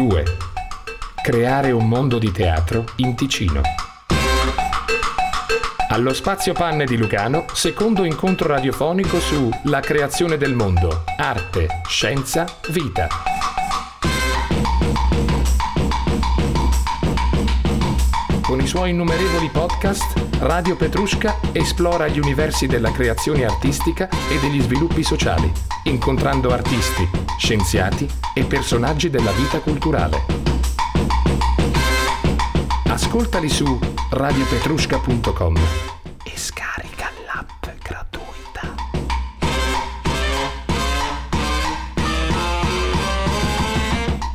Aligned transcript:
2. 0.00 0.24
Creare 1.22 1.72
un 1.72 1.86
mondo 1.86 2.18
di 2.18 2.32
teatro 2.32 2.86
in 2.96 3.14
Ticino. 3.14 3.60
Allo 5.90 6.14
Spazio 6.14 6.54
Panne 6.54 6.86
di 6.86 6.96
Lugano, 6.96 7.44
secondo 7.52 8.04
incontro 8.04 8.48
radiofonico 8.48 9.20
su 9.20 9.50
La 9.64 9.80
creazione 9.80 10.38
del 10.38 10.54
mondo, 10.54 11.04
arte, 11.18 11.82
scienza, 11.86 12.46
vita. 12.70 13.08
Con 18.40 18.58
i 18.58 18.66
suoi 18.66 18.90
innumerevoli 18.90 19.50
podcast, 19.50 20.38
Radio 20.38 20.76
Petrusca 20.76 21.36
esplora 21.52 22.08
gli 22.08 22.18
universi 22.18 22.66
della 22.66 22.90
creazione 22.90 23.44
artistica 23.44 24.08
e 24.08 24.38
degli 24.40 24.62
sviluppi 24.62 25.02
sociali, 25.02 25.52
incontrando 25.84 26.48
artisti, 26.48 27.06
scienziati 27.40 28.06
e 28.34 28.44
personaggi 28.44 29.08
della 29.08 29.32
vita 29.32 29.60
culturale. 29.60 30.22
Ascoltali 32.86 33.48
su 33.48 33.78
radiopetrusca.com 34.10 35.56
e 36.22 36.32
scarica 36.36 37.10
l'app 37.24 37.66
gratuita. 37.82 38.74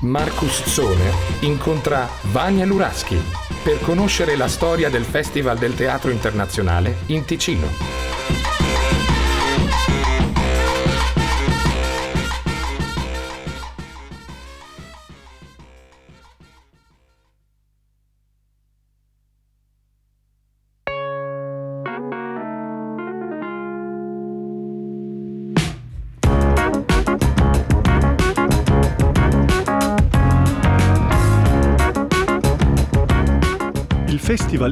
Marcus 0.02 0.64
Zone 0.64 1.12
incontra 1.42 2.10
Vania 2.32 2.66
Luraschi 2.66 3.22
per 3.64 3.80
conoscere 3.82 4.36
la 4.36 4.48
storia 4.48 4.90
del 4.90 5.04
Festival 5.04 5.60
del 5.60 5.76
Teatro 5.76 6.10
Internazionale 6.10 6.98
in 7.08 7.24
Ticino. 7.24 7.95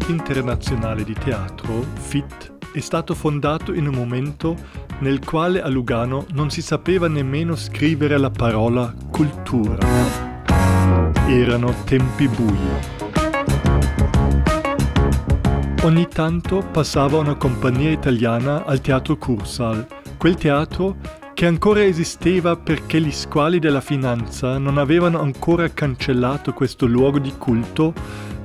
Internazionale 0.08 1.04
di 1.04 1.14
teatro, 1.14 1.86
FIT, 1.94 2.72
è 2.74 2.80
stato 2.80 3.14
fondato 3.14 3.74
in 3.74 3.88
un 3.88 3.94
momento 3.94 4.56
nel 5.00 5.24
quale 5.24 5.62
a 5.62 5.68
Lugano 5.68 6.26
non 6.32 6.50
si 6.50 6.62
sapeva 6.62 7.08
nemmeno 7.08 7.56
scrivere 7.56 8.18
la 8.18 8.30
parola 8.30 8.94
cultura. 9.12 9.86
Erano 11.28 11.74
tempi 11.86 12.28
bui. 12.28 12.58
Ogni 15.84 16.08
tanto 16.08 16.66
passava 16.72 17.18
una 17.18 17.36
compagnia 17.36 17.92
italiana 17.92 18.66
al 18.66 18.82
teatro 18.82 19.18
Cursal, 19.18 19.86
quel 20.18 20.36
teatro 20.36 20.96
che 21.34 21.46
ancora 21.46 21.84
esisteva 21.84 22.56
perché 22.56 23.02
gli 23.02 23.12
squali 23.12 23.60
della 23.60 23.82
finanza 23.82 24.58
non 24.58 24.78
avevano 24.78 25.20
ancora 25.20 25.68
cancellato 25.68 26.54
questo 26.54 26.86
luogo 26.86 27.20
di 27.20 27.34
culto 27.38 27.94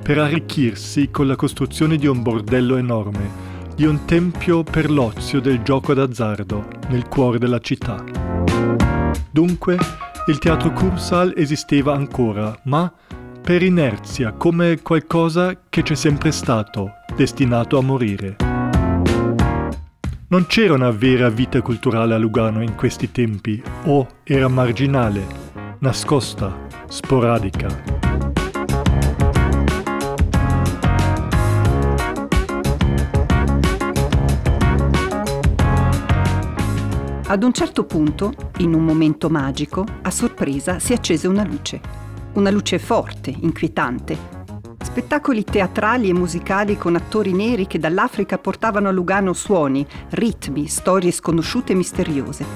per 0.02 0.18
arricchirsi 0.18 1.10
con 1.10 1.26
la 1.26 1.36
costruzione 1.36 1.96
di 1.96 2.06
un 2.06 2.22
bordello 2.22 2.76
enorme, 2.76 3.30
di 3.74 3.84
un 3.84 4.04
tempio 4.04 4.62
per 4.62 4.90
l'ozio 4.90 5.40
del 5.40 5.62
gioco 5.62 5.94
d'azzardo 5.94 6.66
nel 6.88 7.06
cuore 7.08 7.38
della 7.38 7.60
città. 7.60 8.02
Dunque, 9.30 9.78
il 10.26 10.38
teatro 10.38 10.72
Cursal 10.72 11.32
esisteva 11.36 11.94
ancora, 11.94 12.58
ma 12.64 12.92
per 13.40 13.62
inerzia, 13.62 14.32
come 14.32 14.80
qualcosa 14.82 15.58
che 15.68 15.82
c'è 15.82 15.94
sempre 15.94 16.32
stato, 16.32 16.90
destinato 17.16 17.78
a 17.78 17.82
morire. 17.82 18.36
Non 20.28 20.44
c'era 20.46 20.74
una 20.74 20.90
vera 20.90 21.30
vita 21.30 21.62
culturale 21.62 22.12
a 22.14 22.18
Lugano 22.18 22.62
in 22.62 22.74
questi 22.74 23.10
tempi, 23.10 23.62
o 23.84 24.06
era 24.24 24.48
marginale, 24.48 25.24
nascosta, 25.78 26.54
sporadica. 26.88 27.97
Ad 37.30 37.42
un 37.42 37.52
certo 37.52 37.84
punto, 37.84 38.32
in 38.60 38.72
un 38.72 38.82
momento 38.82 39.28
magico, 39.28 39.84
a 40.00 40.10
sorpresa 40.10 40.78
si 40.78 40.94
accese 40.94 41.28
una 41.28 41.44
luce. 41.44 41.78
Una 42.32 42.48
luce 42.48 42.78
forte, 42.78 43.28
inquietante. 43.38 44.16
Spettacoli 44.82 45.44
teatrali 45.44 46.08
e 46.08 46.14
musicali 46.14 46.78
con 46.78 46.96
attori 46.96 47.34
neri 47.34 47.66
che 47.66 47.78
dall'Africa 47.78 48.38
portavano 48.38 48.88
a 48.88 48.92
Lugano 48.92 49.34
suoni, 49.34 49.86
ritmi, 50.12 50.68
storie 50.68 51.10
sconosciute 51.10 51.74
e 51.74 51.76
misteriose. 51.76 52.46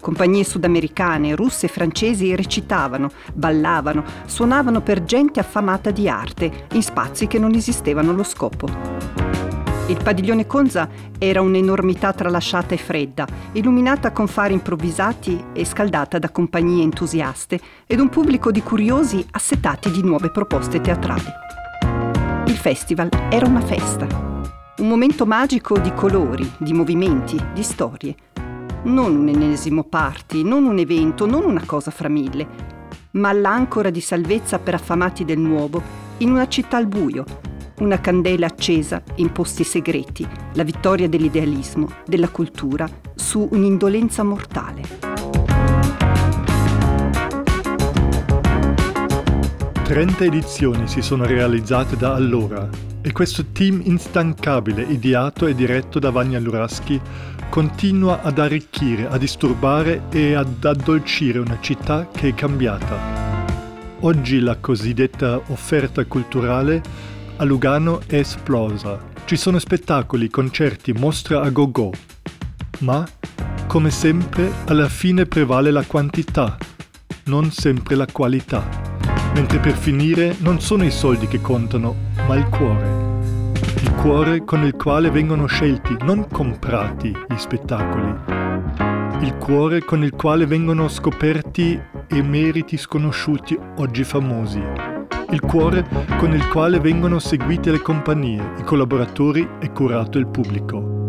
Compagnie 0.00 0.42
sudamericane, 0.42 1.36
russe 1.36 1.66
e 1.66 1.68
francesi 1.68 2.34
recitavano, 2.34 3.08
ballavano, 3.32 4.02
suonavano 4.26 4.80
per 4.80 5.04
gente 5.04 5.38
affamata 5.38 5.92
di 5.92 6.08
arte, 6.08 6.66
in 6.72 6.82
spazi 6.82 7.28
che 7.28 7.38
non 7.38 7.54
esistevano 7.54 8.10
allo 8.10 8.24
scopo. 8.24 9.41
Il 9.92 10.02
padiglione 10.02 10.46
Conza 10.46 10.88
era 11.18 11.42
un'enormità 11.42 12.14
tralasciata 12.14 12.72
e 12.72 12.78
fredda, 12.78 13.26
illuminata 13.52 14.10
con 14.10 14.26
fari 14.26 14.54
improvvisati 14.54 15.44
e 15.52 15.66
scaldata 15.66 16.18
da 16.18 16.30
compagnie 16.30 16.82
entusiaste 16.82 17.60
ed 17.86 18.00
un 18.00 18.08
pubblico 18.08 18.50
di 18.50 18.62
curiosi 18.62 19.22
assetati 19.32 19.90
di 19.90 20.02
nuove 20.02 20.30
proposte 20.30 20.80
teatrali. 20.80 21.26
Il 22.46 22.56
festival 22.56 23.10
era 23.28 23.46
una 23.46 23.60
festa, 23.60 24.06
un 24.78 24.88
momento 24.88 25.26
magico 25.26 25.78
di 25.78 25.92
colori, 25.92 26.50
di 26.56 26.72
movimenti, 26.72 27.38
di 27.52 27.62
storie. 27.62 28.14
Non 28.84 29.14
un 29.14 29.28
ennesimo 29.28 29.84
party, 29.84 30.42
non 30.42 30.64
un 30.64 30.78
evento, 30.78 31.26
non 31.26 31.44
una 31.44 31.64
cosa 31.66 31.90
fra 31.90 32.08
mille, 32.08 32.46
ma 33.10 33.30
l'ancora 33.34 33.90
di 33.90 34.00
salvezza 34.00 34.58
per 34.58 34.72
affamati 34.72 35.26
del 35.26 35.38
nuovo 35.38 35.82
in 36.18 36.30
una 36.30 36.48
città 36.48 36.78
al 36.78 36.86
buio, 36.86 37.26
una 37.82 38.00
candela 38.00 38.46
accesa 38.46 39.02
in 39.16 39.32
posti 39.32 39.64
segreti, 39.64 40.26
la 40.52 40.62
vittoria 40.62 41.08
dell'idealismo, 41.08 41.90
della 42.06 42.28
cultura 42.28 42.88
su 43.16 43.48
un'indolenza 43.50 44.22
mortale. 44.22 44.82
Trenta 49.82 50.24
edizioni 50.24 50.86
si 50.86 51.02
sono 51.02 51.26
realizzate 51.26 51.96
da 51.96 52.14
allora 52.14 52.68
e 53.02 53.10
questo 53.10 53.46
team 53.46 53.80
instancabile, 53.84 54.82
ideato 54.82 55.48
e 55.48 55.54
diretto 55.54 55.98
da 55.98 56.10
Vania 56.10 56.38
Luraschi, 56.38 57.00
continua 57.50 58.22
ad 58.22 58.38
arricchire, 58.38 59.08
a 59.08 59.18
disturbare 59.18 60.04
e 60.10 60.34
ad 60.34 60.64
addolcire 60.64 61.40
una 61.40 61.58
città 61.60 62.08
che 62.14 62.28
è 62.28 62.34
cambiata. 62.34 63.40
Oggi 64.00 64.38
la 64.38 64.56
cosiddetta 64.56 65.40
offerta 65.48 66.04
culturale 66.06 67.10
a 67.42 67.44
Lugano 67.44 68.00
è 68.06 68.14
esplosa. 68.14 69.00
Ci 69.24 69.36
sono 69.36 69.58
spettacoli, 69.58 70.30
concerti, 70.30 70.92
mostre 70.92 71.34
a 71.34 71.50
go-go. 71.50 71.90
Ma, 72.80 73.04
come 73.66 73.90
sempre, 73.90 74.48
alla 74.66 74.88
fine 74.88 75.26
prevale 75.26 75.72
la 75.72 75.82
quantità, 75.84 76.56
non 77.24 77.50
sempre 77.50 77.96
la 77.96 78.06
qualità. 78.06 78.64
Mentre 79.34 79.58
per 79.58 79.74
finire 79.74 80.36
non 80.38 80.60
sono 80.60 80.84
i 80.84 80.92
soldi 80.92 81.26
che 81.26 81.40
contano, 81.40 81.96
ma 82.28 82.36
il 82.36 82.46
cuore. 82.48 83.50
Il 83.82 83.90
cuore 83.94 84.44
con 84.44 84.62
il 84.62 84.74
quale 84.74 85.10
vengono 85.10 85.46
scelti, 85.46 85.96
non 86.02 86.28
comprati, 86.28 87.08
gli 87.08 87.36
spettacoli. 87.36 88.14
Il 89.20 89.34
cuore 89.38 89.84
con 89.84 90.04
il 90.04 90.12
quale 90.12 90.46
vengono 90.46 90.86
scoperti 90.86 91.80
emeriti 92.06 92.76
sconosciuti 92.76 93.58
oggi 93.78 94.04
famosi 94.04 94.91
il 95.32 95.40
cuore 95.40 95.88
con 96.18 96.34
il 96.34 96.46
quale 96.48 96.78
vengono 96.78 97.18
seguite 97.18 97.70
le 97.70 97.80
compagnie, 97.80 98.52
i 98.58 98.64
collaboratori 98.64 99.48
e 99.60 99.72
curato 99.72 100.18
il 100.18 100.26
pubblico. 100.26 101.00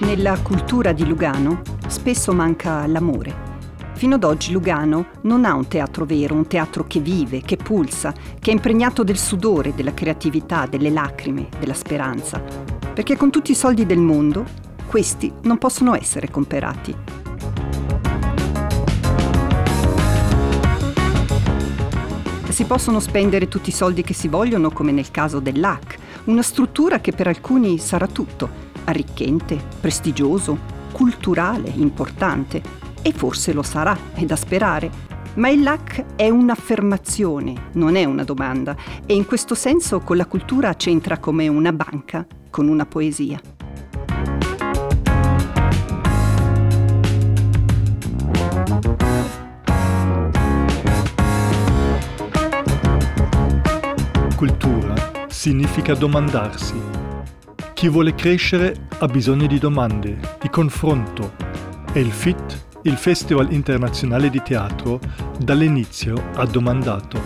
Nella 0.00 0.38
cultura 0.42 0.92
di 0.92 1.06
Lugano 1.06 1.62
spesso 1.86 2.34
manca 2.34 2.86
l'amore. 2.86 3.52
Fino 3.94 4.16
ad 4.16 4.24
oggi 4.24 4.52
Lugano 4.52 5.06
non 5.22 5.46
ha 5.46 5.54
un 5.54 5.66
teatro 5.66 6.04
vero, 6.04 6.34
un 6.34 6.46
teatro 6.46 6.84
che 6.86 7.00
vive, 7.00 7.40
che 7.40 7.56
pulsa, 7.56 8.12
che 8.38 8.50
è 8.50 8.52
impregnato 8.52 9.02
del 9.02 9.16
sudore, 9.16 9.74
della 9.74 9.94
creatività, 9.94 10.66
delle 10.66 10.90
lacrime, 10.90 11.48
della 11.58 11.72
speranza. 11.72 12.42
Perché 12.92 13.16
con 13.16 13.30
tutti 13.30 13.52
i 13.52 13.54
soldi 13.54 13.86
del 13.86 14.00
mondo 14.00 14.63
questi 14.94 15.32
non 15.42 15.58
possono 15.58 15.96
essere 15.96 16.30
comperati. 16.30 16.94
Si 22.48 22.64
possono 22.64 23.00
spendere 23.00 23.48
tutti 23.48 23.70
i 23.70 23.72
soldi 23.72 24.02
che 24.02 24.14
si 24.14 24.28
vogliono, 24.28 24.70
come 24.70 24.92
nel 24.92 25.10
caso 25.10 25.40
dell'AC, 25.40 25.98
una 26.26 26.42
struttura 26.42 27.00
che 27.00 27.10
per 27.10 27.26
alcuni 27.26 27.76
sarà 27.78 28.06
tutto, 28.06 28.48
arricchente, 28.84 29.60
prestigioso, 29.80 30.56
culturale, 30.92 31.72
importante. 31.74 32.62
E 33.02 33.10
forse 33.10 33.52
lo 33.52 33.64
sarà, 33.64 33.98
è 34.12 34.24
da 34.24 34.36
sperare. 34.36 34.88
Ma 35.34 35.48
il 35.48 35.64
LAC 35.64 36.14
è 36.14 36.28
un'affermazione, 36.28 37.70
non 37.72 37.96
è 37.96 38.04
una 38.04 38.22
domanda, 38.22 38.76
e 39.04 39.14
in 39.14 39.26
questo 39.26 39.56
senso 39.56 39.98
con 39.98 40.16
la 40.16 40.26
cultura 40.26 40.72
c'entra 40.74 41.18
come 41.18 41.48
una 41.48 41.72
banca 41.72 42.24
con 42.48 42.68
una 42.68 42.86
poesia. 42.86 43.40
Cultura 54.36 54.94
significa 55.28 55.94
domandarsi. 55.94 56.74
Chi 57.72 57.88
vuole 57.88 58.16
crescere 58.16 58.88
ha 58.98 59.06
bisogno 59.06 59.46
di 59.46 59.58
domande, 59.58 60.18
di 60.40 60.50
confronto. 60.50 61.34
E 61.92 62.00
il 62.00 62.10
FIT, 62.10 62.80
il 62.82 62.96
Festival 62.96 63.52
internazionale 63.52 64.30
di 64.30 64.42
teatro, 64.42 64.98
dall'inizio 65.38 66.30
ha 66.34 66.44
domandato. 66.46 67.20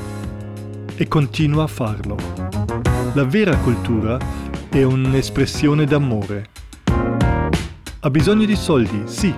E 0.97 1.09
continua 1.09 1.65
a 1.65 1.67
farlo. 1.67 2.17
La 3.15 3.25
vera 3.25 3.57
cultura 3.57 4.19
è 4.69 4.83
un'espressione 4.83 5.87
d'amore. 5.87 6.51
Ha 8.01 8.11
bisogno 8.11 8.45
di 8.45 8.57
soldi, 8.57 9.05
sì, 9.07 9.35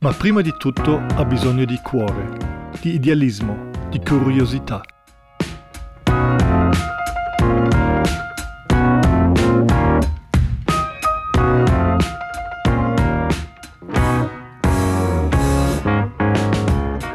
ma 0.00 0.12
prima 0.12 0.42
di 0.42 0.54
tutto 0.58 1.00
ha 1.14 1.24
bisogno 1.24 1.64
di 1.64 1.80
cuore, 1.82 2.68
di 2.82 2.94
idealismo, 2.94 3.70
di 3.88 4.00
curiosità. 4.00 4.82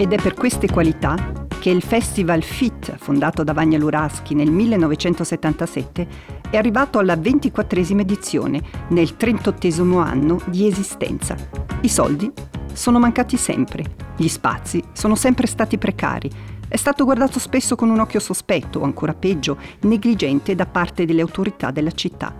Ed 0.05 0.13
è 0.13 0.21
per 0.21 0.35
queste 0.35 0.67
qualità 0.67 1.47
che 1.59 1.71
il 1.71 1.81
Festival 1.81 2.43
FIT, 2.43 2.95
fondato 2.99 3.43
da 3.43 3.53
Vagna 3.53 3.79
Luraschi 3.79 4.35
nel 4.35 4.51
1977, 4.51 6.07
è 6.51 6.57
arrivato 6.57 6.99
alla 6.99 7.15
ventiquattresima 7.15 8.01
edizione, 8.01 8.61
nel 8.89 9.17
38 9.17 9.97
anno 9.97 10.39
di 10.45 10.67
esistenza. 10.67 11.35
I 11.81 11.89
soldi 11.89 12.31
sono 12.71 12.99
mancati 12.99 13.35
sempre, 13.35 13.95
gli 14.15 14.27
spazi 14.27 14.83
sono 14.93 15.15
sempre 15.15 15.47
stati 15.47 15.79
precari, 15.79 16.29
è 16.67 16.75
stato 16.75 17.03
guardato 17.03 17.39
spesso 17.39 17.75
con 17.75 17.89
un 17.89 17.97
occhio 17.97 18.19
sospetto 18.19 18.81
o 18.81 18.83
ancora 18.83 19.15
peggio, 19.15 19.57
negligente 19.79 20.53
da 20.53 20.67
parte 20.67 21.05
delle 21.05 21.21
autorità 21.21 21.71
della 21.71 21.89
città. 21.89 22.31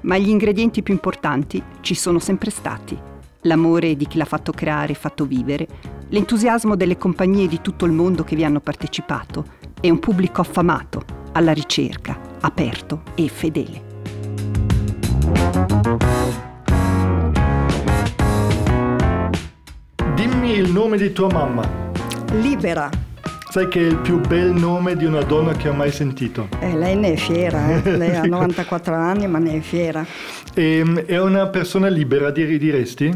Ma 0.00 0.16
gli 0.16 0.30
ingredienti 0.30 0.82
più 0.82 0.94
importanti 0.94 1.62
ci 1.82 1.94
sono 1.94 2.18
sempre 2.18 2.48
stati. 2.48 2.98
L'amore 3.42 3.94
di 3.94 4.06
chi 4.06 4.16
l'ha 4.16 4.24
fatto 4.24 4.52
creare 4.52 4.92
e 4.92 4.96
fatto 4.96 5.26
vivere, 5.26 5.68
l'entusiasmo 6.14 6.76
delle 6.76 6.96
compagnie 6.96 7.48
di 7.48 7.60
tutto 7.60 7.84
il 7.86 7.90
mondo 7.90 8.22
che 8.22 8.36
vi 8.36 8.44
hanno 8.44 8.60
partecipato 8.60 9.46
e 9.80 9.90
un 9.90 9.98
pubblico 9.98 10.42
affamato, 10.42 11.02
alla 11.32 11.52
ricerca, 11.52 12.16
aperto 12.40 13.02
e 13.16 13.26
fedele. 13.26 13.82
Dimmi 20.14 20.52
il 20.52 20.70
nome 20.70 20.98
di 20.98 21.12
tua 21.12 21.32
mamma. 21.32 21.68
Libera. 22.34 22.88
Sai 23.50 23.66
che 23.66 23.80
è 23.80 23.90
il 23.90 23.98
più 23.98 24.20
bel 24.20 24.52
nome 24.52 24.94
di 24.94 25.04
una 25.04 25.22
donna 25.22 25.52
che 25.54 25.68
ho 25.68 25.72
mai 25.72 25.90
sentito. 25.90 26.46
Eh, 26.60 26.76
lei 26.76 26.94
ne 26.94 27.14
è 27.14 27.16
fiera, 27.16 27.82
eh? 27.82 27.90
lei 27.96 28.14
ha 28.14 28.22
94 28.22 28.94
anni 28.94 29.26
ma 29.26 29.38
ne 29.38 29.56
è 29.56 29.60
fiera. 29.60 30.06
E, 30.54 30.76
ehm, 30.78 31.00
è 31.06 31.20
una 31.20 31.48
persona 31.48 31.88
libera, 31.88 32.30
diresti? 32.30 33.12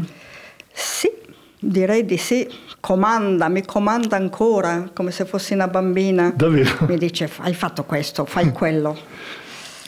Sì, 0.71 1.09
direi 1.59 2.05
di 2.05 2.17
sì. 2.17 2.47
Comanda, 2.79 3.49
mi 3.49 3.65
comanda 3.65 4.15
ancora, 4.15 4.89
come 4.93 5.11
se 5.11 5.25
fossi 5.25 5.53
una 5.53 5.67
bambina. 5.67 6.31
Davvero? 6.35 6.85
Mi 6.87 6.97
dice, 6.97 7.29
hai 7.39 7.53
fatto 7.53 7.83
questo, 7.83 8.25
fai 8.25 8.51
quello. 8.51 8.97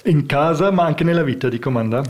In 0.06 0.25
casa, 0.25 0.71
ma 0.71 0.83
anche 0.83 1.03
nella 1.03 1.23
vita 1.23 1.47
di 1.47 1.59
comanda? 1.59 2.03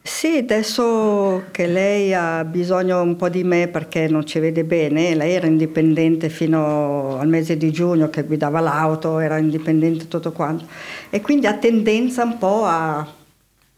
Sì, 0.00 0.38
adesso 0.38 1.44
che 1.50 1.66
lei 1.66 2.14
ha 2.14 2.42
bisogno 2.42 3.02
un 3.02 3.16
po' 3.16 3.28
di 3.28 3.44
me 3.44 3.68
perché 3.68 4.08
non 4.08 4.24
ci 4.24 4.38
vede 4.38 4.64
bene, 4.64 5.14
lei 5.14 5.34
era 5.34 5.46
indipendente 5.46 6.30
fino 6.30 7.18
al 7.18 7.28
mese 7.28 7.58
di 7.58 7.70
giugno 7.70 8.08
che 8.08 8.22
guidava 8.22 8.58
l'auto, 8.60 9.18
era 9.18 9.36
indipendente 9.36 10.08
tutto 10.08 10.32
quanto 10.32 10.64
e 11.10 11.20
quindi 11.20 11.46
ha 11.46 11.54
tendenza 11.54 12.24
un 12.24 12.38
po' 12.38 12.64
a, 12.64 13.06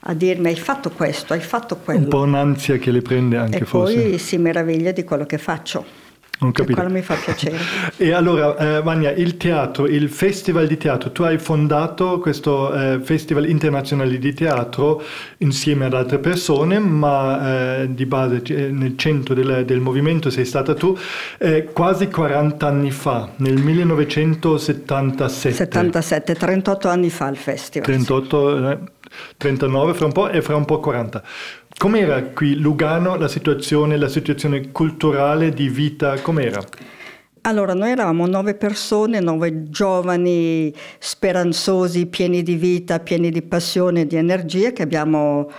a 0.00 0.14
dirmi 0.14 0.49
hai 0.49 0.56
fatto 0.56 0.91
questo, 0.91 1.32
hai 1.35 1.41
fatto 1.41 1.76
quello. 1.76 2.00
Un 2.00 2.08
po' 2.08 2.23
un'ansia 2.23 2.79
che 2.79 2.91
le 2.91 3.02
prende 3.02 3.37
anche 3.37 3.58
e 3.58 3.64
forse. 3.64 3.94
E 3.94 4.08
poi 4.11 4.19
si 4.19 4.38
meraviglia 4.38 4.93
di 4.93 5.05
quello 5.05 5.26
che 5.26 5.38
faccio. 5.38 6.08
Non 6.41 6.52
capito. 6.52 6.79
Quello 6.79 6.91
mi 6.91 7.02
fa 7.02 7.17
piacere. 7.17 7.58
e 7.99 8.12
allora, 8.12 8.56
eh, 8.56 8.81
Vania, 8.81 9.11
il 9.11 9.37
teatro, 9.37 9.87
il 9.87 10.08
festival 10.08 10.67
di 10.67 10.79
teatro, 10.79 11.12
tu 11.12 11.23
hai 11.23 11.37
fondato 11.37 12.19
questo 12.19 12.73
eh, 12.73 13.00
festival 13.02 13.47
internazionale 13.47 14.17
di 14.19 14.32
teatro 14.32 15.02
insieme 15.38 15.85
ad 15.85 15.93
altre 15.93 16.19
persone, 16.19 16.79
ma 16.79 17.82
eh, 17.82 17.94
di 17.94 18.06
base 18.06 18.43
nel 18.70 18.97
centro 18.97 19.35
del, 19.35 19.67
del, 19.67 19.81
movimento 19.81 20.31
sei 20.31 20.47
stata 20.47 20.73
tu 20.73 20.97
eh, 21.38 21.64
quasi 21.64 22.08
40 22.08 22.67
anni 22.67 22.91
fa, 22.91 23.32
nel 23.37 23.58
1977. 23.58 25.55
77, 25.55 26.35
38 26.37 26.88
anni 26.88 27.11
fa 27.11 27.29
il 27.29 27.37
festival. 27.37 27.87
38, 27.87 28.79
39 29.37 29.91
eh, 29.91 29.95
fra 29.95 30.07
un 30.07 30.13
po' 30.13 30.29
e 30.29 30.43
fra 30.43 30.57
un 30.57 30.65
po' 30.65 30.81
40. 30.81 31.23
Com'era 31.77 32.23
qui 32.25 32.57
Lugano 32.57 33.17
la 33.17 33.29
situazione, 33.29 33.97
la 33.97 34.09
situazione 34.09 34.71
culturale 34.71 35.51
di 35.51 35.69
vita, 35.69 36.21
com'era? 36.21 36.63
Allora, 37.43 37.73
noi 37.73 37.91
eravamo 37.91 38.27
nove 38.27 38.55
persone, 38.55 39.19
nove 39.21 39.71
giovani 39.71 40.75
speranzosi, 40.99 42.05
pieni 42.05 42.43
di 42.43 42.57
vita, 42.57 43.01
pieni 43.01 43.31
di 43.31 43.41
passione 43.41 44.07
di 44.07 44.17
energia 44.17 44.73
che 44.73 44.83
abbiamo 44.83 45.51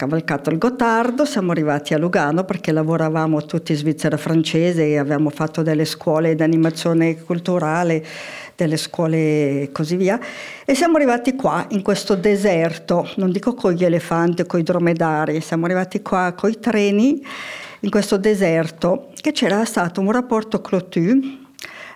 scavalcato 0.00 0.50
il 0.50 0.58
Gottardo, 0.58 1.24
siamo 1.24 1.50
arrivati 1.50 1.92
a 1.92 1.98
Lugano 1.98 2.44
perché 2.44 2.70
lavoravamo 2.70 3.44
tutti 3.44 3.72
in 3.72 3.78
Svizzera 3.78 4.16
francese 4.16 4.86
e 4.86 4.96
avevamo 4.96 5.28
fatto 5.28 5.62
delle 5.62 5.84
scuole 5.84 6.36
di 6.36 6.42
animazione 6.44 7.20
culturale 7.24 8.06
delle 8.54 8.76
scuole 8.76 9.16
e 9.62 9.70
così 9.72 9.96
via. 9.96 10.20
E 10.64 10.76
siamo 10.76 10.98
arrivati 10.98 11.34
qua, 11.34 11.66
in 11.70 11.82
questo 11.82 12.14
deserto, 12.14 13.10
non 13.16 13.32
dico 13.32 13.54
con 13.54 13.72
gli 13.72 13.84
elefanti, 13.84 14.46
con 14.46 14.60
i 14.60 14.62
dromedari, 14.62 15.40
siamo 15.40 15.64
arrivati 15.64 16.00
qua 16.00 16.32
con 16.36 16.50
i 16.50 16.60
treni, 16.60 17.20
in 17.80 17.90
questo 17.90 18.16
deserto, 18.18 19.08
che 19.20 19.32
c'era 19.32 19.64
stato 19.64 20.00
un 20.00 20.12
rapporto 20.12 20.60
Clotu, 20.60 21.47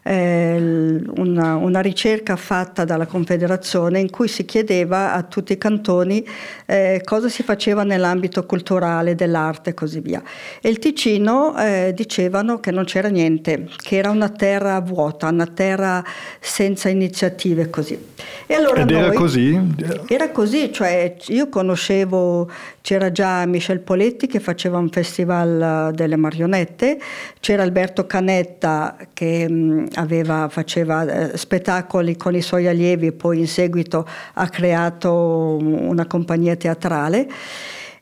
eh, 0.03 1.01
una, 1.17 1.55
una, 1.57 1.81
ricerca 1.81 2.37
fatta 2.37 2.85
dalla 2.85 3.07
Confederazione 3.07 4.01
in 4.01 4.11
cui 4.11 4.27
si 4.27 4.45
chiedeva 4.45 5.13
a 5.13 5.23
tutti 5.23 5.53
i 5.53 5.59
cantoni 5.59 6.27
eh, 6.67 7.01
cosa 7.05 7.29
si 7.29 7.43
faceva 7.43 7.85
nell'ambito 7.85 8.45
culturale, 8.45 9.15
dell'arte 9.15 9.71
e 9.71 9.75
così 9.75 10.01
via. 10.01 10.23
E 10.61 10.69
il 10.69 10.79
Ticino 10.79 11.57
eh, 11.59 11.93
dicevano 11.95 12.59
che 12.59 12.73
non 12.73 12.85
c'era 12.85 13.09
niente, 13.09 13.69
che 13.77 13.97
era 13.97 14.11
una 14.11 14.29
terra 14.29 14.81
vuota, 14.81 15.29
una 15.29 15.47
terra 15.47 16.05
senza 16.41 16.89
iniziative 16.89 17.71
così. 17.71 17.99
E 18.47 18.55
allora 18.55 18.83
Ed 18.83 18.91
noi, 18.91 19.01
era 19.01 19.13
così? 19.13 19.75
Era 20.09 20.31
così, 20.31 20.73
cioè 20.73 21.17
io 21.29 21.49
conoscevo, 21.49 22.51
c'era 22.83 23.11
già 23.11 23.47
Michel 23.47 23.81
Poletti 23.81 24.27
che 24.27 24.41
faceva 24.41 24.77
un 24.77 24.91
festival 24.91 25.93
delle 25.95 26.17
marionette, 26.17 26.99
c'era 27.41 27.63
Alberto 27.63 28.07
Canetta 28.07 28.97
che 29.15 29.49
mh, 29.49 29.89
aveva, 29.95 30.49
faceva 30.51 31.31
eh, 31.31 31.37
spettacoli 31.39 32.17
con 32.17 32.35
i 32.35 32.43
suoi 32.43 32.67
allievi 32.67 33.07
e 33.07 33.13
poi 33.13 33.39
in 33.39 33.49
seguito 33.49 34.07
ha 34.35 34.49
creato 34.49 35.57
una 35.61 36.07
compagnia 36.07 36.57
teatrale. 36.57 37.29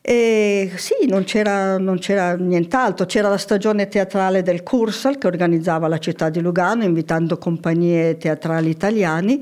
E 0.03 0.71
sì, 0.77 1.05
non 1.07 1.25
c'era, 1.25 1.77
non 1.77 1.99
c'era, 1.99 2.35
nient'altro, 2.35 3.05
c'era 3.05 3.29
la 3.29 3.37
stagione 3.37 3.87
teatrale 3.87 4.41
del 4.41 4.63
Cursal 4.63 5.19
che 5.19 5.27
organizzava 5.27 5.87
la 5.87 5.99
città 5.99 6.29
di 6.29 6.39
Lugano 6.39 6.83
invitando 6.83 7.37
compagnie 7.37 8.17
teatrali 8.17 8.71
italiane 8.71 9.39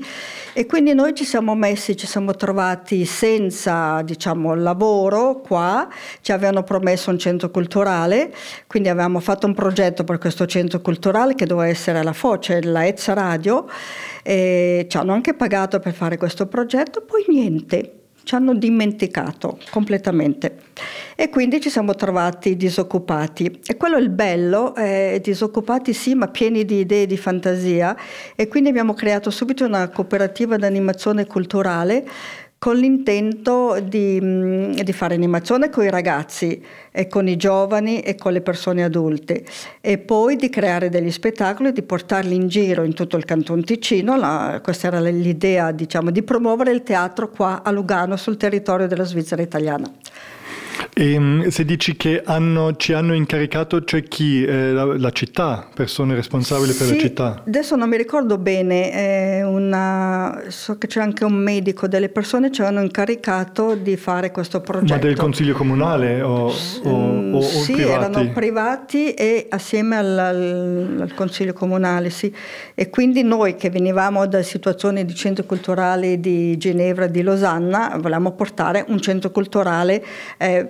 e 0.52 0.66
quindi 0.66 0.92
noi 0.92 1.14
ci 1.14 1.24
siamo 1.24 1.54
messi, 1.54 1.96
ci 1.96 2.06
siamo 2.06 2.34
trovati 2.34 3.06
senza 3.06 4.02
diciamo, 4.02 4.54
lavoro 4.54 5.40
qua, 5.40 5.88
ci 6.20 6.30
avevano 6.32 6.62
promesso 6.62 7.08
un 7.08 7.18
centro 7.18 7.50
culturale, 7.50 8.30
quindi 8.66 8.90
avevamo 8.90 9.20
fatto 9.20 9.46
un 9.46 9.54
progetto 9.54 10.04
per 10.04 10.18
questo 10.18 10.44
centro 10.44 10.82
culturale 10.82 11.34
che 11.34 11.46
doveva 11.46 11.68
essere 11.68 12.02
la 12.02 12.12
Foce, 12.12 12.62
la 12.62 12.86
Ezza 12.86 13.14
Radio. 13.14 13.66
E 14.22 14.84
ci 14.90 14.96
hanno 14.98 15.14
anche 15.14 15.32
pagato 15.32 15.80
per 15.80 15.94
fare 15.94 16.18
questo 16.18 16.46
progetto, 16.46 17.00
poi 17.00 17.24
niente 17.28 17.99
ci 18.22 18.34
hanno 18.34 18.54
dimenticato 18.54 19.58
completamente. 19.70 20.58
E 21.16 21.28
quindi 21.28 21.60
ci 21.60 21.70
siamo 21.70 21.94
trovati 21.94 22.56
disoccupati. 22.56 23.60
E 23.66 23.76
quello 23.76 23.96
è 23.96 24.00
il 24.00 24.10
bello, 24.10 24.74
eh, 24.74 25.20
disoccupati 25.22 25.92
sì 25.92 26.14
ma 26.14 26.28
pieni 26.28 26.64
di 26.64 26.80
idee 26.80 27.06
di 27.06 27.16
fantasia. 27.16 27.96
E 28.34 28.48
quindi 28.48 28.70
abbiamo 28.70 28.94
creato 28.94 29.30
subito 29.30 29.64
una 29.64 29.88
cooperativa 29.88 30.56
di 30.56 30.64
animazione 30.64 31.26
culturale 31.26 32.06
con 32.60 32.76
l'intento 32.76 33.80
di, 33.82 34.18
mm, 34.22 34.72
di, 34.72 34.92
fare 34.92 35.14
animazione 35.14 35.70
con 35.70 35.82
i 35.82 35.88
ragazzi 35.88 36.62
e 36.90 37.08
con 37.08 37.26
i 37.26 37.36
giovani 37.38 38.00
e 38.00 38.16
con 38.16 38.34
le 38.34 38.42
persone 38.42 38.84
adulte 38.84 39.46
e 39.80 39.96
poi 39.96 40.36
di 40.36 40.50
creare 40.50 40.90
degli 40.90 41.10
spettacoli 41.10 41.70
e 41.70 41.72
di 41.72 41.80
portarli 41.80 42.34
in 42.34 42.48
giro 42.48 42.84
in 42.84 42.92
tutto 42.92 43.16
il 43.16 43.24
Canton 43.24 43.64
Ticino. 43.64 44.14
La, 44.18 44.60
questa 44.62 44.88
era 44.88 45.00
l'idea 45.00 45.72
diciamo, 45.72 46.10
di 46.10 46.22
promuovere 46.22 46.70
il 46.72 46.82
teatro 46.82 47.30
qua 47.30 47.62
a 47.62 47.70
Lugano 47.70 48.16
sul 48.18 48.36
territorio 48.36 48.86
della 48.86 49.04
Svizzera 49.04 49.40
italiana. 49.40 49.90
E 50.92 51.18
mm, 51.18 51.46
se 51.48 51.64
dici 51.64 51.96
che 51.96 52.22
hanno, 52.24 52.76
ci 52.76 52.92
hanno 52.92 53.14
incaricato, 53.14 53.84
cioè 53.84 54.02
chi? 54.02 54.44
Eh, 54.44 54.72
la, 54.72 54.84
la, 54.84 55.10
città, 55.10 55.68
persone 55.72 56.14
responsabili 56.14 56.72
per 56.72 56.86
sì, 56.86 56.94
la 56.94 57.00
città? 57.00 57.42
Adesso 57.46 57.76
non 57.76 57.88
mi 57.88 57.96
ricordo 57.96 58.38
bene, 58.38 58.92
eh, 58.92 59.42
una, 59.42 60.42
so 60.48 60.78
che 60.78 60.86
c'è 60.86 61.00
anche 61.00 61.24
un 61.24 61.34
medico, 61.34 61.86
delle 61.86 62.08
persone 62.08 62.50
ci 62.50 62.62
hanno 62.62 62.82
incaricato 62.82 63.74
di 63.74 63.96
fare 63.96 64.30
questo 64.30 64.60
progetto. 64.60 64.94
Ma 64.94 64.98
del 64.98 65.16
consiglio 65.16 65.54
comunale 65.54 66.22
o, 66.22 66.52
o, 66.82 66.96
mm, 66.96 67.34
o, 67.34 67.40
sì, 67.40 67.72
privati? 67.72 67.92
erano 67.92 68.30
privati 68.32 69.14
e 69.14 69.46
assieme 69.48 69.96
al, 69.96 70.18
al, 70.18 70.96
al, 71.00 71.14
consiglio 71.14 71.52
comunale, 71.52 72.10
sì. 72.10 72.34
E 72.74 72.90
quindi 72.90 73.22
noi 73.22 73.56
che 73.56 73.70
venivamo 73.70 74.26
da 74.26 74.42
situazioni 74.42 75.04
di 75.04 75.14
centri 75.14 75.46
culturali 75.46 76.20
di 76.20 76.56
Ginevra 76.56 77.04
e 77.04 77.10
di 77.10 77.22
Losanna, 77.22 77.96
volevamo 77.96 78.32
portare 78.32 78.84
un 78.88 79.00
centro 79.00 79.30
culturale 79.30 80.04
eh, 80.38 80.69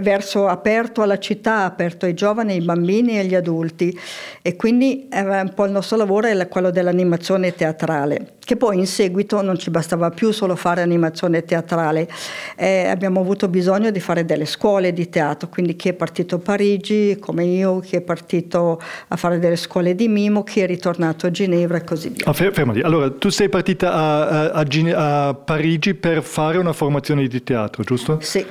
verso 0.00 0.46
aperto 0.46 1.02
alla 1.02 1.18
città, 1.18 1.64
aperto 1.64 2.06
ai 2.06 2.14
giovani, 2.14 2.52
ai 2.52 2.60
bambini 2.60 3.12
e 3.12 3.20
agli 3.20 3.34
adulti 3.34 3.96
e 4.42 4.56
quindi 4.56 5.08
un 5.10 5.52
po' 5.54 5.64
il 5.64 5.72
nostro 5.72 5.96
lavoro 5.96 6.26
è 6.26 6.48
quello 6.48 6.70
dell'animazione 6.70 7.54
teatrale 7.54 8.34
che 8.46 8.56
poi 8.56 8.78
in 8.78 8.86
seguito 8.86 9.42
non 9.42 9.58
ci 9.58 9.70
bastava 9.70 10.10
più 10.10 10.30
solo 10.30 10.54
fare 10.54 10.80
animazione 10.80 11.44
teatrale, 11.44 12.08
eh, 12.54 12.86
abbiamo 12.86 13.18
avuto 13.18 13.48
bisogno 13.48 13.90
di 13.90 13.98
fare 13.98 14.24
delle 14.24 14.44
scuole 14.44 14.92
di 14.92 15.08
teatro, 15.08 15.48
quindi 15.48 15.74
chi 15.74 15.88
è 15.88 15.94
partito 15.94 16.36
a 16.36 16.38
Parigi 16.38 17.16
come 17.18 17.44
io, 17.44 17.80
chi 17.80 17.96
è 17.96 18.02
partito 18.02 18.80
a 19.08 19.16
fare 19.16 19.40
delle 19.40 19.56
scuole 19.56 19.96
di 19.96 20.06
mimo, 20.06 20.44
chi 20.44 20.60
è 20.60 20.66
ritornato 20.66 21.26
a 21.26 21.32
Ginevra 21.32 21.78
e 21.78 21.82
così 21.82 22.10
via. 22.10 22.24
Ah, 22.24 22.32
fermati, 22.32 22.82
allora 22.82 23.10
tu 23.10 23.30
sei 23.30 23.48
partita 23.48 23.92
a, 23.92 24.28
a, 24.28 24.64
a, 24.64 25.26
a, 25.26 25.34
Parigi 25.34 25.94
per 25.94 26.22
fare 26.22 26.58
una 26.58 26.72
formazione 26.72 27.26
di 27.26 27.42
teatro, 27.42 27.82
giusto? 27.82 28.18
Sì. 28.20 28.46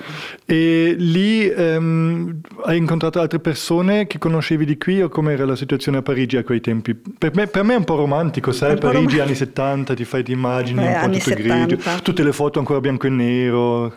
E 0.45 0.93
lì 0.97 1.24
ehm, 1.49 2.41
hai 2.65 2.77
incontrato 2.77 3.19
altre 3.19 3.39
persone 3.39 4.07
che 4.07 4.17
conoscevi 4.17 4.65
di 4.65 4.77
qui 4.77 5.01
o 5.01 5.09
com'era 5.09 5.45
la 5.45 5.55
situazione 5.55 5.97
a 5.97 6.01
Parigi 6.01 6.37
a 6.37 6.43
quei 6.43 6.61
tempi? 6.61 6.93
Per 6.95 7.33
me, 7.33 7.47
per 7.47 7.63
me 7.63 7.73
è 7.73 7.77
un 7.77 7.83
po' 7.83 7.95
romantico, 7.95 8.51
sai, 8.51 8.77
Parigi 8.77 9.17
rom- 9.17 9.25
anni 9.25 9.35
70 9.35 9.53
70, 9.55 9.93
ti 9.93 10.05
fai 10.05 10.23
di 10.23 10.31
immagini 10.31 10.81
Beh, 10.81 10.87
un 10.87 11.09
po' 11.09 11.17
tutto 11.17 11.35
grigio, 11.35 11.77
tutte 12.01 12.23
le 12.23 12.33
foto 12.33 12.59
ancora 12.59 12.79
bianco 12.79 13.07
e 13.07 13.09
nero. 13.09 13.95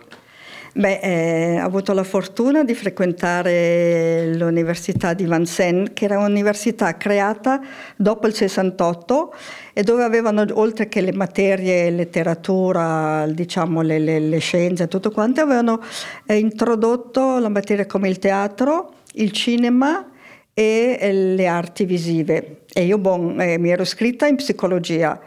Beh, 0.75 1.01
eh, 1.01 1.61
ho 1.61 1.65
avuto 1.65 1.93
la 1.95 2.05
fortuna 2.05 2.63
di 2.63 2.75
frequentare 2.75 4.35
l'Università 4.35 5.15
di 5.15 5.25
Vincennes, 5.25 5.91
che 5.95 6.05
era 6.05 6.19
un'università 6.19 6.97
creata 6.97 7.61
dopo 7.97 8.27
il 8.27 8.35
68 8.35 9.35
e 9.73 9.83
dove 9.83 10.05
avevano, 10.05 10.45
oltre 10.53 10.89
che 10.89 11.01
le 11.01 11.13
materie, 11.13 11.91
letteratura, 11.91 13.27
diciamo 13.27 13.81
le, 13.81 13.99
le, 13.99 14.19
le 14.21 14.39
scienze 14.39 14.89
tutto 14.89 15.11
quanto, 15.11 15.41
avevano 15.41 15.81
eh, 16.27 16.37
introdotto 16.37 17.39
la 17.39 17.49
materia 17.49 17.87
come 17.87 18.09
il 18.11 18.19
teatro, 18.19 18.93
il 19.15 19.33
cinema 19.33 20.07
e 20.53 20.99
eh, 21.01 21.13
le 21.13 21.47
arti 21.47 21.87
visive. 21.87 22.63
E 22.75 22.85
io 22.85 22.99
bon, 22.99 23.41
eh, 23.41 23.59
mi 23.59 23.71
ero 23.71 23.83
iscritta 23.83 24.27
in 24.27 24.37
psicologia 24.37 25.19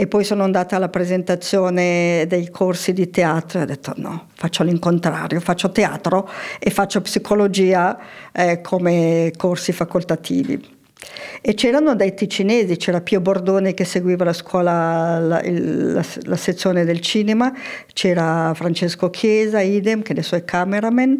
e 0.00 0.06
poi 0.06 0.22
sono 0.22 0.44
andata 0.44 0.76
alla 0.76 0.88
presentazione 0.88 2.24
dei 2.28 2.50
corsi 2.50 2.92
di 2.92 3.10
teatro 3.10 3.58
e 3.58 3.62
ho 3.62 3.66
detto 3.66 3.94
no, 3.96 4.28
faccio 4.32 4.62
l'incontrario, 4.62 5.40
faccio 5.40 5.72
teatro 5.72 6.30
e 6.60 6.70
faccio 6.70 7.00
psicologia 7.00 7.98
eh, 8.30 8.60
come 8.60 9.32
corsi 9.36 9.72
facoltativi. 9.72 10.76
E 11.40 11.54
c'erano 11.54 11.96
dei 11.96 12.14
ticinesi, 12.14 12.76
c'era 12.76 13.00
Pio 13.00 13.20
Bordoni 13.20 13.74
che 13.74 13.84
seguiva 13.84 14.22
la 14.24 14.32
scuola, 14.32 15.18
la, 15.18 15.42
la, 15.44 16.04
la, 16.22 16.36
sezione 16.36 16.84
del 16.84 17.00
cinema, 17.00 17.52
c'era 17.92 18.52
Francesco 18.54 19.10
Chiesa, 19.10 19.60
idem, 19.60 20.02
che 20.02 20.12
adesso 20.12 20.36
è 20.36 20.44
cameraman, 20.44 21.18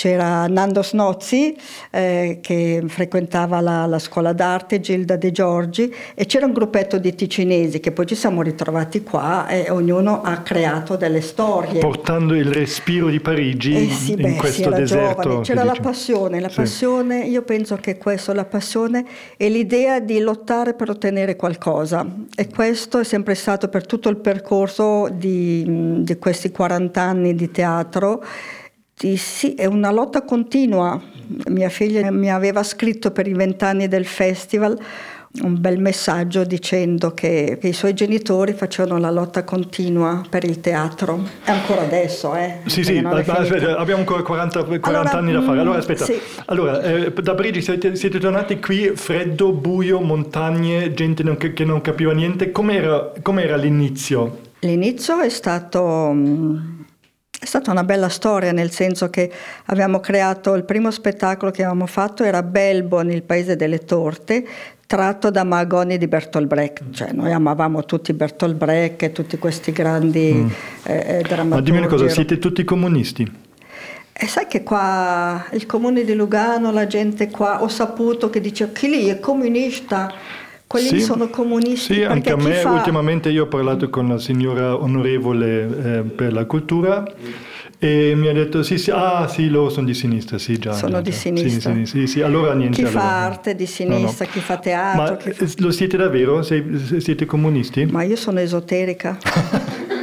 c'era 0.00 0.46
Nando 0.46 0.82
Snozzi 0.82 1.54
eh, 1.90 2.38
che 2.40 2.82
frequentava 2.86 3.60
la, 3.60 3.84
la, 3.84 3.98
scuola 3.98 4.32
d'arte, 4.32 4.80
Gilda 4.80 5.16
De 5.16 5.30
Giorgi 5.30 5.94
e 6.14 6.24
c'era 6.24 6.46
un 6.46 6.54
gruppetto 6.54 6.96
di 6.96 7.14
ticinesi 7.14 7.80
che 7.80 7.92
poi 7.92 8.06
ci 8.06 8.14
siamo 8.14 8.40
ritrovati 8.40 9.02
qua 9.02 9.46
e 9.48 9.68
ognuno 9.68 10.22
ha 10.22 10.38
creato 10.38 10.96
delle 10.96 11.20
storie. 11.20 11.80
Portando 11.80 12.34
il 12.34 12.50
respiro 12.50 13.10
di 13.10 13.20
Parigi 13.20 13.74
eh 13.74 13.90
sì, 13.90 14.12
in 14.12 14.22
beh, 14.22 14.36
questo 14.36 14.70
deserto. 14.70 15.22
Giovane. 15.22 15.42
C'era 15.42 15.64
la 15.64 15.76
passione, 15.78 16.40
la 16.40 16.48
sì. 16.48 16.54
passione, 16.54 17.26
io 17.26 17.42
penso 17.42 17.76
che 17.76 17.98
questo, 17.98 18.32
la 18.32 18.46
passione 18.46 19.04
è 19.36 19.50
l'idea 19.50 20.00
di 20.00 20.18
lottare 20.20 20.72
per 20.72 20.88
ottenere 20.88 21.36
qualcosa 21.36 22.06
e 22.34 22.48
questo 22.48 23.00
è 23.00 23.04
sempre 23.04 23.34
stato 23.34 23.68
per 23.68 23.84
tutto 23.84 24.08
il 24.08 24.16
percorso 24.16 25.10
di, 25.12 26.02
di 26.02 26.16
questi 26.16 26.50
40 26.50 27.02
anni 27.02 27.34
di 27.34 27.50
teatro 27.50 28.24
sì, 29.16 29.54
è 29.54 29.66
una 29.66 29.90
lotta 29.90 30.22
continua. 30.22 31.00
Mia 31.48 31.68
figlia 31.68 32.10
mi 32.10 32.30
aveva 32.30 32.62
scritto 32.62 33.10
per 33.12 33.26
i 33.26 33.32
vent'anni 33.32 33.88
del 33.88 34.04
festival 34.04 34.78
un 35.42 35.60
bel 35.60 35.78
messaggio 35.78 36.42
dicendo 36.42 37.14
che, 37.14 37.56
che, 37.60 37.68
i 37.68 37.72
suoi 37.72 37.94
genitori 37.94 38.52
facevano 38.52 38.98
la 38.98 39.10
lotta 39.10 39.44
continua 39.44 40.22
per 40.28 40.42
il 40.44 40.60
teatro. 40.60 41.24
E 41.44 41.50
ancora 41.52 41.82
adesso, 41.82 42.34
eh. 42.34 42.58
Sì, 42.66 42.82
sì, 42.82 42.98
aspetta, 42.98 43.76
abbiamo 43.76 44.00
ancora 44.00 44.22
40, 44.22 44.64
40 44.64 44.88
allora, 44.88 45.10
anni 45.12 45.32
da 45.32 45.42
fare. 45.42 45.60
Allora, 45.60 45.76
mm, 45.76 45.78
aspetta. 45.78 46.04
Sì. 46.04 46.20
Allora, 46.46 46.82
eh, 46.82 47.12
da 47.12 47.34
Parigi 47.34 47.62
siete, 47.62 47.94
siete, 47.94 48.18
tornati 48.18 48.58
qui, 48.58 48.90
freddo, 48.96 49.52
buio, 49.52 50.00
montagne, 50.00 50.92
gente 50.94 51.22
non, 51.22 51.36
che 51.36 51.64
non 51.64 51.80
capiva 51.80 52.12
niente. 52.12 52.50
Com'era, 52.50 53.12
com'era 53.22 53.54
l'inizio? 53.54 54.48
L'inizio 54.60 55.20
è 55.20 55.28
stato 55.28 56.10
mm, 56.12 56.79
è 57.42 57.46
stata 57.46 57.70
una 57.70 57.84
bella 57.84 58.10
storia 58.10 58.52
nel 58.52 58.70
senso 58.70 59.08
che 59.08 59.32
abbiamo 59.66 59.98
creato 59.98 60.52
il 60.54 60.64
primo 60.64 60.90
spettacolo 60.90 61.50
che 61.50 61.62
avevamo 61.62 61.86
fatto 61.86 62.22
era 62.22 62.42
Belbon, 62.42 63.10
il 63.10 63.22
paese 63.22 63.56
delle 63.56 63.78
torte, 63.78 64.46
tratto 64.86 65.30
da 65.30 65.42
Magoni 65.42 65.96
di 65.96 66.06
Bertolt 66.06 66.46
Brecht, 66.46 66.90
cioè 66.90 67.12
noi 67.12 67.32
amavamo 67.32 67.86
tutti 67.86 68.12
Bertolt 68.12 68.56
Brecht 68.56 69.04
e 69.04 69.12
tutti 69.12 69.38
questi 69.38 69.72
grandi 69.72 70.32
mm. 70.34 70.48
eh, 70.82 70.92
eh 70.92 71.22
drammaturgi. 71.22 71.48
Ma 71.48 71.60
dimmi 71.60 71.78
una 71.78 71.86
cosa, 71.86 72.08
siete 72.10 72.38
tutti 72.38 72.62
comunisti? 72.62 73.48
E 74.12 74.26
sai 74.26 74.46
che 74.46 74.62
qua 74.62 75.46
il 75.52 75.64
comune 75.64 76.04
di 76.04 76.12
Lugano, 76.12 76.70
la 76.72 76.86
gente 76.86 77.30
qua, 77.30 77.62
ho 77.62 77.68
saputo 77.68 78.28
che 78.28 78.42
dice 78.42 78.70
chi 78.72 78.90
lì 78.90 79.06
è 79.06 79.18
comunista, 79.18 80.12
quelli 80.70 80.86
sì, 80.86 81.00
sono 81.00 81.28
comunisti. 81.30 81.94
Sì, 81.94 82.02
anche 82.04 82.30
a 82.30 82.36
me 82.36 82.54
fa... 82.54 82.70
ultimamente 82.70 83.28
io 83.28 83.42
ho 83.42 83.48
parlato 83.48 83.90
con 83.90 84.06
la 84.06 84.18
signora 84.18 84.80
onorevole 84.80 85.62
eh, 85.62 86.02
per 86.02 86.32
la 86.32 86.44
cultura 86.44 87.04
e 87.76 88.14
mi 88.14 88.28
ha 88.28 88.32
detto 88.32 88.62
sì, 88.62 88.78
sì, 88.78 88.92
ah 88.92 89.26
sì, 89.26 89.48
loro 89.48 89.68
sono 89.68 89.86
di 89.86 89.94
sinistra, 89.94 90.38
sì 90.38 90.58
già. 90.58 90.72
Sono 90.74 90.92
già, 90.92 91.00
di 91.00 91.10
sinistra. 91.10 91.74
Sì, 91.74 91.86
sì, 91.86 92.06
sì, 92.06 92.20
allora 92.20 92.54
niente. 92.54 92.76
Chi 92.76 92.86
allora. 92.86 93.00
fa 93.00 93.24
arte 93.24 93.56
di 93.56 93.66
sinistra, 93.66 94.26
no, 94.26 94.30
no. 94.30 94.32
chi 94.32 94.38
fa 94.38 94.58
teatro. 94.58 95.02
Ma 95.02 95.16
chi 95.16 95.32
fa... 95.32 95.46
lo 95.56 95.72
siete 95.72 95.96
davvero? 95.96 96.40
siete 96.42 97.26
comunisti? 97.26 97.86
Ma 97.86 98.04
io 98.04 98.14
sono 98.14 98.38
esoterica. 98.38 99.18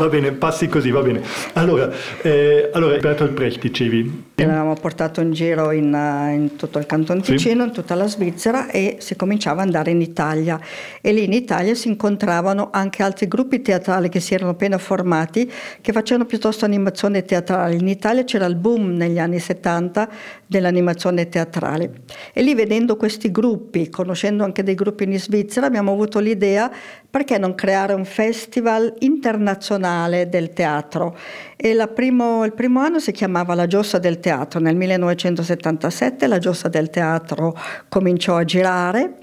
Va 0.00 0.08
bene, 0.08 0.32
passi 0.32 0.66
così, 0.66 0.90
va 0.90 1.02
bene. 1.02 1.20
Allora, 1.52 1.90
eh, 2.22 2.70
allora 2.72 2.96
Bertolt 2.96 3.32
Brecht 3.32 3.60
dicevi. 3.60 4.28
L'avevamo 4.36 4.72
portato 4.72 5.20
in 5.20 5.32
giro 5.32 5.72
in, 5.72 5.92
eh, 5.92 6.32
in 6.32 6.56
tutto 6.56 6.78
il 6.78 6.86
Canton 6.86 7.20
Ticino, 7.20 7.62
sì. 7.62 7.68
in 7.68 7.74
tutta 7.74 7.94
la 7.94 8.08
Svizzera 8.08 8.70
e 8.70 8.96
si 9.00 9.14
cominciava 9.14 9.60
ad 9.60 9.66
andare 9.66 9.90
in 9.90 10.00
Italia. 10.00 10.58
E 11.02 11.12
lì 11.12 11.24
in 11.24 11.34
Italia 11.34 11.74
si 11.74 11.88
incontravano 11.88 12.70
anche 12.72 13.02
altri 13.02 13.28
gruppi 13.28 13.60
teatrali 13.60 14.08
che 14.08 14.20
si 14.20 14.32
erano 14.32 14.52
appena 14.52 14.78
formati, 14.78 15.52
che 15.82 15.92
facevano 15.92 16.24
piuttosto 16.24 16.64
animazione 16.64 17.22
teatrale. 17.26 17.74
In 17.74 17.86
Italia 17.86 18.24
c'era 18.24 18.46
il 18.46 18.56
boom 18.56 18.96
negli 18.96 19.18
anni 19.18 19.38
70 19.38 20.08
dell'animazione 20.46 21.28
teatrale. 21.28 21.92
E 22.32 22.40
lì 22.40 22.54
vedendo 22.54 22.96
questi 22.96 23.30
gruppi, 23.30 23.90
conoscendo 23.90 24.44
anche 24.44 24.62
dei 24.62 24.74
gruppi 24.74 25.04
in 25.04 25.20
Svizzera, 25.20 25.66
abbiamo 25.66 25.92
avuto 25.92 26.20
l'idea 26.20 26.70
perché 27.10 27.38
non 27.38 27.56
creare 27.56 27.92
un 27.92 28.04
festival 28.04 28.94
internazionale 29.00 30.28
del 30.28 30.52
teatro? 30.52 31.16
E 31.56 31.76
primo, 31.88 32.44
il 32.44 32.52
primo 32.52 32.80
anno 32.80 33.00
si 33.00 33.10
chiamava 33.10 33.54
La 33.54 33.66
Giossa 33.66 33.98
del 33.98 34.20
Teatro, 34.20 34.60
nel 34.60 34.76
1977 34.76 36.26
la 36.28 36.38
Giossa 36.38 36.68
del 36.68 36.88
Teatro 36.88 37.58
cominciò 37.88 38.36
a 38.36 38.44
girare 38.44 39.14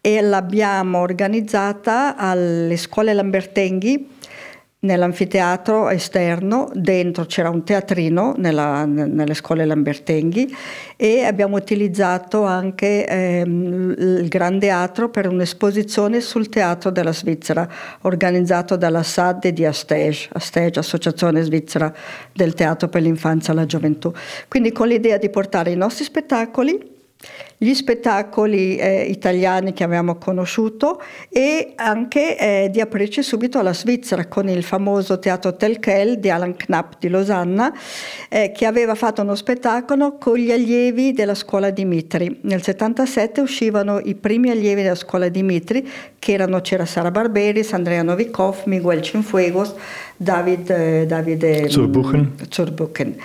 e 0.00 0.20
l'abbiamo 0.20 0.98
organizzata 0.98 2.16
alle 2.16 2.76
scuole 2.76 3.14
Lambertenghi 3.14 4.18
nell'anfiteatro 4.84 5.90
esterno, 5.90 6.68
dentro 6.74 7.24
c'era 7.24 7.50
un 7.50 7.62
teatrino 7.62 8.34
nella, 8.36 8.84
nelle 8.84 9.34
scuole 9.34 9.64
Lambertenghi 9.64 10.52
e 10.96 11.22
abbiamo 11.22 11.56
utilizzato 11.56 12.42
anche 12.42 13.06
ehm, 13.06 13.94
il 13.96 14.28
Gran 14.28 14.58
Teatro 14.58 15.08
per 15.08 15.28
un'esposizione 15.28 16.20
sul 16.20 16.48
teatro 16.48 16.90
della 16.90 17.12
Svizzera 17.12 17.68
organizzato 18.00 18.76
dalla 18.76 19.04
SAD 19.04 19.48
di 19.48 19.64
Astege, 19.64 20.28
Astege, 20.32 20.80
Associazione 20.80 21.42
Svizzera 21.42 21.92
del 22.32 22.54
Teatro 22.54 22.88
per 22.88 23.02
l'Infanzia 23.02 23.52
e 23.52 23.56
la 23.56 23.66
Gioventù. 23.66 24.12
Quindi 24.48 24.72
con 24.72 24.88
l'idea 24.88 25.16
di 25.16 25.30
portare 25.30 25.70
i 25.70 25.76
nostri 25.76 26.02
spettacoli 26.04 26.91
gli 27.56 27.74
spettacoli 27.74 28.76
eh, 28.76 29.04
italiani 29.04 29.72
che 29.72 29.84
abbiamo 29.84 30.16
conosciuto 30.16 31.00
e 31.28 31.74
anche 31.76 32.36
eh, 32.36 32.70
di 32.70 32.80
aprirci 32.80 33.22
subito 33.22 33.58
alla 33.58 33.72
Svizzera 33.72 34.26
con 34.26 34.48
il 34.48 34.64
famoso 34.64 35.18
teatro 35.20 35.54
Telkel 35.54 36.18
di 36.18 36.28
Alan 36.28 36.56
Knapp 36.56 36.94
di 36.98 37.08
Losanna 37.08 37.72
eh, 38.28 38.50
che 38.50 38.66
aveva 38.66 38.96
fatto 38.96 39.22
uno 39.22 39.36
spettacolo 39.36 40.18
con 40.18 40.36
gli 40.36 40.50
allievi 40.50 41.12
della 41.12 41.36
scuola 41.36 41.70
Dimitri. 41.70 42.40
Nel 42.42 42.62
77 42.62 43.40
uscivano 43.40 44.00
i 44.00 44.16
primi 44.16 44.50
allievi 44.50 44.82
della 44.82 44.96
scuola 44.96 45.28
Dimitri 45.28 45.88
che 46.18 46.32
erano 46.32 46.60
c'era 46.60 46.84
Sara 46.84 47.10
Barberis, 47.10 47.72
Andrea 47.72 48.02
Novikov, 48.02 48.62
Miguel 48.64 49.02
Cinfuegos, 49.02 49.74
David, 50.16 50.70
eh, 50.70 51.06
Davide 51.06 51.68
Zurbuchen. 51.68 52.34
Zurbuchen 52.48 53.16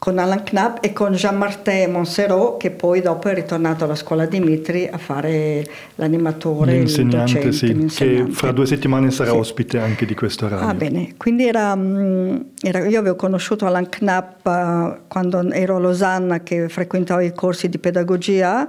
con 0.00 0.18
Alan 0.18 0.42
Knapp 0.44 0.78
e 0.80 0.94
con 0.94 1.12
Jean-Martin 1.12 1.90
Monserot 1.92 2.58
che 2.58 2.70
poi 2.70 3.02
dopo 3.02 3.28
è 3.28 3.34
ritornato 3.34 3.84
alla 3.84 3.94
scuola 3.94 4.24
Dimitri 4.24 4.88
a 4.90 4.96
fare 4.96 5.62
l'animatore, 5.96 6.72
l'insegnante, 6.72 7.16
il 7.16 7.44
docente, 7.44 7.52
sì, 7.52 7.66
l'insegnante. 7.74 8.24
che 8.30 8.32
fra 8.34 8.50
due 8.52 8.64
settimane 8.64 9.10
sarà 9.10 9.32
Sì. 9.32 9.36
ospite 9.36 9.78
anche 9.78 10.06
di 10.06 10.14
questo 10.14 10.48
radio. 10.48 10.66
Ah 10.66 10.72
bene, 10.72 11.14
quindi 11.18 11.46
era, 11.46 11.76
mm, 11.76 12.36
era- 12.62 12.86
io 12.86 12.98
avevo 12.98 13.14
conosciuto 13.14 13.66
Alan 13.66 13.90
Knapp 13.90 14.46
eh, 14.46 15.00
quando 15.06 15.50
ero 15.52 15.76
a 15.76 15.78
Losanna 15.78 16.40
che 16.42 16.70
frequentavo 16.70 17.20
i 17.20 17.34
corsi 17.34 17.68
di 17.68 17.78
pedagogia. 17.78 18.68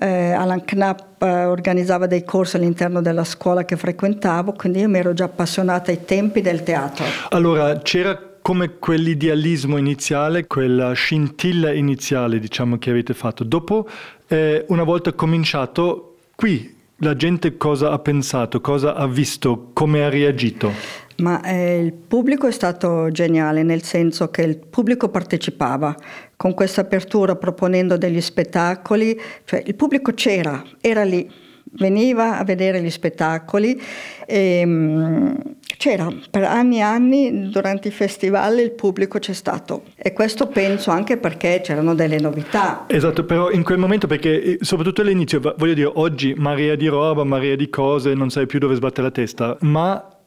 Eh, 0.00 0.32
Alan 0.32 0.64
Knapp 0.64 1.22
eh, 1.22 1.44
organizzava 1.44 2.06
dei 2.06 2.24
corsi 2.24 2.56
all'interno 2.56 3.00
della 3.00 3.24
scuola 3.24 3.64
che 3.64 3.76
frequentavo, 3.76 4.52
quindi 4.52 4.80
io 4.80 4.88
mi 4.88 4.98
ero 4.98 5.12
già 5.12 5.24
appassionata 5.24 5.90
ai 5.92 6.04
tempi 6.04 6.40
del 6.40 6.62
teatro. 6.64 7.04
Allora, 7.30 7.78
c'era 7.78 8.16
come 8.48 8.78
quell'idealismo 8.78 9.76
iniziale, 9.76 10.46
quella 10.46 10.94
scintilla 10.94 11.70
iniziale, 11.70 12.38
diciamo, 12.38 12.78
che 12.78 12.88
avete 12.88 13.12
fatto. 13.12 13.44
Dopo, 13.44 13.86
eh, 14.26 14.64
una 14.68 14.84
volta 14.84 15.12
cominciato, 15.12 16.16
qui 16.34 16.74
la 17.00 17.14
gente 17.14 17.58
cosa 17.58 17.90
ha 17.90 17.98
pensato, 17.98 18.62
cosa 18.62 18.94
ha 18.94 19.06
visto, 19.06 19.68
come 19.74 20.02
ha 20.02 20.08
reagito? 20.08 20.72
Ma 21.16 21.42
eh, 21.42 21.78
il 21.78 21.92
pubblico 21.92 22.46
è 22.46 22.50
stato 22.50 23.10
geniale, 23.10 23.62
nel 23.62 23.82
senso 23.82 24.30
che 24.30 24.40
il 24.40 24.56
pubblico 24.56 25.10
partecipava 25.10 25.94
con 26.34 26.54
questa 26.54 26.80
apertura 26.80 27.36
proponendo 27.36 27.98
degli 27.98 28.22
spettacoli, 28.22 29.20
cioè 29.44 29.62
il 29.66 29.74
pubblico 29.74 30.14
c'era, 30.14 30.64
era 30.80 31.04
lì, 31.04 31.30
veniva 31.72 32.38
a 32.38 32.44
vedere 32.44 32.80
gli 32.82 32.90
spettacoli 32.90 33.80
e 34.26 34.62
mm, 34.64 35.34
c'era 35.76 36.08
per 36.30 36.44
anni 36.44 36.78
e 36.78 36.80
anni 36.80 37.48
durante 37.50 37.88
i 37.88 37.90
festival 37.90 38.58
il 38.58 38.72
pubblico 38.72 39.18
c'è 39.18 39.32
stato 39.32 39.84
e 39.96 40.12
questo 40.12 40.48
penso 40.48 40.90
anche 40.90 41.16
perché 41.16 41.60
c'erano 41.62 41.94
delle 41.94 42.18
novità. 42.18 42.84
Esatto, 42.88 43.24
però 43.24 43.50
in 43.50 43.62
quel 43.62 43.78
momento, 43.78 44.06
perché 44.06 44.42
eh, 44.42 44.58
soprattutto 44.60 45.02
all'inizio, 45.02 45.40
voglio 45.56 45.74
dire, 45.74 45.90
oggi 45.94 46.34
marea 46.36 46.74
di 46.74 46.86
roba, 46.86 47.24
marea 47.24 47.56
di 47.56 47.68
cose, 47.68 48.14
non 48.14 48.30
sai 48.30 48.46
più 48.46 48.58
dove 48.58 48.74
sbattere 48.74 49.02
la 49.02 49.12
testa, 49.12 49.56
ma 49.60 50.18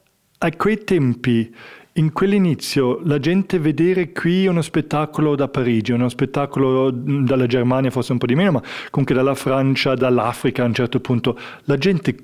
a 0.44 0.50
quei 0.56 0.84
tempi, 0.84 1.54
in 1.94 2.14
quell'inizio, 2.14 3.02
la 3.04 3.20
gente 3.20 3.60
vedere 3.60 4.14
qui 4.14 4.48
uno 4.48 4.62
spettacolo 4.62 5.36
da 5.36 5.50
Parigi, 5.50 5.92
uno 5.92 6.08
spettacolo 6.08 6.90
dalla 6.90 7.48
Germania 7.48 7.92
forse 7.92 8.14
un 8.14 8.18
po' 8.18 8.28
di 8.28 8.36
meno, 8.36 8.52
ma 8.52 8.62
comunque 8.90 9.14
dalla 9.14 9.36
Francia, 9.36 9.94
dall'Africa 9.96 10.64
a 10.64 10.68
un 10.68 10.74
certo 10.74 11.02
punto, 11.02 11.38
la 11.66 11.78
gente 11.78 12.16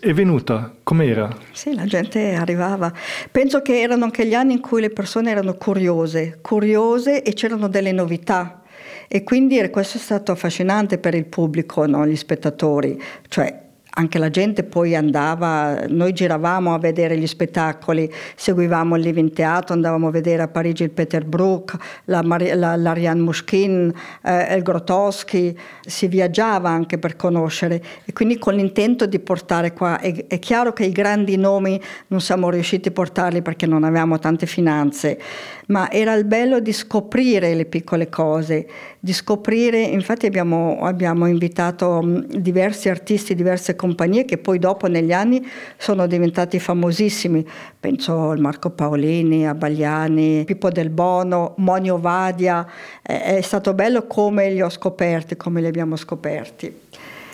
è 0.00 0.14
venuta, 0.14 0.74
com'era? 0.82 1.36
Sì, 1.52 1.74
la 1.74 1.84
gente 1.84 2.32
arrivava. 2.32 2.90
Penso 3.30 3.60
che 3.60 3.80
erano 3.80 4.04
anche 4.04 4.26
gli 4.26 4.34
anni 4.34 4.54
in 4.54 4.60
cui 4.60 4.80
le 4.80 4.90
persone 4.90 5.30
erano 5.30 5.52
curiose, 5.54 6.38
curiose 6.40 7.22
e 7.22 7.34
c'erano 7.34 7.68
delle 7.68 7.92
novità. 7.92 8.62
E 9.06 9.22
quindi 9.22 9.58
questo 9.70 9.98
è 9.98 10.00
stato 10.00 10.32
affascinante 10.32 10.96
per 10.96 11.14
il 11.14 11.26
pubblico, 11.26 11.84
no? 11.84 12.06
gli 12.06 12.16
spettatori. 12.16 12.98
Cioè, 13.28 13.68
anche 13.92 14.18
la 14.18 14.30
gente 14.30 14.62
poi 14.62 14.94
andava, 14.94 15.84
noi 15.88 16.12
giravamo 16.12 16.74
a 16.74 16.78
vedere 16.78 17.16
gli 17.16 17.26
spettacoli, 17.26 18.10
seguivamo 18.36 18.96
il 18.96 19.02
Living 19.02 19.32
Teatro, 19.32 19.74
andavamo 19.74 20.08
a 20.08 20.10
vedere 20.10 20.42
a 20.42 20.48
Parigi 20.48 20.84
il 20.84 20.90
Peter 20.90 21.24
Brook, 21.24 21.76
la, 22.04 22.22
la, 22.22 23.14
Mushkin, 23.14 23.92
eh, 24.22 24.54
il 24.54 24.62
Grotowski, 24.62 25.58
si 25.80 26.06
viaggiava 26.06 26.68
anche 26.70 26.98
per 26.98 27.16
conoscere 27.16 27.82
e 28.04 28.12
quindi 28.12 28.38
con 28.38 28.54
l'intento 28.54 29.06
di 29.06 29.18
portare 29.18 29.72
qua. 29.72 29.98
È, 29.98 30.26
è 30.26 30.38
chiaro 30.38 30.72
che 30.72 30.84
i 30.84 30.92
grandi 30.92 31.36
nomi 31.36 31.80
non 32.08 32.20
siamo 32.20 32.48
riusciti 32.48 32.88
a 32.88 32.92
portarli 32.92 33.42
perché 33.42 33.66
non 33.66 33.82
avevamo 33.82 34.18
tante 34.18 34.46
finanze, 34.46 35.18
ma 35.66 35.90
era 35.90 36.14
il 36.14 36.24
bello 36.24 36.60
di 36.60 36.72
scoprire 36.72 37.54
le 37.54 37.64
piccole 37.64 38.08
cose, 38.08 38.66
di 39.00 39.12
scoprire, 39.12 39.80
infatti 39.80 40.26
abbiamo, 40.26 40.78
abbiamo 40.82 41.26
invitato 41.26 42.02
diversi 42.28 42.88
artisti, 42.88 43.34
diverse 43.34 43.74
compagnie 43.80 44.26
che 44.26 44.36
poi 44.36 44.58
dopo 44.58 44.88
negli 44.88 45.10
anni 45.10 45.42
sono 45.78 46.06
diventati 46.06 46.58
famosissimi, 46.58 47.46
penso 47.80 48.28
al 48.28 48.38
Marco 48.38 48.68
Paolini, 48.68 49.48
a 49.48 49.54
Bagliani, 49.54 50.44
Pippo 50.44 50.68
Del 50.68 50.90
Bono, 50.90 51.54
Monio 51.56 51.98
Vadia, 51.98 52.66
è, 53.00 53.40
stato 53.40 53.72
bello 53.72 54.06
come 54.06 54.50
li 54.50 54.60
ho 54.60 54.68
scoperti, 54.68 55.36
come 55.36 55.62
li 55.62 55.66
abbiamo 55.66 55.96
scoperti. 55.96 56.88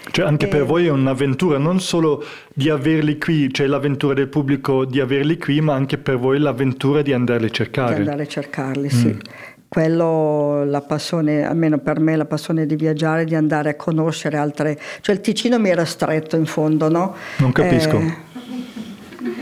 Cioè 0.09 0.25
anche 0.25 0.47
per 0.47 0.65
voi 0.65 0.87
è 0.87 0.91
un'avventura 0.91 1.59
non 1.59 1.81
solo 1.81 2.25
di 2.55 2.71
averli 2.71 3.19
qui, 3.19 3.53
cioè 3.53 3.67
l'avventura 3.67 4.15
del 4.15 4.29
pubblico 4.29 4.85
di 4.85 5.01
averli 5.01 5.37
qui, 5.37 5.61
ma 5.61 5.75
anche 5.75 5.99
per 5.99 6.17
voi 6.17 6.39
l'avventura 6.39 7.03
di 7.03 7.13
andarli 7.13 7.47
a 7.47 7.49
di 7.49 7.55
cercare. 7.55 7.97
andare 7.97 8.23
a 8.23 8.27
cercarli, 8.27 8.89
sì. 8.89 9.19
Quello, 9.68 10.64
la 10.64 10.81
passione, 10.81 11.44
almeno 11.44 11.79
per 11.79 12.00
me, 12.00 12.16
la 12.16 12.24
passione 12.24 12.66
di 12.66 12.76
viaggiare, 12.76 13.24
di 13.24 13.35
andare 13.35 13.70
a 13.70 13.74
conoscere 13.76 14.37
altre... 14.37 14.79
Cioè 15.00 15.14
il 15.14 15.20
Ticino 15.20 15.59
mi 15.59 15.70
era 15.70 15.85
stretto 15.85 16.37
in 16.37 16.46
fondo, 16.46 16.88
no? 16.88 17.14
Non 17.38 17.52
capisco. 17.52 17.98
Eh, 17.98 18.16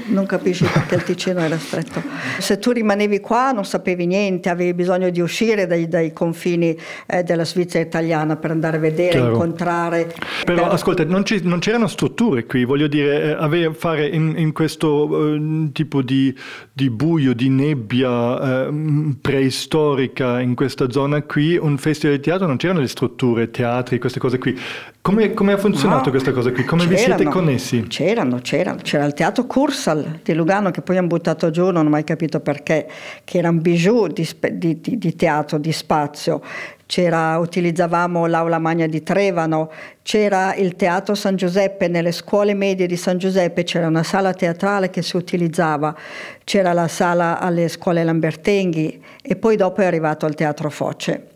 non 0.06 0.26
capisci 0.26 0.64
perché 0.64 0.96
il 0.96 1.02
Ticino 1.02 1.40
era 1.40 1.58
stretto. 1.58 2.02
Se 2.38 2.58
tu 2.58 2.70
rimanevi 2.72 3.20
qua 3.20 3.52
non 3.52 3.64
sapevi 3.64 4.06
niente, 4.06 4.48
avevi 4.48 4.74
bisogno 4.74 5.10
di 5.10 5.20
uscire 5.20 5.66
dai, 5.66 5.88
dai 5.88 6.12
confini 6.12 6.76
eh, 7.06 7.22
della 7.22 7.44
Svizzera 7.44 7.84
italiana 7.84 8.36
per 8.36 8.50
andare 8.50 8.76
a 8.76 8.80
vedere, 8.80 9.10
Chiaro. 9.10 9.32
incontrare. 9.32 10.12
Però 10.44 10.62
Per- 10.64 10.72
ascolta, 10.72 11.04
non, 11.04 11.24
ci- 11.24 11.40
non 11.42 11.58
c'erano 11.58 11.86
strutture 11.86 12.44
qui, 12.44 12.64
voglio 12.64 12.86
dire, 12.86 13.22
eh, 13.22 13.30
avere, 13.32 13.72
fare 13.74 14.06
in, 14.08 14.34
in 14.36 14.52
questo 14.52 15.34
eh, 15.34 15.68
tipo 15.72 16.02
di, 16.02 16.34
di 16.72 16.90
buio, 16.90 17.34
di 17.34 17.48
nebbia 17.48 18.66
eh, 18.66 19.14
preistorica 19.20 20.40
in 20.40 20.54
questa 20.54 20.90
zona 20.90 21.22
qui, 21.22 21.56
un 21.56 21.78
festival 21.78 22.16
di 22.16 22.22
teatro, 22.22 22.46
non 22.46 22.56
c'erano 22.56 22.80
le 22.80 22.88
strutture, 22.88 23.50
teatri, 23.50 23.98
queste 23.98 24.18
cose 24.18 24.38
qui. 24.38 24.58
Come, 25.04 25.34
come 25.34 25.52
ha 25.52 25.58
funzionato 25.58 26.04
No, 26.06 26.10
questa 26.12 26.32
cosa 26.32 26.50
qui? 26.50 26.64
Come 26.64 26.86
vi 26.86 26.96
siete 26.96 27.24
connessi? 27.24 27.82
C'erano, 27.88 28.38
c'erano. 28.38 28.78
C'era 28.80 29.04
il 29.04 29.12
teatro 29.12 29.44
Cursal 29.44 30.20
di 30.22 30.32
Lugano 30.32 30.70
che 30.70 30.80
poi 30.80 30.96
hanno 30.96 31.08
buttato 31.08 31.50
giù, 31.50 31.68
non 31.68 31.84
ho 31.84 31.90
mai 31.90 32.04
capito 32.04 32.40
perché, 32.40 32.88
che 33.22 33.36
era 33.36 33.50
un 33.50 33.60
bijou 33.60 34.06
di, 34.06 34.26
di- 34.52 34.80
di- 34.80 34.96
di 34.96 35.14
teatro, 35.14 35.58
di 35.58 35.72
spazio. 35.72 36.40
C'era, 36.86 37.36
utilizzavamo 37.36 38.24
l'aula 38.24 38.58
magna 38.58 38.86
di 38.86 39.02
Trevano, 39.02 39.70
c'era 40.00 40.54
il 40.54 40.74
teatro 40.74 41.14
San 41.14 41.36
Giuseppe, 41.36 41.86
nelle 41.88 42.10
scuole 42.10 42.54
medie 42.54 42.86
di 42.86 42.96
San 42.96 43.18
Giuseppe 43.18 43.62
c'era 43.62 43.86
una 43.86 44.04
sala 44.04 44.32
teatrale 44.32 44.88
che 44.88 45.02
si 45.02 45.16
utilizzava, 45.18 45.94
c'era 46.44 46.72
la 46.72 46.88
sala 46.88 47.38
alle 47.40 47.68
scuole 47.68 48.02
Lambertenghi 48.04 49.02
e 49.20 49.36
poi 49.36 49.56
dopo 49.56 49.82
è 49.82 49.84
arrivato 49.84 50.24
al 50.24 50.34
teatro 50.34 50.70
Foce. 50.70 51.28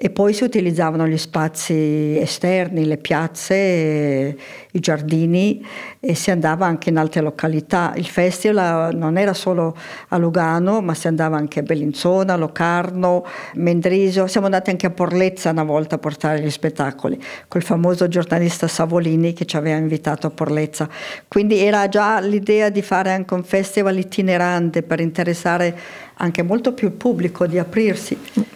E 0.00 0.10
poi 0.10 0.32
si 0.32 0.44
utilizzavano 0.44 1.08
gli 1.08 1.18
spazi 1.18 2.16
esterni, 2.20 2.84
le 2.84 2.98
piazze, 2.98 3.56
eh, 3.56 4.36
i 4.70 4.78
giardini 4.78 5.66
e 5.98 6.14
si 6.14 6.30
andava 6.30 6.66
anche 6.66 6.90
in 6.90 6.98
altre 6.98 7.20
località. 7.20 7.92
Il 7.96 8.06
festival 8.06 8.94
non 8.94 9.18
era 9.18 9.34
solo 9.34 9.76
a 10.10 10.16
Lugano, 10.16 10.80
ma 10.82 10.94
si 10.94 11.08
andava 11.08 11.36
anche 11.36 11.58
a 11.58 11.62
Bellinzona, 11.62 12.36
Locarno, 12.36 13.26
Mendrisio. 13.54 14.28
Siamo 14.28 14.46
andati 14.46 14.70
anche 14.70 14.86
a 14.86 14.90
Porlezza 14.90 15.50
una 15.50 15.64
volta 15.64 15.96
a 15.96 15.98
portare 15.98 16.42
gli 16.42 16.50
spettacoli, 16.50 17.20
col 17.48 17.64
famoso 17.64 18.06
giornalista 18.06 18.68
Savolini 18.68 19.32
che 19.32 19.46
ci 19.46 19.56
aveva 19.56 19.78
invitato 19.78 20.28
a 20.28 20.30
Porlezza. 20.30 20.88
Quindi 21.26 21.58
era 21.58 21.88
già 21.88 22.20
l'idea 22.20 22.68
di 22.68 22.82
fare 22.82 23.10
anche 23.10 23.34
un 23.34 23.42
festival 23.42 23.98
itinerante 23.98 24.84
per 24.84 25.00
interessare 25.00 25.76
anche 26.18 26.44
molto 26.44 26.72
più 26.72 26.86
il 26.86 26.94
pubblico, 26.94 27.48
di 27.48 27.58
aprirsi. 27.58 28.47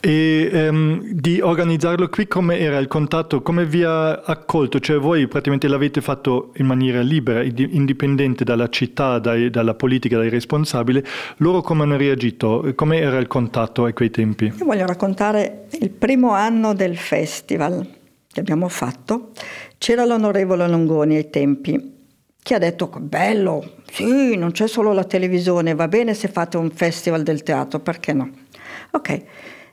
E 0.00 0.68
um, 0.68 1.02
di 1.12 1.40
organizzarlo 1.40 2.08
qui 2.08 2.26
come 2.26 2.58
era 2.58 2.78
il 2.78 2.88
contatto, 2.88 3.42
come 3.42 3.64
vi 3.64 3.82
ha 3.82 4.20
accolto? 4.20 4.80
Cioè 4.80 4.98
voi 4.98 5.26
praticamente 5.26 5.68
l'avete 5.68 6.00
fatto 6.00 6.52
in 6.56 6.66
maniera 6.66 7.00
libera, 7.00 7.42
indipendente 7.42 8.44
dalla 8.44 8.68
città, 8.68 9.18
dai, 9.18 9.50
dalla 9.50 9.74
politica, 9.74 10.16
dai 10.16 10.28
responsabili. 10.28 11.02
Loro 11.38 11.60
come 11.60 11.82
hanno 11.82 11.96
reagito? 11.96 12.72
Come 12.74 12.98
era 12.98 13.18
il 13.18 13.26
contatto 13.26 13.84
a 13.84 13.92
quei 13.92 14.10
tempi? 14.10 14.52
Io 14.56 14.64
voglio 14.64 14.86
raccontare 14.86 15.66
il 15.80 15.90
primo 15.90 16.30
anno 16.30 16.74
del 16.74 16.96
festival 16.96 17.86
che 18.30 18.40
abbiamo 18.40 18.68
fatto. 18.68 19.30
C'era 19.78 20.04
l'onorevole 20.04 20.68
Longoni 20.68 21.16
ai 21.16 21.30
tempi 21.30 21.92
che 22.44 22.54
ha 22.54 22.58
detto 22.58 22.90
bello, 23.00 23.76
sì, 23.90 24.36
non 24.36 24.50
c'è 24.50 24.68
solo 24.68 24.92
la 24.92 25.04
televisione, 25.04 25.74
va 25.74 25.88
bene 25.88 26.12
se 26.12 26.28
fate 26.28 26.58
un 26.58 26.70
festival 26.70 27.22
del 27.22 27.42
teatro, 27.42 27.80
perché 27.80 28.12
no? 28.12 28.30
Ok, 28.94 29.22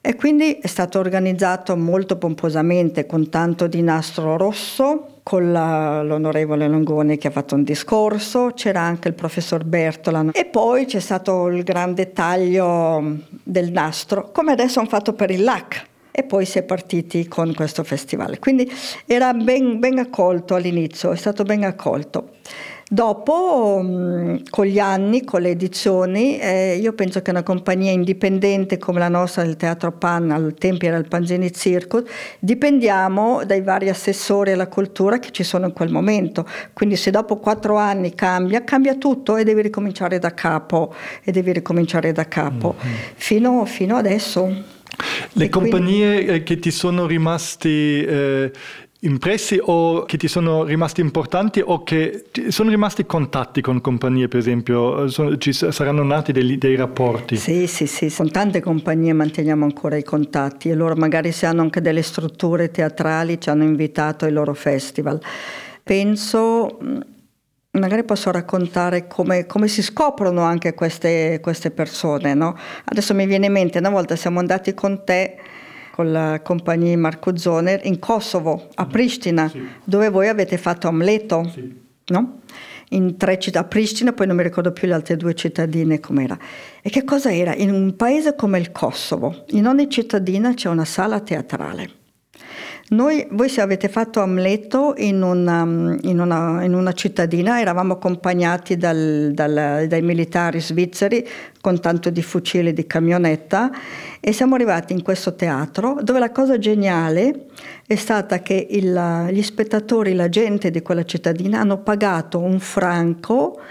e 0.01 0.15
quindi 0.15 0.53
è 0.53 0.65
stato 0.65 0.97
organizzato 0.97 1.77
molto 1.77 2.17
pomposamente 2.17 3.05
con 3.05 3.29
tanto 3.29 3.67
di 3.67 3.83
nastro 3.83 4.35
rosso, 4.35 5.19
con 5.21 5.51
la, 5.51 6.01
l'onorevole 6.01 6.67
Longoni 6.67 7.19
che 7.19 7.27
ha 7.27 7.31
fatto 7.31 7.53
un 7.53 7.63
discorso, 7.63 8.51
c'era 8.55 8.81
anche 8.81 9.09
il 9.09 9.13
professor 9.13 9.63
Bertola 9.63 10.31
e 10.31 10.45
poi 10.45 10.85
c'è 10.85 10.99
stato 10.99 11.49
il 11.49 11.61
grande 11.61 12.13
taglio 12.13 13.17
del 13.43 13.71
nastro, 13.71 14.31
come 14.31 14.53
adesso 14.53 14.79
hanno 14.79 14.89
fatto 14.89 15.13
per 15.13 15.29
il 15.29 15.43
LAC 15.43 15.89
e 16.09 16.23
poi 16.23 16.45
si 16.45 16.57
è 16.57 16.63
partiti 16.63 17.27
con 17.27 17.53
questo 17.53 17.83
festival. 17.83 18.39
Quindi 18.39 18.69
era 19.05 19.33
ben, 19.33 19.77
ben 19.79 19.99
accolto 19.99 20.55
all'inizio, 20.55 21.11
è 21.11 21.15
stato 21.15 21.43
ben 21.43 21.63
accolto. 21.63 22.31
Dopo, 22.93 23.79
mm, 23.81 24.35
con 24.49 24.65
gli 24.65 24.77
anni, 24.77 25.23
con 25.23 25.39
le 25.39 25.51
edizioni, 25.51 26.37
eh, 26.37 26.75
io 26.75 26.91
penso 26.91 27.21
che 27.21 27.29
una 27.29 27.41
compagnia 27.41 27.89
indipendente 27.89 28.77
come 28.77 28.99
la 28.99 29.07
nostra 29.07 29.43
del 29.43 29.55
Teatro 29.55 29.93
Pan, 29.93 30.29
al 30.29 30.55
tempo 30.55 30.83
era 30.83 30.97
il 30.97 31.07
Panzini 31.07 31.53
Circus, 31.53 32.03
dipendiamo 32.37 33.45
dai 33.45 33.61
vari 33.61 33.87
assessori 33.87 34.51
alla 34.51 34.67
cultura 34.67 35.19
che 35.19 35.31
ci 35.31 35.43
sono 35.43 35.67
in 35.67 35.71
quel 35.71 35.89
momento. 35.89 36.45
Quindi 36.73 36.97
se 36.97 37.11
dopo 37.11 37.37
quattro 37.37 37.77
anni 37.77 38.13
cambia, 38.13 38.65
cambia 38.65 38.95
tutto 38.95 39.37
e 39.37 39.45
devi 39.45 39.61
ricominciare 39.61 40.19
da 40.19 40.33
capo, 40.33 40.93
e 41.23 41.31
devi 41.31 41.53
ricominciare 41.53 42.11
da 42.11 42.27
capo, 42.27 42.75
mm-hmm. 42.75 42.95
fino, 43.15 43.63
fino 43.63 43.95
adesso. 43.95 44.53
Le 45.31 45.45
e 45.45 45.47
compagnie 45.47 46.13
quindi... 46.15 46.33
Eh, 46.33 46.43
che 46.43 46.59
ti 46.59 46.71
sono 46.71 47.05
rimasti 47.05 48.03
eh, 48.03 48.51
impressi 49.03 49.59
o 49.59 50.05
che 50.05 50.17
ti 50.17 50.27
sono 50.27 50.63
rimasti 50.63 51.01
importanti 51.01 51.61
o 51.65 51.83
che 51.83 52.25
sono 52.49 52.69
rimasti 52.69 53.05
contatti 53.05 53.61
con 53.61 53.81
compagnie 53.81 54.27
per 54.27 54.39
esempio, 54.39 55.07
sono, 55.07 55.37
ci 55.37 55.53
saranno 55.53 56.03
nati 56.03 56.31
dei, 56.31 56.57
dei, 56.57 56.75
rapporti? 56.75 57.35
Sì, 57.35 57.65
sì, 57.65 57.87
sì, 57.87 58.13
con 58.15 58.29
tante 58.29 58.59
compagnie 58.59 59.13
manteniamo 59.13 59.63
ancora 59.63 59.95
i 59.97 60.03
contatti 60.03 60.69
e 60.69 60.75
loro 60.75 60.95
magari 60.95 61.31
se 61.31 61.47
hanno 61.47 61.61
anche 61.61 61.81
delle 61.81 62.03
strutture 62.03 62.69
teatrali 62.69 63.39
ci 63.39 63.49
hanno 63.49 63.63
invitato 63.63 64.25
ai 64.25 64.31
loro 64.31 64.53
festival. 64.53 65.19
Penso 65.83 66.77
magari 67.71 68.03
posso 68.03 68.31
raccontare 68.31 69.07
come, 69.07 69.45
come 69.45 69.67
si 69.67 69.81
scoprono 69.81 70.41
anche 70.41 70.73
queste, 70.73 71.39
queste 71.41 71.71
persone. 71.71 72.33
No? 72.33 72.55
Adesso 72.85 73.15
mi 73.15 73.25
viene 73.25 73.47
in 73.47 73.51
mente, 73.53 73.79
una 73.79 73.89
volta 73.89 74.15
siamo 74.15 74.39
andati 74.39 74.73
con 74.73 75.03
te 75.03 75.37
con 75.91 76.11
la 76.11 76.41
compagnia 76.41 76.97
Marco 76.97 77.35
Zoner 77.37 77.81
in 77.83 77.99
Kosovo, 77.99 78.69
a 78.75 78.85
Pristina, 78.85 79.49
sì. 79.49 79.61
dove 79.83 80.09
voi 80.09 80.27
avete 80.27 80.57
fatto 80.57 80.87
Amleto, 80.87 81.49
sì. 81.53 81.75
no? 82.07 82.39
in 82.91 83.17
tre 83.17 83.39
città, 83.39 83.59
a 83.59 83.63
Pristina, 83.63 84.13
poi 84.13 84.27
non 84.27 84.35
mi 84.35 84.43
ricordo 84.43 84.71
più 84.71 84.87
le 84.87 84.93
altre 84.93 85.17
due 85.17 85.33
cittadine 85.33 85.99
com'era. 85.99 86.37
E 86.81 86.89
che 86.89 87.03
cosa 87.03 87.33
era? 87.33 87.55
In 87.55 87.71
un 87.71 87.95
paese 87.95 88.35
come 88.35 88.59
il 88.59 88.71
Kosovo, 88.71 89.45
in 89.49 89.67
ogni 89.67 89.89
cittadina 89.89 90.53
c'è 90.53 90.69
una 90.69 90.85
sala 90.85 91.19
teatrale. 91.19 91.99
Noi, 92.91 93.25
voi 93.31 93.49
avete 93.55 93.87
fatto 93.87 94.19
Amleto 94.19 94.95
in 94.97 95.21
una, 95.21 95.61
in 95.61 96.19
una, 96.19 96.61
in 96.65 96.73
una 96.73 96.91
cittadina, 96.91 97.61
eravamo 97.61 97.93
accompagnati 97.93 98.75
dal, 98.75 99.31
dal, 99.33 99.85
dai 99.87 100.01
militari 100.01 100.59
svizzeri 100.59 101.25
con 101.61 101.79
tanto 101.79 102.09
di 102.09 102.21
fucili 102.21 102.67
e 102.69 102.73
di 102.73 102.85
camionetta 102.85 103.71
e 104.19 104.33
siamo 104.33 104.55
arrivati 104.55 104.91
in 104.91 105.03
questo 105.03 105.35
teatro 105.35 105.99
dove 106.01 106.19
la 106.19 106.31
cosa 106.31 106.57
geniale 106.57 107.45
è 107.87 107.95
stata 107.95 108.41
che 108.41 108.67
il, 108.69 109.27
gli 109.31 109.41
spettatori, 109.41 110.13
la 110.13 110.27
gente 110.27 110.69
di 110.69 110.81
quella 110.81 111.05
cittadina 111.05 111.61
hanno 111.61 111.77
pagato 111.77 112.39
un 112.39 112.59
franco 112.59 113.61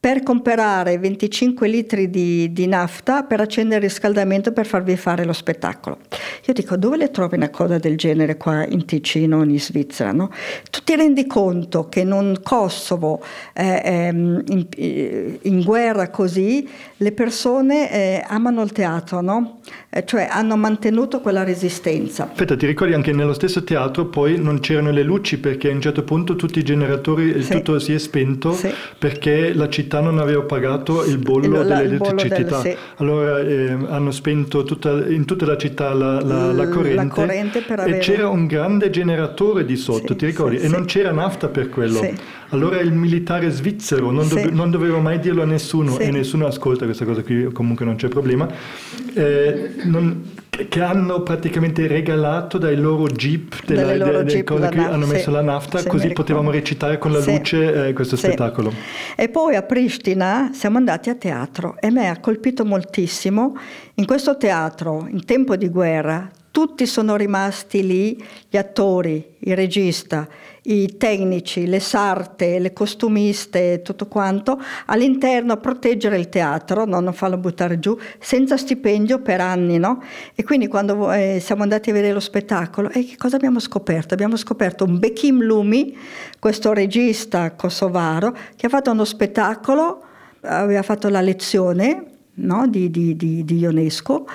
per 0.00 0.22
comprare 0.22 0.96
25 0.96 1.66
litri 1.66 2.08
di, 2.08 2.52
di, 2.52 2.68
nafta 2.68 3.24
per 3.24 3.40
accendere 3.40 3.84
il 3.84 3.90
riscaldamento 3.90 4.52
per 4.52 4.64
farvi 4.64 4.96
fare 4.96 5.24
lo 5.24 5.32
spettacolo. 5.32 5.98
Io 6.46 6.52
dico, 6.52 6.76
dove 6.76 6.96
le 6.96 7.10
trovi 7.10 7.34
una 7.34 7.50
cosa 7.50 7.78
del 7.78 7.96
genere 7.96 8.36
qua 8.36 8.64
in 8.64 8.84
Ticino 8.84 9.42
in 9.42 9.58
Svizzera? 9.58 10.12
No? 10.12 10.30
Tu 10.70 10.84
ti 10.84 10.94
rendi 10.94 11.26
conto 11.26 11.88
che 11.88 12.00
in 12.00 12.12
un 12.12 12.38
Kosovo 12.44 13.20
eh, 13.52 13.82
ehm, 13.84 14.44
in, 14.46 14.66
eh, 14.76 15.40
in, 15.42 15.62
guerra 15.64 16.10
così 16.10 16.68
le 16.98 17.10
persone 17.10 17.90
eh, 17.90 18.24
amano 18.24 18.62
il 18.62 18.70
teatro, 18.70 19.20
no? 19.20 19.58
eh, 19.90 20.04
cioè 20.04 20.28
hanno 20.30 20.56
mantenuto 20.56 21.20
quella 21.20 21.42
resistenza. 21.42 22.28
Aspetta, 22.30 22.56
ti 22.56 22.66
ricordi 22.66 22.94
anche 22.94 23.12
nello 23.12 23.32
stesso 23.32 23.64
teatro 23.64 24.06
poi 24.06 24.38
non 24.38 24.60
c'erano 24.60 24.92
le 24.92 25.02
luci 25.02 25.38
perché 25.38 25.70
a 25.70 25.72
un 25.72 25.80
certo 25.80 26.04
punto 26.04 26.36
tutti 26.36 26.60
i 26.60 26.62
generatori, 26.62 27.42
sì. 27.42 27.54
tutto 27.54 27.80
si 27.80 27.94
è 27.94 27.98
spento 27.98 28.52
sì. 28.52 28.72
perché 28.96 29.52
la 29.52 29.68
città 29.68 29.87
città 29.88 30.00
non 30.00 30.18
aveva 30.18 30.42
pagato 30.42 31.04
il 31.04 31.16
bollo 31.16 31.62
il, 31.62 31.66
dell'elettricità. 31.66 32.60
Del, 32.60 32.72
sì. 32.72 32.76
Allora 32.96 33.40
eh, 33.40 33.76
hanno 33.88 34.10
spento 34.10 34.62
tutta, 34.64 35.06
in 35.08 35.24
tutta 35.24 35.46
la 35.46 35.56
città 35.56 35.94
la, 35.94 36.20
la, 36.20 36.52
la 36.52 36.68
corrente, 36.68 36.94
la 36.94 37.06
corrente 37.08 37.64
e 37.66 37.72
avere... 37.72 37.98
c'era 37.98 38.28
un 38.28 38.46
grande 38.46 38.90
generatore 38.90 39.64
di 39.64 39.76
sotto, 39.76 40.12
sì, 40.12 40.16
ti 40.16 40.26
ricordi? 40.26 40.58
Sì, 40.58 40.66
e 40.66 40.68
non 40.68 40.84
c'era 40.84 41.10
nafta 41.10 41.48
per 41.48 41.70
quello. 41.70 42.06
Allora 42.50 42.80
il 42.80 42.92
militare 42.92 43.50
svizzero, 43.50 44.10
non, 44.10 44.28
dove, 44.28 44.50
non 44.50 44.70
doveva 44.70 44.98
mai 44.98 45.18
dirlo 45.18 45.42
a 45.42 45.46
nessuno 45.46 45.98
e 45.98 46.10
nessuno 46.10 46.46
ascolta 46.46 46.84
questa 46.84 47.04
cosa 47.04 47.22
qui, 47.22 47.50
comunque 47.52 47.84
non 47.84 47.96
c'è 47.96 48.08
problema, 48.08 48.48
eh, 49.14 49.70
non, 49.84 50.22
che 50.66 50.82
hanno 50.82 51.22
praticamente 51.22 51.86
regalato 51.86 52.58
dai 52.58 52.76
loro 52.76 53.06
jeep, 53.06 53.64
delle, 53.64 53.96
loro 53.96 54.18
delle 54.18 54.24
jeep 54.24 54.46
cose 54.46 54.68
qui, 54.68 54.78
hanno 54.80 55.06
messo 55.06 55.24
sì, 55.24 55.30
la 55.30 55.42
nafta, 55.42 55.84
così 55.84 56.08
potevamo 56.08 56.50
recitare 56.50 56.98
con 56.98 57.12
la 57.12 57.20
sì, 57.20 57.30
luce 57.30 57.88
eh, 57.88 57.92
questo 57.92 58.16
sì. 58.16 58.26
spettacolo. 58.26 58.72
E 59.14 59.28
poi 59.28 59.54
a 59.54 59.62
Pristina 59.62 60.50
siamo 60.52 60.78
andati 60.78 61.10
a 61.10 61.14
teatro 61.14 61.76
e 61.78 61.90
me 61.90 62.08
ha 62.08 62.18
colpito 62.18 62.64
moltissimo. 62.64 63.56
In 63.94 64.06
questo 64.06 64.36
teatro, 64.36 65.06
in 65.08 65.24
tempo 65.24 65.54
di 65.56 65.68
guerra, 65.68 66.28
tutti 66.50 66.86
sono 66.86 67.14
rimasti 67.14 67.86
lì, 67.86 68.20
gli 68.48 68.56
attori, 68.56 69.36
il 69.40 69.54
regista, 69.54 70.26
i 70.68 70.96
tecnici, 70.98 71.66
le 71.66 71.80
sarte, 71.80 72.58
le 72.58 72.72
costumiste, 72.72 73.80
tutto 73.82 74.06
quanto, 74.06 74.60
all'interno 74.86 75.54
a 75.54 75.56
proteggere 75.56 76.18
il 76.18 76.28
teatro, 76.28 76.84
no? 76.84 77.00
non 77.00 77.12
farlo 77.14 77.38
buttare 77.38 77.78
giù, 77.78 77.96
senza 78.18 78.56
stipendio 78.56 79.20
per 79.20 79.40
anni. 79.40 79.78
No? 79.78 80.02
E 80.34 80.44
quindi 80.44 80.66
quando 80.66 81.10
eh, 81.12 81.38
siamo 81.40 81.62
andati 81.62 81.90
a 81.90 81.94
vedere 81.94 82.12
lo 82.12 82.20
spettacolo, 82.20 82.90
eh, 82.90 83.04
che 83.04 83.16
cosa 83.16 83.36
abbiamo 83.36 83.60
scoperto? 83.60 84.12
Abbiamo 84.12 84.36
scoperto 84.36 84.84
un 84.84 84.98
Bekim 84.98 85.42
Lumi, 85.42 85.96
questo 86.38 86.72
regista 86.72 87.52
kosovaro, 87.52 88.36
che 88.54 88.66
ha 88.66 88.68
fatto 88.68 88.90
uno 88.90 89.04
spettacolo, 89.04 90.02
aveva 90.42 90.82
fatto 90.82 91.08
la 91.08 91.22
lezione 91.22 92.04
no? 92.34 92.66
di, 92.68 92.90
di, 92.90 93.16
di, 93.16 93.42
di 93.44 93.58
Ionesco 93.58 94.26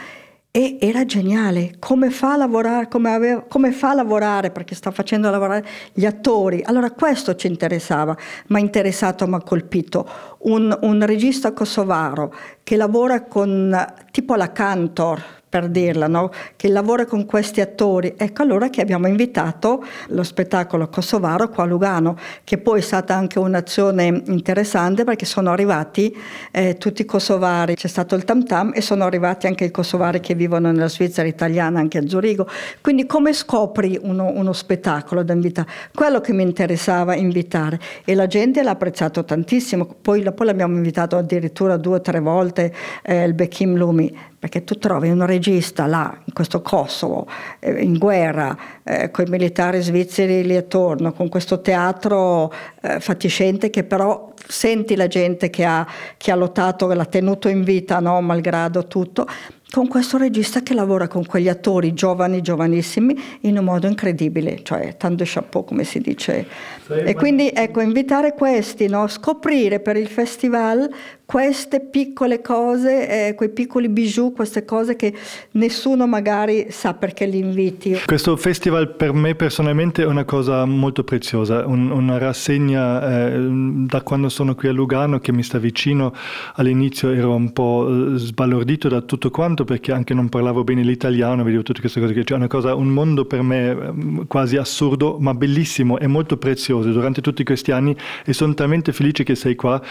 e 0.56 0.78
era 0.80 1.04
geniale 1.04 1.78
come 1.80 2.12
fa 2.12 2.34
a 2.34 2.38
lavorare, 2.38 2.88
come, 2.88 3.12
aveva, 3.12 3.42
come 3.42 3.72
fa 3.72 3.90
a 3.90 3.94
lavorare, 3.96 4.52
perché 4.52 4.76
sta 4.76 4.92
facendo 4.92 5.32
lavorare 5.32 5.66
gli 5.94 6.06
attori. 6.06 6.62
Allora 6.64 6.92
questo 6.92 7.34
ci 7.34 7.48
interessava, 7.48 8.16
mi 8.50 8.58
ha 8.58 8.60
interessato, 8.60 9.26
mi 9.26 9.34
ha 9.34 9.42
colpito. 9.42 10.08
Un, 10.42 10.78
un 10.82 11.06
regista 11.08 11.54
kosovaro 11.54 12.32
che 12.62 12.76
lavora 12.76 13.24
con 13.24 13.76
tipo 14.12 14.36
la 14.36 14.52
Cantor, 14.52 15.24
per 15.54 15.70
dirla, 15.70 16.08
no? 16.08 16.32
che 16.56 16.68
lavora 16.68 17.06
con 17.06 17.28
questi 17.28 17.62
attori. 17.62 18.16
Ecco 18.18 18.42
allora 18.42 18.72
che 18.72 18.82
abbiamo 18.82 19.08
invitato 19.08 19.86
lo 20.08 20.24
spettacolo 20.24 20.88
kosovaro 20.88 21.48
qua 21.50 21.66
a 21.66 21.68
Lugano, 21.68 22.18
che 22.44 22.58
poi 22.58 22.80
è 22.80 22.82
stata 22.82 23.14
anche 23.14 23.38
un'azione 23.38 24.24
interessante 24.30 25.04
perché 25.04 25.26
sono 25.26 25.52
arrivati 25.52 26.12
eh, 26.50 26.78
tutti 26.80 27.04
i 27.04 27.06
kosovari, 27.06 27.76
c'è 27.76 27.88
stato 27.88 28.16
il 28.16 28.24
tam 28.24 28.44
tam 28.46 28.72
e 28.74 28.82
sono 28.82 29.04
arrivati 29.04 29.46
anche 29.46 29.66
i 29.66 29.70
kosovari 29.70 30.22
che 30.22 30.34
vivono 30.34 30.72
nella 30.72 30.90
Svizzera 30.90 31.28
italiana, 31.28 31.78
anche 31.78 32.00
a 32.00 32.08
Zurigo. 32.08 32.48
Quindi 32.82 33.06
come 33.06 33.32
scopri 33.32 34.00
uno, 34.02 34.32
uno 34.34 34.54
spettacolo 34.54 35.22
da 35.22 35.34
invitare? 35.34 35.70
Quello 35.94 36.20
che 36.20 36.34
mi 36.34 36.42
interessava 36.42 37.14
invitare 37.14 37.80
e 38.04 38.16
la 38.16 38.26
gente 38.26 38.64
l'ha 38.64 38.72
apprezzato 38.72 39.24
tantissimo, 39.24 39.98
poi, 40.02 40.24
poi 40.34 40.48
l'abbiamo 40.48 40.76
invitato 40.78 41.16
addirittura 41.16 41.78
due 41.78 41.98
o 41.98 42.02
tre 42.02 42.20
volte 42.20 42.74
eh, 43.04 43.24
il 43.24 43.36
Bekim 43.36 43.76
Lumi 43.76 44.32
perché 44.44 44.66
tu 44.66 44.78
trovi 44.78 45.10
un 45.10 45.26
regista 45.26 45.86
là, 45.86 46.14
in 46.26 46.34
questo 46.34 46.62
Kosovo, 46.62 47.26
eh, 47.60 47.82
in 47.82 47.98
guerra, 47.98 48.58
eh, 48.84 49.10
con 49.10 49.26
i 49.26 49.30
militari 49.30 49.82
svizzeri 49.82 50.44
lì 50.44 50.58
attorno, 50.58 51.14
con 51.14 51.30
questo 51.30 51.62
teatro 51.62 52.52
eh, 52.82 53.00
fatiscente 53.00 53.70
che 53.70 53.86
però 53.86 54.34
senti 54.46 54.98
la 54.98 55.08
gente 55.08 55.50
che 55.50 55.64
ha, 55.64 55.88
che 56.18 56.30
ha 56.30 56.36
lottato, 56.36 56.88
che 56.88 56.96
l'ha 56.96 57.06
tenuto 57.06 57.48
in 57.48 57.64
vita, 57.64 58.02
no? 58.02 58.20
malgrado 58.20 58.86
tutto, 58.86 59.26
con 59.72 59.88
questo 59.88 60.18
regista 60.18 60.62
che 60.62 60.74
lavora 60.74 61.08
con 61.08 61.26
quegli 61.26 61.48
attori 61.48 61.94
giovani, 61.94 62.42
giovanissimi, 62.42 63.18
in 63.42 63.58
un 63.58 63.64
modo 63.64 63.88
incredibile, 63.88 64.62
cioè 64.62 64.98
tanto 64.98 65.24
chapeau 65.26 65.64
come 65.64 65.86
si 65.86 66.00
dice. 66.00 66.46
E 66.90 67.16
quindi 67.16 67.50
ecco, 67.52 67.80
invitare 67.80 68.34
questi, 68.34 68.88
no? 68.88 69.08
scoprire 69.08 69.80
per 69.80 69.96
il 69.96 70.08
festival 70.08 70.88
queste 71.26 71.80
piccole 71.80 72.42
cose, 72.42 73.28
eh, 73.30 73.36
quei 73.36 73.50
piccoli 73.50 73.90
bijou, 73.90 74.34
queste 74.34 74.66
cose 74.66 74.96
che 74.96 75.14
nessuno 75.52 76.06
magari 76.06 76.68
sa 76.70 76.94
perché 76.94 77.26
li 77.26 77.40
inviti. 77.40 77.98
Questo 78.06 78.36
festival 78.36 78.94
per 78.96 79.14
me 79.14 79.34
personalmente 79.34 80.04
è 80.04 80.06
una 80.06 80.26
cosa 80.26 80.66
molto 80.66 81.04
preziosa, 81.04 81.66
un, 81.66 81.92
una 81.92 82.18
rassegna 82.18 83.28
eh, 83.32 83.48
da 83.88 84.02
quando 84.02 84.30
sono 84.30 84.54
qui 84.54 84.68
a 84.68 84.74
Lugano 84.74 85.20
che 85.20 85.32
mi 85.32 85.44
sta 85.44 85.58
vicino, 85.58 86.14
all'inizio 86.56 87.12
ero 87.12 87.34
un 87.34 87.52
po' 87.54 87.88
eh, 87.88 88.18
sbalordito 88.18 88.90
da 88.90 89.02
tutto 89.02 89.32
quanto 89.32 89.64
perché 89.64 89.92
anche 89.92 90.14
non 90.14 90.30
parlavo 90.30 90.64
bene 90.64 90.84
l'italiano, 90.84 91.44
vedevo 91.44 91.64
tutte 91.64 91.80
queste 91.80 92.00
cose, 92.00 92.14
c'è 92.14 92.36
una 92.36 92.48
cosa, 92.48 92.76
un 92.76 92.90
mondo 92.90 93.26
per 93.26 93.42
me 93.42 93.70
ehm, 93.70 94.28
quasi 94.28 94.58
assurdo 94.58 95.18
ma 95.20 95.34
bellissimo 95.34 95.98
e 95.98 96.08
molto 96.08 96.38
prezioso 96.38 96.92
durante 96.92 97.22
tutti 97.22 97.44
questi 97.44 97.72
anni 97.72 97.96
e 98.26 98.34
sono 98.34 98.54
talmente 98.54 98.92
felice 98.94 99.24
che 99.24 99.36
sei 99.36 99.56
qua 99.56 99.82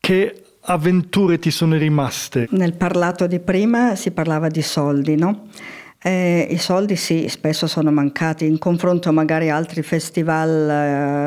che 0.00 0.42
avventure 0.62 1.38
ti 1.38 1.50
sono 1.50 1.76
rimaste? 1.76 2.48
Nel 2.50 2.74
parlato 2.74 3.26
di 3.26 3.38
prima 3.38 3.94
si 3.94 4.10
parlava 4.10 4.48
di 4.48 4.62
soldi, 4.62 5.14
no? 5.14 5.48
Eh, 6.02 6.46
I 6.48 6.56
soldi 6.56 6.96
sì, 6.96 7.28
spesso 7.28 7.66
sono 7.66 7.90
mancati 7.92 8.46
in 8.46 8.56
confronto 8.56 9.12
magari 9.12 9.50
a 9.50 9.56
altri 9.56 9.82
festival 9.82 10.70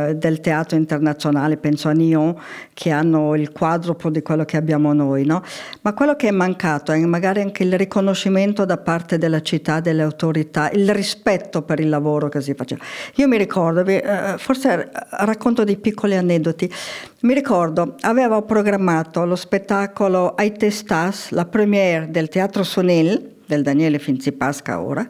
eh, 0.10 0.16
del 0.16 0.40
teatro 0.40 0.76
internazionale, 0.76 1.58
penso 1.58 1.90
a 1.90 1.92
Nyon, 1.92 2.36
che 2.74 2.90
hanno 2.90 3.36
il 3.36 3.52
quadruplo 3.52 4.10
di 4.10 4.24
quello 4.24 4.46
che 4.46 4.58
abbiamo 4.58 4.92
noi, 4.94 5.26
no? 5.26 5.44
Ma 5.82 5.94
quello 5.94 6.16
che 6.16 6.30
è 6.30 6.32
mancato 6.32 6.92
è 6.92 6.98
magari 7.02 7.42
anche 7.42 7.62
il 7.62 7.78
riconoscimento 7.78 8.66
da 8.66 8.78
parte 8.78 9.20
della 9.20 9.44
città, 9.44 9.80
delle 9.80 10.02
autorità, 10.02 10.72
il 10.72 10.92
rispetto 10.92 11.62
per 11.62 11.80
il 11.80 11.90
lavoro 11.90 12.28
che 12.28 12.42
si 12.42 12.56
faceva. 12.56 12.84
Io 13.18 13.28
mi 13.28 13.38
ricordo, 13.38 13.86
eh, 13.86 14.36
forse 14.40 14.90
racconto 15.20 15.64
dei 15.64 15.78
piccoli 15.78 16.16
aneddoti, 16.16 16.74
mi 17.22 17.36
ricordo, 17.36 17.94
avevo 18.02 18.42
programmato 18.42 19.24
lo 19.24 19.36
spettacolo 19.36 20.34
Ai 20.34 20.52
Testas, 20.54 21.30
la 21.30 21.46
premiere 21.46 22.10
del 22.10 22.28
Teatro 22.28 22.64
Sonil, 22.64 23.33
del 23.54 23.64
Daniele 23.64 24.00
Finzipasca 24.00 24.82
ora, 24.82 25.08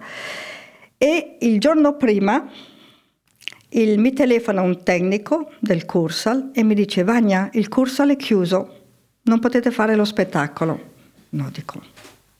e 0.97 1.37
il 1.39 1.59
giorno 1.59 1.95
prima 1.95 2.49
il, 3.69 3.99
mi 3.99 4.13
telefona 4.13 4.61
un 4.61 4.83
tecnico 4.83 5.51
del 5.59 5.85
Cursal 5.85 6.51
e 6.53 6.63
mi 6.63 6.75
dice 6.75 7.03
Vagna, 7.03 7.49
il 7.53 7.67
Cursal 7.69 8.09
è 8.09 8.15
chiuso, 8.15 8.81
non 9.23 9.39
potete 9.39 9.71
fare 9.71 9.95
lo 9.95 10.05
spettacolo. 10.05 10.91
No, 11.29 11.49
dico, 11.51 11.81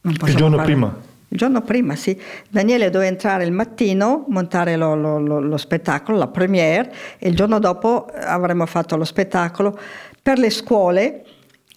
non 0.02 0.16
posso 0.16 0.32
Il 0.32 0.38
giorno 0.38 0.58
fare. 0.58 0.72
prima? 0.72 1.02
Il 1.30 1.38
giorno 1.39 1.62
prima, 1.62 1.96
sì. 1.96 2.16
Daniele 2.48 2.92
doveva 2.92 3.10
entrare 3.10 3.44
il 3.44 3.52
mattino, 3.52 4.26
montare 4.28 4.76
lo, 4.76 4.94
lo, 4.94 5.18
lo, 5.18 5.39
lo 5.39 5.58
spettacolo, 5.58 6.18
la 6.20 6.28
premiere, 6.28 6.94
e 7.18 7.30
il 7.30 7.36
giorno 7.36 7.58
dopo 7.58 8.06
avremmo 8.06 8.68
fatto 8.68 8.96
lo 8.96 9.04
spettacolo 9.04 9.76
per 10.22 10.38
le 10.38 10.52
scuole 10.52 11.26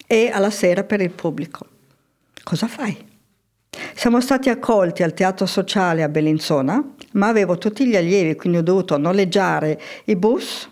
e 0.05 0.29
alla 0.31 0.51
sera 0.51 0.83
per 0.83 1.01
il 1.01 1.09
pubblico. 1.09 1.65
Cosa 2.43 2.67
fai? 2.67 2.95
Siamo 3.95 4.21
stati 4.21 4.49
accolti 4.49 5.03
al 5.03 5.13
teatro 5.13 5.45
sociale 5.45 6.03
a 6.03 6.09
Bellinzona, 6.09 6.83
ma 7.13 7.27
avevo 7.27 7.57
tutti 7.57 7.85
gli 7.85 7.95
allievi, 7.95 8.35
quindi 8.35 8.59
ho 8.59 8.63
dovuto 8.63 8.97
noleggiare 8.97 9.79
i 10.05 10.15
bus 10.15 10.69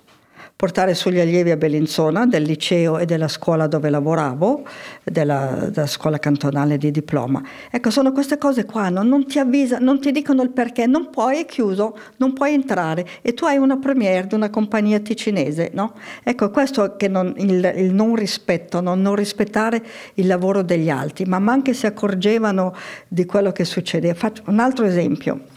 portare 0.65 0.95
sugli 0.95 1.19
allievi 1.19 1.51
a 1.51 1.57
Bellinzona 1.57 2.25
del 2.25 2.41
liceo 2.41 2.97
e 2.97 3.05
della 3.05 3.27
scuola 3.27 3.67
dove 3.67 3.91
lavoravo, 3.91 4.63
della, 5.03 5.69
della 5.71 5.85
scuola 5.85 6.17
cantonale 6.17 6.79
di 6.79 6.89
diploma. 6.89 7.39
Ecco, 7.69 7.91
sono 7.91 8.11
queste 8.11 8.39
cose 8.39 8.65
qua, 8.65 8.89
no? 8.89 9.03
non 9.03 9.27
ti 9.27 9.37
avvisano, 9.37 9.85
non 9.85 10.01
ti 10.01 10.11
dicono 10.11 10.41
il 10.41 10.49
perché, 10.49 10.87
non 10.87 11.11
puoi, 11.11 11.41
è 11.41 11.45
chiuso, 11.45 11.95
non 12.17 12.33
puoi 12.33 12.55
entrare 12.55 13.05
e 13.21 13.35
tu 13.35 13.45
hai 13.45 13.57
una 13.57 13.77
premiere 13.77 14.25
di 14.25 14.33
una 14.33 14.49
compagnia 14.49 14.97
ticinese, 14.97 15.69
no? 15.71 15.93
Ecco, 16.23 16.49
questo 16.49 16.95
che 16.95 17.07
non, 17.07 17.35
il, 17.37 17.71
il, 17.75 17.93
non 17.93 18.15
rispetto, 18.15 18.81
no? 18.81 18.95
non 18.95 19.13
rispettare 19.13 19.83
il 20.15 20.25
lavoro 20.25 20.63
degli 20.63 20.89
altri, 20.89 21.25
ma 21.25 21.37
anche 21.45 21.75
si 21.75 21.85
accorgevano 21.85 22.73
di 23.07 23.25
quello 23.25 23.51
che 23.51 23.65
succedeva. 23.65 24.15
Faccio 24.15 24.41
un 24.47 24.57
altro 24.57 24.85
esempio 24.85 25.53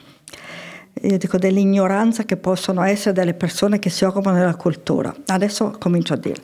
io 1.02 1.18
dico 1.18 1.38
dell'ignoranza 1.38 2.24
che 2.24 2.36
possono 2.36 2.82
essere 2.82 3.14
delle 3.14 3.34
persone 3.34 3.78
che 3.78 3.90
si 3.90 4.04
occupano 4.04 4.38
della 4.38 4.56
cultura. 4.56 5.14
Adesso 5.26 5.76
comincio 5.78 6.14
a 6.14 6.16
dire. 6.16 6.40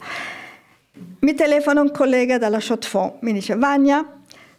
Mi 1.21 1.35
telefona 1.35 1.81
un 1.81 1.91
collega 1.91 2.39
dalla 2.39 2.59
Chaux-de-Fonds, 2.59 3.17
mi 3.21 3.33
dice 3.33 3.57
Vagna, 3.57 4.05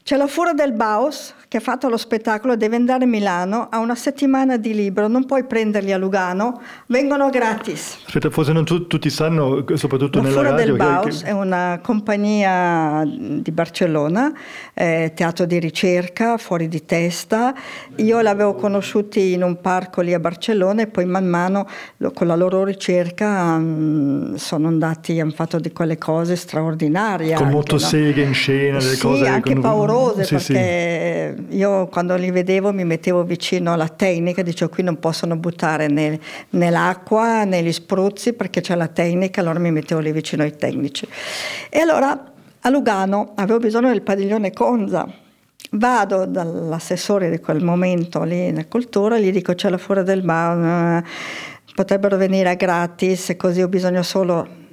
c'è 0.04 0.18
la 0.18 0.28
Fura 0.28 0.54
del 0.54 0.74
Baus 0.74 1.34
che 1.56 1.62
ha 1.62 1.64
fatto 1.64 1.88
lo 1.88 1.96
spettacolo, 1.96 2.58
deve 2.58 2.76
andare 2.76 3.06
a 3.06 3.08
Milano, 3.08 3.70
ha 3.72 3.78
una 3.80 3.96
settimana 3.96 4.58
di 4.58 4.74
libro, 4.74 5.08
non 5.08 5.26
puoi 5.26 5.46
prenderli 5.46 5.94
a 5.94 5.98
Lugano, 5.98 6.62
vengono 6.88 7.30
gratis. 7.30 8.00
Aspetta, 8.06 8.30
forse 8.30 8.52
non 8.52 8.66
tu, 8.66 8.88
tutti 8.88 9.10
sanno, 9.10 9.64
soprattutto 9.76 10.18
la 10.18 10.24
nella 10.26 10.36
Fura 10.36 10.50
radio. 10.50 10.66
del 10.66 10.76
Baus 10.76 11.22
che... 11.22 11.30
è 11.30 11.32
una 11.32 11.80
compagnia 11.82 13.04
di 13.06 13.52
Barcellona, 13.52 14.34
eh, 14.74 15.14
teatro 15.16 15.46
di 15.46 15.58
ricerca, 15.60 16.36
fuori 16.36 16.68
di 16.68 16.84
testa. 16.84 17.54
Io 17.98 18.20
l'avevo 18.20 18.56
conosciuti 18.56 19.32
in 19.32 19.42
un 19.42 19.62
parco 19.62 20.02
lì 20.02 20.14
a 20.14 20.20
Barcellona 20.20 20.82
e 20.82 20.88
poi 20.88 21.06
man 21.06 21.26
mano 21.26 21.70
con 22.14 22.28
la 22.28 22.36
loro 22.36 22.66
ricerca 22.66 23.56
um, 23.56 24.36
sono 24.36 24.68
andati, 24.68 25.22
hanno 25.22 25.32
fatto 25.32 25.58
di 25.60 25.72
quelle 25.72 25.98
cose 25.98 26.36
straordinarie. 26.36 27.36
Con 27.36 27.48
motoseghe 27.48 28.24
no? 28.24 28.28
in 28.28 28.34
scena, 28.34 28.80
delle 28.80 28.96
sì, 28.96 29.00
cose... 29.00 29.26
anche 29.26 29.54
con... 29.54 29.62
paurose 29.62 30.24
sì, 30.26 30.36
perché... 30.36 31.36
Sì 31.38 31.44
io 31.50 31.88
quando 31.88 32.16
li 32.16 32.32
vedevo 32.32 32.72
mi 32.72 32.84
mettevo 32.84 33.24
vicino 33.24 33.74
alla 33.74 33.88
tecnica, 33.88 34.42
dicevo 34.42 34.72
qui 34.72 34.84
non 34.84 35.00
possono 35.00 35.36
buttare 35.36 35.88
né, 35.88 36.20
né 36.50 36.70
l'acqua 36.70 37.44
né 37.44 37.62
gli 37.64 37.72
spruzzi 37.72 38.34
perché 38.34 38.62
c'è 38.62 38.76
la 38.76 38.88
tecnica, 38.88 39.42
allora 39.42 39.60
mi 39.60 39.72
mettevo 39.72 40.02
lì 40.02 40.12
vicino 40.12 40.44
ai 40.44 40.56
tecnici. 40.56 41.08
E 41.70 41.80
allora 41.80 42.34
a 42.60 42.70
Lugano 42.70 43.34
avevo 43.36 43.60
bisogno 43.60 43.90
del 43.90 44.02
padiglione 44.02 44.52
Conza. 44.52 45.08
Vado 45.72 46.26
dall'assessore 46.26 47.30
di 47.30 47.40
quel 47.40 47.64
momento 47.64 48.24
lì 48.24 48.48
in 48.48 48.66
cultura, 48.70 49.20
gli 49.20 49.32
dico 49.32 49.54
c'è 49.54 49.70
la 49.70 49.78
fuori 49.78 50.04
del 50.04 50.22
bar, 50.22 51.04
potrebbero 51.74 52.18
venire 52.18 52.56
gratis, 52.56 53.34
così 53.36 53.62
ho 53.62 53.68
bisogno 53.68 54.02
solo 54.04 54.64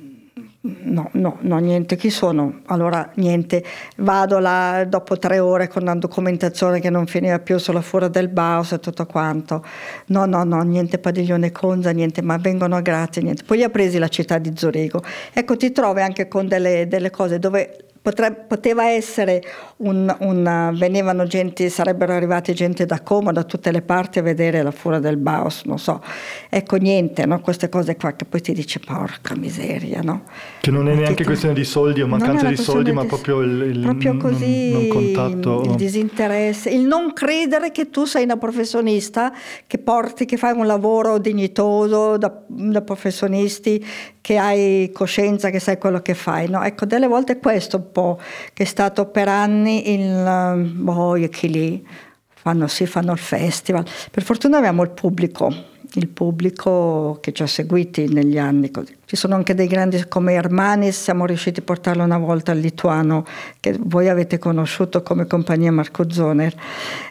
No, 0.64 1.10
no, 1.14 1.38
no, 1.40 1.58
niente, 1.58 1.96
chi 1.96 2.08
sono? 2.08 2.60
Allora 2.66 3.10
niente, 3.16 3.64
vado 3.96 4.38
là 4.38 4.84
dopo 4.88 5.18
tre 5.18 5.40
ore 5.40 5.66
con 5.66 5.82
una 5.82 5.96
documentazione 5.96 6.78
che 6.78 6.88
non 6.88 7.06
finiva 7.06 7.40
più 7.40 7.58
sulla 7.58 7.80
fuori 7.80 8.08
del 8.10 8.28
Baus 8.28 8.70
e 8.70 8.78
tutto 8.78 9.04
quanto. 9.04 9.64
No, 10.06 10.24
no, 10.24 10.44
no, 10.44 10.62
niente 10.62 10.98
padiglione 10.98 11.50
Conza, 11.50 11.90
niente, 11.90 12.22
ma 12.22 12.36
vengono 12.36 12.80
grazie, 12.80 13.22
niente. 13.22 13.42
Poi 13.42 13.56
li 13.56 13.64
ha 13.64 13.70
presi 13.70 13.98
la 13.98 14.06
città 14.06 14.38
di 14.38 14.52
Zurigo. 14.54 15.02
Ecco, 15.32 15.56
ti 15.56 15.72
trovi 15.72 16.00
anche 16.00 16.28
con 16.28 16.46
delle, 16.46 16.86
delle 16.86 17.10
cose 17.10 17.40
dove 17.40 17.86
Potre, 18.02 18.32
poteva 18.32 18.88
essere 18.88 19.40
un, 19.76 20.12
un, 20.18 20.74
venivano 20.76 21.24
gente, 21.24 21.68
sarebbero 21.68 22.12
arrivati 22.12 22.52
gente 22.52 22.84
da 22.84 23.00
Como, 23.00 23.30
da 23.30 23.44
tutte 23.44 23.70
le 23.70 23.80
parti 23.80 24.18
a 24.18 24.22
vedere 24.22 24.60
la 24.62 24.72
fura 24.72 24.98
del 24.98 25.16
Baos, 25.18 25.62
non 25.66 25.78
so. 25.78 26.02
Ecco 26.48 26.76
niente, 26.76 27.24
no? 27.26 27.40
queste 27.40 27.68
cose 27.68 27.94
qua 27.94 28.12
che 28.14 28.24
poi 28.24 28.40
ti 28.40 28.52
dice 28.54 28.80
porca 28.80 29.36
miseria, 29.36 30.00
no? 30.02 30.24
Che 30.60 30.72
non 30.72 30.88
è 30.88 30.94
neanche 30.94 31.14
ti... 31.14 31.24
questione 31.24 31.54
di 31.54 31.62
soldi 31.62 32.02
o 32.02 32.08
mancanza 32.08 32.48
di 32.48 32.56
soldi, 32.56 32.90
di... 32.90 32.96
ma 32.96 33.04
proprio 33.04 33.40
il, 33.40 33.62
il 33.62 33.80
proprio 33.82 34.16
così, 34.16 34.72
non, 34.72 34.86
non 34.86 34.88
contatto. 34.88 35.62
il 35.64 35.74
disinteresse, 35.76 36.70
il 36.70 36.82
non 36.82 37.12
credere 37.12 37.70
che 37.70 37.88
tu 37.88 38.04
sei 38.04 38.24
una 38.24 38.36
professionista, 38.36 39.32
che 39.64 39.78
porti, 39.78 40.24
che 40.24 40.36
fai 40.36 40.56
un 40.56 40.66
lavoro 40.66 41.18
dignitoso 41.18 42.16
da, 42.16 42.36
da 42.48 42.82
professionisti, 42.82 43.84
che 44.22 44.38
hai 44.38 44.90
coscienza, 44.94 45.50
che 45.50 45.58
sai 45.58 45.76
quello 45.76 46.00
che 46.00 46.14
fai, 46.14 46.48
no? 46.48 46.62
Ecco, 46.62 46.86
delle 46.86 47.08
volte 47.08 47.38
questo 47.38 47.80
po', 47.80 48.18
che 48.54 48.62
è 48.62 48.66
stato 48.66 49.06
per 49.06 49.28
anni 49.28 49.92
il 49.92 50.70
boh, 50.74 51.18
chi 51.28 51.50
lì 51.50 51.86
fanno, 52.28 52.68
sì, 52.68 52.86
fanno 52.86 53.12
il 53.12 53.18
festival. 53.18 53.84
Per 54.10 54.22
fortuna 54.22 54.58
abbiamo 54.58 54.84
il 54.84 54.90
pubblico, 54.90 55.52
il 55.94 56.06
pubblico 56.06 57.18
che 57.20 57.32
ci 57.32 57.42
ha 57.42 57.48
seguiti 57.48 58.12
negli 58.12 58.38
anni. 58.38 58.70
Ci 59.04 59.16
sono 59.16 59.34
anche 59.34 59.54
dei 59.54 59.66
grandi 59.66 60.04
come 60.06 60.34
Hermanis, 60.34 61.02
siamo 61.02 61.26
riusciti 61.26 61.58
a 61.58 61.64
portarlo 61.64 62.04
una 62.04 62.18
volta 62.18 62.52
al 62.52 62.58
lituano, 62.58 63.24
che 63.58 63.76
voi 63.76 64.08
avete 64.08 64.38
conosciuto 64.38 65.02
come 65.02 65.26
compagnia 65.26 65.72
Marco 65.72 66.08
Zoner. 66.08 66.54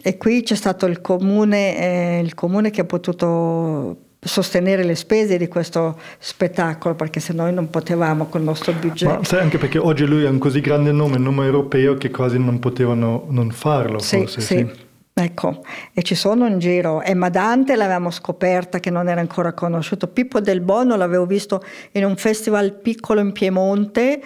E 0.02 0.17
qui 0.17 0.43
c'è 0.43 0.56
stato 0.56 0.86
il 0.86 1.02
comune, 1.02 1.78
eh, 1.78 2.21
il 2.24 2.34
comune 2.36 2.69
che 2.71 2.80
ha 2.80 2.86
potuto 2.86 3.97
sostenere 4.23 4.84
le 4.84 4.95
spese 4.95 5.38
di 5.38 5.47
questo 5.47 5.99
spettacolo 6.19 6.93
perché 6.93 7.19
se 7.19 7.34
noi 7.34 7.51
non 7.51 7.69
potevamo 7.69 8.25
con 8.25 8.41
il 8.41 8.47
nostro 8.47 8.71
budget. 8.73 9.10
Ma 9.10 9.23
sai 9.23 9.41
anche 9.41 9.57
perché 9.57 9.79
oggi 9.79 10.05
lui 10.05 10.25
ha 10.25 10.29
un 10.29 10.38
così 10.38 10.62
grande 10.62 10.91
nome, 10.91 11.15
un 11.15 11.23
nome 11.23 11.45
europeo 11.45 11.95
che 11.95 12.12
quasi 12.12 12.38
non 12.38 12.60
potevano 12.60 13.25
non 13.29 13.49
farlo. 13.49 13.99
Sì, 13.99 14.17
forse, 14.17 14.41
sì. 14.41 14.57
sì. 14.57 14.89
Ecco, 15.13 15.63
e 15.93 16.03
ci 16.03 16.15
sono 16.15 16.47
in 16.47 16.60
giro. 16.60 17.01
Emma 17.01 17.29
Dante 17.29 17.75
l'avevamo 17.75 18.12
scoperta 18.12 18.79
che 18.79 18.89
non 18.89 19.10
era 19.10 19.19
ancora 19.19 19.53
conosciuto. 19.53 20.07
Pippo 20.07 20.39
del 20.39 20.62
Bono 20.62 20.95
l'avevo 20.95 21.25
visto 21.25 21.63
in 21.93 22.05
un 22.05 22.15
festival 22.15 22.73
piccolo 22.73 23.19
in 23.19 23.31
Piemonte, 23.31 24.21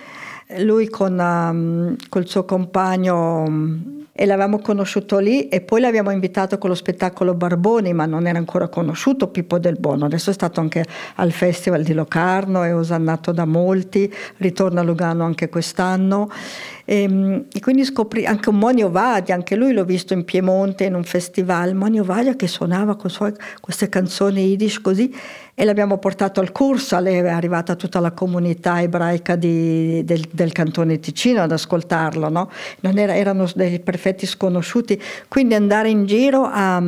lui 0.60 0.88
con 0.89 1.17
um, 1.17 1.95
col 2.08 2.27
suo 2.27 2.45
compagno 2.45 3.43
um, 3.47 4.04
e 4.17 4.25
l'avevamo 4.25 4.60
conosciuto 4.60 5.17
lì 5.17 5.49
e 5.49 5.60
poi 5.60 5.82
l'abbiamo 5.82 6.10
invitato 6.10 6.58
con 6.58 6.69
lo 6.69 6.75
spettacolo 6.75 7.34
Barboni, 7.34 7.91
ma 7.91 8.06
non 8.06 8.28
era 8.28 8.38
ancora 8.38 8.69
conosciuto 8.69 9.28
Pippo 9.28 9.60
del 9.60 9.75
Bono. 9.78 10.06
Adesso 10.06 10.30
è 10.30 10.34
stato 10.34 10.62
anche 10.62 10.86
al 11.15 11.32
Festival 11.32 11.84
di 11.84 11.91
Locarno, 11.91 12.63
è 12.63 12.73
osannato 12.73 13.34
da 13.34 13.43
molti, 13.43 14.10
ritorna 14.38 14.80
a 14.80 14.84
Lugano 14.86 15.25
anche 15.25 15.49
quest'anno. 15.49 16.30
E, 16.86 17.02
ehm, 17.02 17.45
e, 17.52 17.60
quindi 17.60 17.84
scoprì 17.84 18.26
anche 18.26 18.50
un 18.50 18.58
Monio 18.58 18.89
Vadia, 18.89 19.36
anche 19.36 19.56
lui 19.56 19.74
l'ho 19.74 19.84
visto 19.84 20.13
in 20.13 20.24
Piemonte 20.24 20.86
in 20.86 20.93
un 20.93 21.04
festival, 21.04 21.74
Monio 21.74 22.04
Vadia 22.04 22.36
che 22.36 22.48
suonava 22.48 22.95
con 22.95 23.10
sue, 23.10 23.34
queste 23.60 23.89
canzoni 23.89 24.45
yiddish 24.45 24.80
così 24.80 25.13
e 25.58 25.63
l'abbiamo 25.63 25.98
portato 25.98 26.41
al 26.41 26.52
corso, 26.52 27.02
è 27.02 27.28
arrivata 27.30 27.76
tutta 27.76 28.02
la 28.02 28.12
comunità 28.12 28.82
ebraica 28.82 29.38
di, 29.38 30.04
del, 30.04 30.26
del, 30.30 30.52
cantone 30.52 31.00
Ticino 31.00 31.41
ad 31.41 31.52
ascoltarlo, 31.54 32.28
no? 32.28 32.52
era, 32.82 33.15
erano 33.15 33.50
dei 33.56 33.80
perfetti 33.80 34.26
sconosciuti, 34.26 35.02
quindi 35.30 35.54
andare 35.54 35.88
in 35.88 36.06
giro 36.06 36.43
a, 36.43 36.84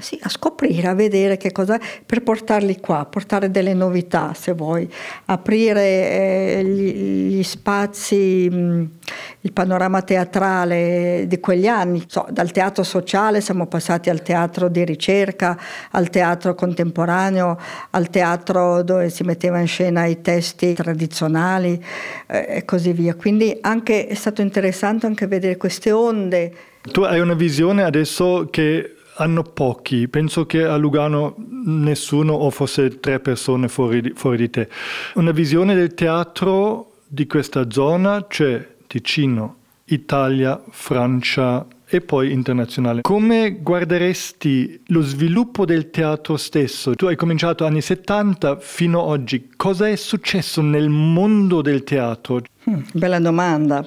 sì, 0.00 0.16
a 0.22 0.28
scoprire, 0.28 0.86
a 0.86 0.94
vedere 0.94 1.36
che 1.36 1.50
cosa, 1.50 1.78
per 2.06 2.22
portarli 2.22 2.78
qua, 2.78 3.04
portare 3.04 3.50
delle 3.50 3.74
novità 3.74 4.32
se 4.32 4.52
vuoi, 4.52 4.88
aprire 5.24 5.82
eh, 5.82 6.64
gli, 6.64 7.34
gli, 7.34 7.42
spazi, 7.42 8.48
mh, 8.48 8.90
il 9.40 9.52
panorama 9.52 10.02
teatrale 10.02 11.24
di 11.26 11.38
quegli 11.40 11.66
anni, 11.66 12.04
so, 12.06 12.26
dal 12.30 12.50
teatro 12.50 12.82
sociale 12.82 13.40
siamo 13.40 13.66
passati 13.66 14.10
al 14.10 14.22
teatro 14.22 14.68
di 14.68 14.84
ricerca, 14.84 15.58
al 15.90 16.10
teatro 16.10 16.54
contemporaneo, 16.54 17.58
al 17.90 18.08
teatro 18.10 18.82
dove 18.82 19.10
si 19.10 19.22
metteva 19.22 19.58
in 19.58 19.66
scena 19.66 20.06
i 20.06 20.20
testi 20.22 20.72
tradizionali 20.72 21.82
eh, 22.26 22.46
e 22.48 22.64
così 22.64 22.92
via. 22.92 23.14
Quindi 23.14 23.56
anche, 23.60 24.06
è 24.06 24.14
stato 24.14 24.40
interessante 24.40 25.06
anche 25.06 25.26
vedere 25.26 25.56
queste 25.56 25.92
onde. 25.92 26.54
Tu 26.80 27.02
hai 27.02 27.20
una 27.20 27.34
visione 27.34 27.82
adesso 27.82 28.48
che 28.50 28.94
hanno 29.16 29.42
pochi, 29.42 30.08
penso 30.08 30.44
che 30.44 30.64
a 30.64 30.76
Lugano 30.76 31.36
nessuno 31.66 32.32
o 32.32 32.50
forse 32.50 32.98
tre 33.00 33.20
persone 33.20 33.68
fuori 33.68 34.00
di, 34.00 34.12
fuori 34.14 34.36
di 34.36 34.50
te. 34.50 34.68
Una 35.14 35.30
visione 35.30 35.74
del 35.74 35.94
teatro 35.94 36.92
di 37.06 37.26
questa 37.26 37.70
zona, 37.70 38.26
cioè 38.28 38.73
Ticino, 38.86 39.56
Italia, 39.86 40.62
Francia, 40.70 41.66
e 41.86 42.00
poi 42.00 42.32
internazionale. 42.32 43.02
Come 43.02 43.58
guarderesti 43.60 44.82
lo 44.86 45.02
sviluppo 45.02 45.64
del 45.64 45.90
teatro 45.90 46.36
stesso? 46.36 46.94
Tu 46.94 47.06
hai 47.06 47.16
cominciato 47.16 47.64
anni 47.64 47.80
70 47.80 48.56
fino 48.58 49.02
ad 49.02 49.08
oggi. 49.08 49.50
Cosa 49.54 49.88
è 49.88 49.94
successo 49.96 50.60
nel 50.60 50.88
mondo 50.88 51.62
del 51.62 51.84
teatro? 51.84 52.40
Hmm, 52.68 52.80
bella 52.92 53.20
domanda. 53.20 53.84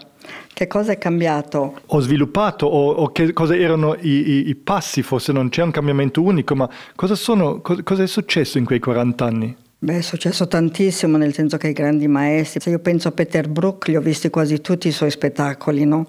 Che 0.54 0.68
cosa 0.68 0.92
è 0.92 0.98
cambiato? 0.98 1.82
Ho 1.86 2.00
sviluppato 2.00 2.66
o, 2.66 2.92
o 2.92 3.12
che 3.12 3.34
cosa 3.34 3.56
erano 3.56 3.96
i, 4.00 4.30
i, 4.30 4.50
i, 4.50 4.56
passi? 4.56 5.02
Forse 5.02 5.32
non 5.32 5.50
c'è 5.50 5.64
un 5.64 5.72
cambiamento 5.72 6.22
unico, 6.22 6.56
ma 6.56 6.70
cosa, 6.96 7.16
sono, 7.16 7.62
cosa, 7.62 7.84
cosa 7.84 8.04
è 8.04 8.08
successo 8.08 8.58
in 8.58 8.66
quei 8.66 8.80
40 8.80 9.26
anni? 9.26 9.56
Beh, 9.88 10.00
è 10.00 10.02
successo 10.02 10.50
tantissimo, 10.50 11.16
nel 11.16 11.34
senso 11.34 11.56
che 11.56 11.70
i 11.70 11.72
grandi 11.72 12.10
maestri, 12.10 12.60
se 12.60 12.72
io 12.72 12.80
penso 12.80 13.08
a 13.08 13.12
Peter 13.12 13.48
Brook, 13.48 13.88
li 13.88 13.96
ho 13.96 14.02
visti 14.02 14.30
quasi 14.30 14.60
tutti 14.60 14.90
i 14.90 14.92
suoi 14.92 15.10
spettacoli, 15.10 15.86
no? 15.86 16.06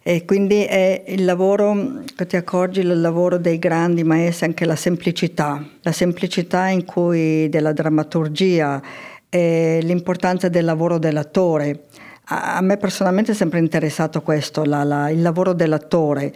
E 0.00 0.24
quindi 0.24 0.62
è 0.62 1.02
il 1.08 1.24
lavoro, 1.24 2.04
ti 2.14 2.36
accorgi, 2.36 2.78
il 2.78 3.00
lavoro 3.00 3.36
dei 3.38 3.58
grandi 3.58 4.04
maestri, 4.04 4.46
anche 4.46 4.64
la 4.64 4.76
semplicità, 4.76 5.60
la 5.80 5.90
semplicità 5.90 6.68
in 6.68 6.84
cui 6.84 7.48
della 7.48 7.72
drammaturgia, 7.72 8.80
l'importanza 9.28 10.48
del 10.48 10.64
lavoro 10.64 10.98
dell'attore. 10.98 11.86
A 12.26 12.60
me 12.60 12.76
personalmente 12.76 13.32
è 13.32 13.34
sempre 13.34 13.58
interessato 13.58 14.22
questo, 14.22 14.64
la, 14.64 14.84
la, 14.84 15.10
il 15.10 15.20
lavoro 15.20 15.52
dell'attore 15.52 16.32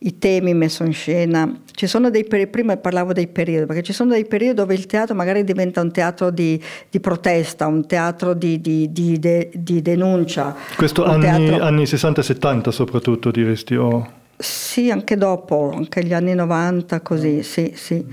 i 0.00 0.18
temi 0.18 0.54
messo 0.54 0.84
in 0.84 0.92
scena. 0.92 1.60
Ci 1.70 1.86
sono 1.86 2.10
dei 2.10 2.24
periodi, 2.24 2.50
prima 2.50 2.76
parlavo 2.76 3.12
dei 3.12 3.28
periodi, 3.28 3.66
perché 3.66 3.82
ci 3.82 3.92
sono 3.92 4.12
dei 4.12 4.24
periodi 4.24 4.54
dove 4.54 4.74
il 4.74 4.86
teatro 4.86 5.14
magari 5.14 5.44
diventa 5.44 5.80
un 5.80 5.90
teatro 5.92 6.30
di, 6.30 6.60
di 6.90 7.00
protesta, 7.00 7.66
un 7.66 7.86
teatro 7.86 8.34
di, 8.34 8.60
di, 8.60 8.92
di 8.92 9.18
de, 9.18 9.50
denuncia. 9.54 10.54
Questo 10.76 11.04
anni, 11.04 11.22
teatro... 11.22 11.64
anni 11.64 11.82
60-70 11.84 12.68
soprattutto 12.70 13.30
diresti? 13.30 13.74
Oh. 13.74 14.24
Sì, 14.36 14.90
anche 14.90 15.16
dopo, 15.16 15.72
anche 15.74 16.04
gli 16.04 16.12
anni 16.12 16.34
90 16.34 17.00
così, 17.00 17.42
sì, 17.42 17.72
sì 17.74 18.04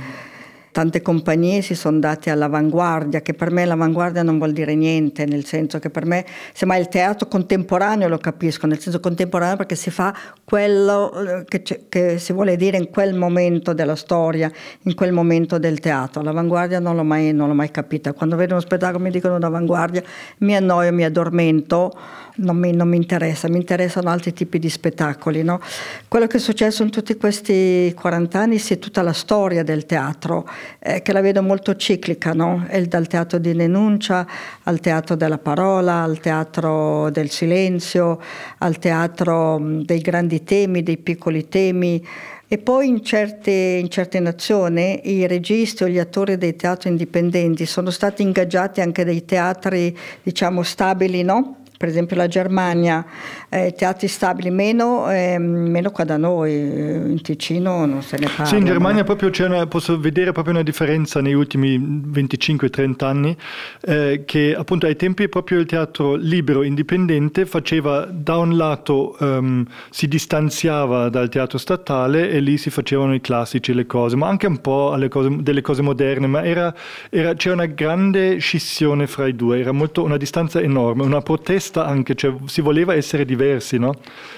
tante 0.74 1.02
compagnie 1.02 1.62
si 1.62 1.76
sono 1.76 2.00
date 2.00 2.32
all'avanguardia, 2.32 3.22
che 3.22 3.34
per 3.34 3.52
me 3.52 3.64
l'avanguardia 3.64 4.24
non 4.24 4.40
vuol 4.40 4.52
dire 4.52 4.76
niente, 4.76 5.26
nel 5.26 5.46
senso 5.46 5.80
che 5.80 5.90
per 5.90 6.06
me, 6.06 6.26
semmai 6.52 6.82
il 6.82 6.90
teatro 6.90 7.28
contemporaneo 7.28 8.10
lo 8.10 8.18
capisco, 8.18 8.68
nel 8.68 8.80
senso 8.80 9.00
contemporaneo 9.00 9.56
perché 9.56 9.76
si 9.76 9.92
fa 9.92 10.14
quello 10.44 11.14
eh, 11.14 11.46
che, 11.46 11.86
che 11.88 12.18
si 12.18 12.34
vuole 12.34 12.58
dire 12.58 12.78
in 12.78 12.90
quel 12.90 13.14
momento 13.14 13.74
della 13.74 13.96
storia, 13.96 14.52
in 14.82 14.96
quel 14.96 15.14
momento 15.14 15.60
del 15.60 15.80
teatro. 15.80 16.24
L'avanguardia 16.24 16.80
non 16.80 16.96
l'ho 16.96 17.04
mai, 17.04 17.32
non 17.32 17.48
l'ho 17.48 17.54
mai 17.54 17.70
capita. 17.70 18.12
Quando 18.12 18.36
vedo 18.36 18.54
uno 18.54 18.62
spettacolo 18.62 19.02
mi 19.02 19.12
dicono 19.12 19.38
d'avanguardia, 19.38 20.04
mi 20.40 20.56
annoio, 20.56 20.92
mi 20.92 21.06
addormento 21.06 21.94
non 22.36 22.58
mi, 22.58 22.72
non 22.72 22.88
mi, 22.88 22.98
interessa, 22.98 23.48
mi 23.48 23.58
interessano 23.58 24.10
altri 24.10 24.34
tipi 24.34 24.60
di 24.60 24.70
spettacoli. 24.70 25.44
No? 25.44 25.60
Quello 26.08 26.28
che 26.28 26.38
è 26.38 26.40
successo 26.40 26.84
in 26.84 26.90
tutti 26.90 27.16
questi 27.16 27.94
40 27.96 28.40
anni 28.40 28.62
è 28.62 28.80
tutta 28.80 29.02
la 29.02 29.14
storia 29.14 29.64
del 29.64 29.86
teatro, 29.86 30.48
eh, 30.80 31.02
che 31.02 31.14
la 31.14 31.22
vedo 31.22 31.42
molto 31.44 31.76
ciclica, 31.76 32.34
no? 32.34 32.68
dal 32.88 33.08
teatro 33.08 33.38
di 33.38 33.54
denuncia 33.54 34.26
al 34.64 34.80
teatro 34.80 35.16
della 35.16 35.38
parola, 35.38 36.02
al 36.02 36.20
teatro 36.20 37.10
del 37.12 37.30
silenzio, 37.30 38.20
al 38.60 38.80
teatro 38.80 39.60
dei 39.62 40.00
grandi 40.00 40.44
temi, 40.44 40.84
dei 40.84 40.98
piccoli 40.98 41.48
temi. 41.48 42.06
E 42.48 42.58
poi 42.60 42.88
in 42.88 43.04
certe, 43.04 43.52
in 43.52 43.90
certe 43.90 44.20
nazioni 44.20 45.10
i 45.12 45.26
registi 45.26 45.84
o 45.84 45.88
gli 45.88 45.98
attori 45.98 46.38
dei 46.38 46.56
teatri 46.56 46.90
indipendenti 46.90 47.66
sono 47.66 47.90
stati 47.90 48.22
ingaggiati 48.22 48.80
anche 48.80 49.04
dai 49.04 49.26
teatri, 49.26 49.98
diciamo, 50.22 50.62
stabili, 50.62 51.24
no? 51.24 51.63
Per 51.84 51.92
esempio 51.92 52.16
la 52.16 52.30
Germania, 52.30 53.06
eh, 53.54 53.74
teatri 53.74 54.08
stabili, 54.08 54.50
meno, 54.50 55.12
eh, 55.12 55.38
meno, 55.38 55.92
qua 55.92 56.04
da 56.04 56.18
noi, 56.18 56.54
in 56.54 57.22
Ticino 57.22 57.86
non 57.86 58.02
se 58.02 58.18
ne 58.18 58.28
parla. 58.28 58.46
Sì, 58.46 58.58
in 58.58 58.66
Germania 58.66 59.04
proprio 59.04 59.32
una, 59.46 59.68
posso 59.68 60.00
vedere 60.00 60.32
proprio 60.32 60.56
una 60.56 60.64
differenza 60.64 61.22
negli 61.22 61.34
ultimi 61.34 61.78
25-30 61.78 63.06
anni, 63.06 63.38
eh, 63.82 64.24
che 64.26 64.56
appunto 64.58 64.88
ai 64.88 64.96
tempi 64.96 65.30
proprio 65.30 65.60
il 65.60 65.66
teatro 65.66 66.16
libero, 66.16 66.64
indipendente, 66.64 67.46
faceva 67.46 68.06
da 68.10 68.38
un 68.38 68.58
lato 68.58 69.16
um, 69.20 69.66
si 69.90 70.08
distanziava 70.08 71.10
dal 71.10 71.30
teatro 71.30 71.58
statale 71.58 72.30
e 72.30 72.40
lì 72.40 72.58
si 72.58 72.70
facevano 72.70 73.14
i 73.14 73.22
classici, 73.22 73.74
le 73.74 73.86
cose, 73.86 74.16
ma 74.16 74.28
anche 74.28 74.48
un 74.48 74.60
po' 74.60 74.96
cose, 75.10 75.30
delle 75.42 75.62
cose 75.62 75.82
moderne, 75.82 76.28
ma 76.28 76.44
era, 76.44 76.74
era, 77.10 77.34
c'era 77.34 77.54
una 77.54 77.66
grande 77.66 78.38
scissione 78.38 79.08
fra 79.08 79.28
i 79.28 79.36
due, 79.36 79.60
era 79.60 79.72
molto, 79.72 80.04
una 80.04 80.18
distanza 80.18 80.60
enorme, 80.60 81.04
una 81.04 81.22
protesta 81.22 81.86
anche, 81.86 82.16
cioè 82.16 82.34
si 82.46 82.62
voleva 82.62 82.94
essere 82.94 83.26
diversi, 83.26 83.42
no? 83.78 83.96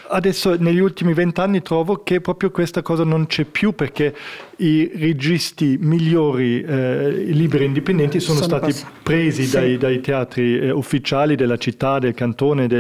Adesso 0.07 0.55
negli 0.59 0.79
ultimi 0.79 1.13
vent'anni 1.13 1.61
trovo 1.61 2.03
che 2.03 2.21
proprio 2.21 2.51
questa 2.51 2.81
cosa 2.81 3.03
non 3.03 3.25
c'è 3.27 3.45
più 3.45 3.73
perché 3.73 4.15
i 4.57 4.91
registi 4.95 5.77
migliori, 5.79 6.61
eh, 6.61 7.09
liberi 7.09 7.65
indipendenti 7.65 8.19
sono, 8.19 8.39
sono 8.39 8.57
stati 8.57 8.71
passati. 8.71 8.93
presi 9.03 9.43
sì. 9.43 9.55
dai, 9.55 9.77
dai, 9.77 9.99
teatri 9.99 10.59
eh, 10.59 10.71
ufficiali 10.71 11.35
della 11.35 11.57
città, 11.57 11.99
del 11.99 12.13
cantone, 12.13 12.67
de, 12.67 12.77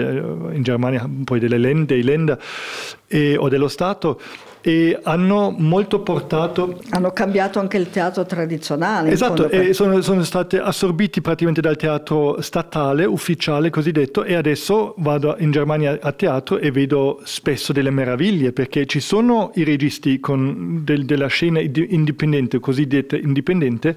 in 0.53 0.61
Germania 0.61 1.09
poi 1.23 1.39
delle 1.39 1.57
dei 1.85 2.03
Länder 2.03 2.39
e, 3.07 3.35
o 3.37 3.49
dello 3.49 3.67
Stato 3.67 4.19
e 4.65 4.97
hanno 5.03 5.53
molto 5.55 5.99
portato... 5.99 6.79
Hanno 6.89 7.11
cambiato 7.11 7.59
anche 7.59 7.77
il 7.77 7.91
teatro 7.91 8.25
tradizionale. 8.25 9.11
Esatto, 9.11 9.47
e 9.47 9.73
sono, 9.73 10.01
sono 10.01 10.23
stati 10.23 10.57
assorbiti 10.57 11.21
praticamente 11.21 11.61
dal 11.61 11.75
teatro 11.75 12.41
statale, 12.41 13.05
ufficiale 13.05 13.69
cosiddetto, 13.69 14.23
e 14.23 14.33
adesso 14.33 14.95
vado 14.97 15.35
in 15.37 15.51
Germania 15.51 15.99
a 16.01 16.11
teatro 16.13 16.57
e 16.57 16.71
vedo 16.71 17.21
spesso 17.25 17.73
delle 17.73 17.91
meraviglie, 17.91 18.53
perché 18.53 18.87
ci 18.87 19.01
sono 19.01 19.51
i 19.53 19.63
registi 19.63 20.19
con 20.19 20.81
del, 20.83 21.05
della 21.05 21.27
scena 21.27 21.59
indipendente, 21.59 22.59
cosiddetta 22.59 23.17
indipendente, 23.17 23.95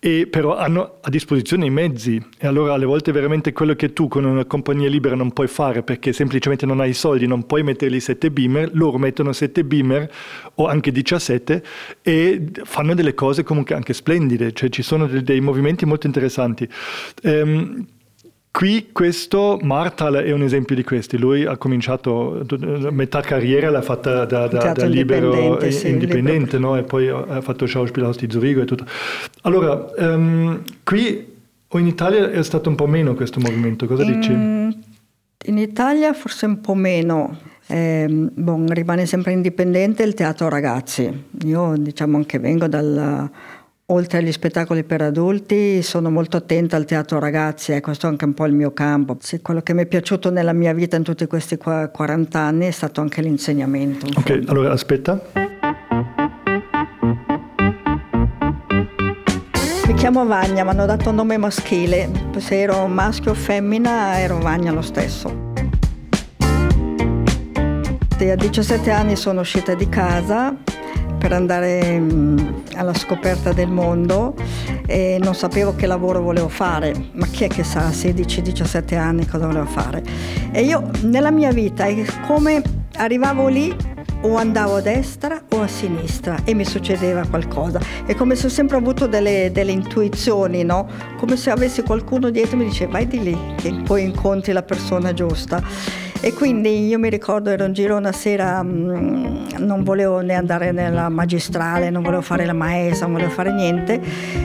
e 0.00 0.26
però 0.28 0.56
hanno 0.56 0.94
a 1.00 1.10
disposizione 1.10 1.66
i 1.66 1.70
mezzi. 1.70 2.20
E 2.36 2.48
allora 2.48 2.72
alle 2.72 2.86
volte 2.86 3.12
veramente 3.12 3.52
quello 3.52 3.76
che 3.76 3.92
tu 3.92 4.08
con 4.08 4.24
una 4.24 4.44
compagnia 4.46 4.88
libera 4.88 5.14
non 5.14 5.32
puoi 5.32 5.46
fare, 5.46 5.84
perché 5.84 6.12
semplicemente 6.12 6.66
non 6.66 6.80
hai 6.80 6.90
i 6.90 6.94
soldi, 6.94 7.28
non 7.28 7.46
puoi 7.46 7.62
metterli 7.62 8.00
sette 8.00 8.32
beamer, 8.32 8.70
loro 8.72 8.98
mettono 8.98 9.32
sette 9.32 9.62
beamer 9.62 10.06
o 10.54 10.66
anche 10.66 10.92
17 10.92 11.62
e 12.02 12.50
fanno 12.64 12.94
delle 12.94 13.14
cose 13.14 13.42
comunque 13.42 13.74
anche 13.74 13.92
splendide, 13.92 14.52
cioè 14.52 14.68
ci 14.68 14.82
sono 14.82 15.06
dei, 15.06 15.22
dei 15.22 15.40
movimenti 15.40 15.84
molto 15.86 16.06
interessanti. 16.06 16.68
Um, 17.22 17.86
Qui 18.50 18.88
questo, 18.90 19.58
Martal 19.62 20.14
è 20.14 20.32
un 20.32 20.42
esempio 20.42 20.74
di 20.74 20.82
questi, 20.82 21.16
lui 21.16 21.44
ha 21.44 21.56
cominciato, 21.56 22.44
metà 22.90 23.20
carriera 23.20 23.70
l'ha 23.70 23.82
fatta 23.82 24.24
da, 24.24 24.48
da, 24.48 24.72
da 24.72 24.86
libero 24.86 25.60
sì, 25.70 25.90
indipendente 25.90 26.56
libero. 26.56 26.72
No? 26.72 26.76
e 26.76 26.82
poi 26.82 27.08
ha 27.08 27.40
fatto 27.40 27.66
Schauspielhaus 27.66 28.16
di 28.16 28.26
Zurigo 28.28 28.62
e 28.62 28.64
tutto. 28.64 28.84
Allora, 29.42 29.92
um, 29.98 30.60
qui 30.82 31.36
o 31.68 31.78
in 31.78 31.86
Italia 31.86 32.30
è 32.30 32.42
stato 32.42 32.68
un 32.68 32.74
po' 32.74 32.86
meno 32.86 33.14
questo 33.14 33.38
movimento, 33.38 33.86
cosa 33.86 34.02
in, 34.02 34.18
dici? 34.18 34.32
In 34.32 35.58
Italia 35.58 36.12
forse 36.12 36.46
un 36.46 36.60
po' 36.60 36.74
meno, 36.74 37.38
eh, 37.68 38.06
bon, 38.08 38.66
rimane 38.68 39.06
sempre 39.06 39.32
indipendente 39.32 40.02
il 40.02 40.14
teatro 40.14 40.48
ragazzi. 40.48 41.26
Io 41.44 41.74
diciamo 41.76 42.16
anche 42.16 42.38
vengo 42.38 42.66
dal 42.66 43.30
oltre 43.90 44.18
agli 44.18 44.32
spettacoli 44.32 44.84
per 44.84 45.00
adulti 45.00 45.80
sono 45.80 46.10
molto 46.10 46.36
attenta 46.36 46.76
al 46.76 46.84
teatro 46.84 47.18
ragazzi 47.18 47.72
e 47.72 47.80
questo 47.80 48.06
è 48.06 48.10
anche 48.10 48.24
un 48.26 48.34
po' 48.34 48.46
il 48.46 48.52
mio 48.52 48.72
campo. 48.72 49.16
Sì, 49.20 49.40
quello 49.40 49.62
che 49.62 49.72
mi 49.72 49.82
è 49.82 49.86
piaciuto 49.86 50.30
nella 50.30 50.52
mia 50.52 50.72
vita 50.72 50.96
in 50.96 51.02
tutti 51.02 51.26
questi 51.26 51.56
40 51.56 52.38
anni 52.38 52.66
è 52.66 52.70
stato 52.70 53.00
anche 53.00 53.22
l'insegnamento. 53.22 54.06
Ok, 54.06 54.26
fondo. 54.26 54.50
allora 54.50 54.72
aspetta. 54.72 55.20
Mi 59.86 59.94
chiamo 59.94 60.26
Vagna, 60.26 60.64
mi 60.64 60.70
hanno 60.70 60.86
dato 60.86 61.08
un 61.08 61.14
nome 61.14 61.38
maschile, 61.38 62.10
se 62.36 62.60
ero 62.60 62.86
maschio 62.86 63.30
o 63.30 63.34
femmina 63.34 64.18
ero 64.20 64.38
Vagna 64.38 64.70
lo 64.70 64.82
stesso. 64.82 65.47
A 68.20 68.34
17 68.34 68.90
anni 68.90 69.14
sono 69.14 69.40
uscita 69.40 69.74
di 69.74 69.88
casa 69.88 70.52
per 71.18 71.32
andare 71.32 71.98
mm, 71.98 72.38
alla 72.74 72.92
scoperta 72.92 73.52
del 73.52 73.68
mondo 73.68 74.34
e 74.86 75.18
non 75.22 75.36
sapevo 75.36 75.76
che 75.76 75.86
lavoro 75.86 76.20
volevo 76.20 76.48
fare, 76.48 77.10
ma 77.12 77.26
chi 77.26 77.44
è 77.44 77.46
che 77.48 77.62
sa 77.62 77.86
a 77.86 77.90
16-17 77.90 78.96
anni 78.96 79.24
cosa 79.24 79.46
volevo 79.46 79.66
fare? 79.66 80.02
E 80.50 80.62
io 80.62 80.90
nella 81.02 81.30
mia 81.30 81.52
vita 81.52 81.86
è 81.86 82.04
come 82.26 82.60
arrivavo 82.96 83.46
lì 83.46 83.74
o 84.22 84.36
andavo 84.36 84.76
a 84.76 84.80
destra 84.80 85.44
o 85.50 85.62
a 85.62 85.68
sinistra 85.68 86.38
e 86.44 86.54
mi 86.54 86.64
succedeva 86.64 87.24
qualcosa. 87.24 87.80
È 88.04 88.14
come 88.14 88.34
se 88.34 88.46
ho 88.46 88.50
sempre 88.50 88.76
avuto 88.76 89.06
delle, 89.06 89.50
delle 89.52 89.70
intuizioni, 89.70 90.64
no? 90.64 90.88
Come 91.18 91.36
se 91.36 91.50
avessi 91.50 91.82
qualcuno 91.82 92.30
dietro 92.30 92.56
e 92.56 92.58
mi 92.58 92.64
dice 92.64 92.88
vai 92.88 93.06
di 93.06 93.22
lì 93.22 93.38
che 93.56 93.72
poi 93.84 94.02
incontri 94.02 94.52
la 94.52 94.64
persona 94.64 95.14
giusta. 95.14 95.62
E 96.20 96.34
quindi 96.34 96.86
io 96.86 96.98
mi 96.98 97.08
ricordo 97.08 97.50
ero 97.50 97.64
in 97.64 97.72
giro 97.72 97.96
una 97.96 98.10
sera, 98.10 98.62
mh, 98.62 98.68
mm, 98.68 99.46
non 99.58 99.84
volevo 99.84 100.20
né 100.20 100.34
andare 100.34 100.72
nella 100.72 101.08
magistrale, 101.08 101.90
non 101.90 102.02
volevo 102.02 102.22
fare 102.22 102.44
la 102.44 102.52
maestra, 102.52 103.06
non 103.06 103.14
volevo 103.14 103.32
fare 103.32 103.52
niente 103.52 104.00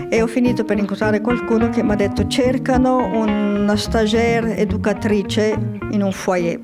e 0.08 0.22
ho 0.22 0.28
finito 0.28 0.64
per 0.64 0.78
incontrare 0.78 1.20
qualcuno 1.20 1.70
che 1.70 1.82
mi 1.82 1.92
ha 1.92 1.96
detto 1.96 2.28
cercano 2.28 2.98
una 3.20 3.76
stagiaire 3.76 4.56
educatrice 4.58 5.58
in 5.92 6.04
un 6.04 6.12
foyer 6.12 6.60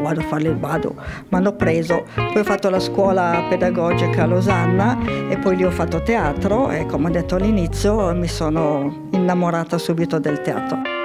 vado 0.00 0.20
a 0.20 0.22
farle, 0.24 0.54
vado, 0.58 0.94
mi 0.96 1.38
hanno 1.38 1.52
preso, 1.52 2.04
poi 2.14 2.40
ho 2.40 2.44
fatto 2.44 2.70
la 2.70 2.80
scuola 2.80 3.44
pedagogica 3.48 4.22
a 4.22 4.26
Losanna 4.26 4.98
e 5.28 5.36
poi 5.38 5.56
lì 5.56 5.64
ho 5.64 5.70
fatto 5.70 6.02
teatro 6.02 6.70
e 6.70 6.86
come 6.86 7.08
ho 7.08 7.10
detto 7.10 7.36
all'inizio 7.36 8.14
mi 8.14 8.28
sono 8.28 9.08
innamorata 9.12 9.76
subito 9.78 10.18
del 10.18 10.40
teatro. 10.40 10.99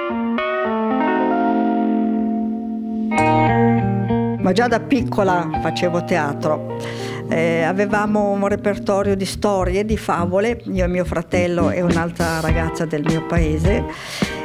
Ma 4.46 4.52
già 4.52 4.68
da 4.68 4.78
piccola 4.78 5.50
facevo 5.60 6.04
teatro. 6.04 6.76
Eh, 7.28 7.62
avevamo 7.62 8.30
un 8.30 8.46
repertorio 8.46 9.16
di 9.16 9.24
storie, 9.24 9.84
di 9.84 9.96
favole, 9.96 10.62
io 10.66 10.84
e 10.84 10.86
mio 10.86 11.04
fratello 11.04 11.70
e 11.70 11.82
un'altra 11.82 12.38
ragazza 12.38 12.84
del 12.84 13.02
mio 13.02 13.26
paese 13.26 13.82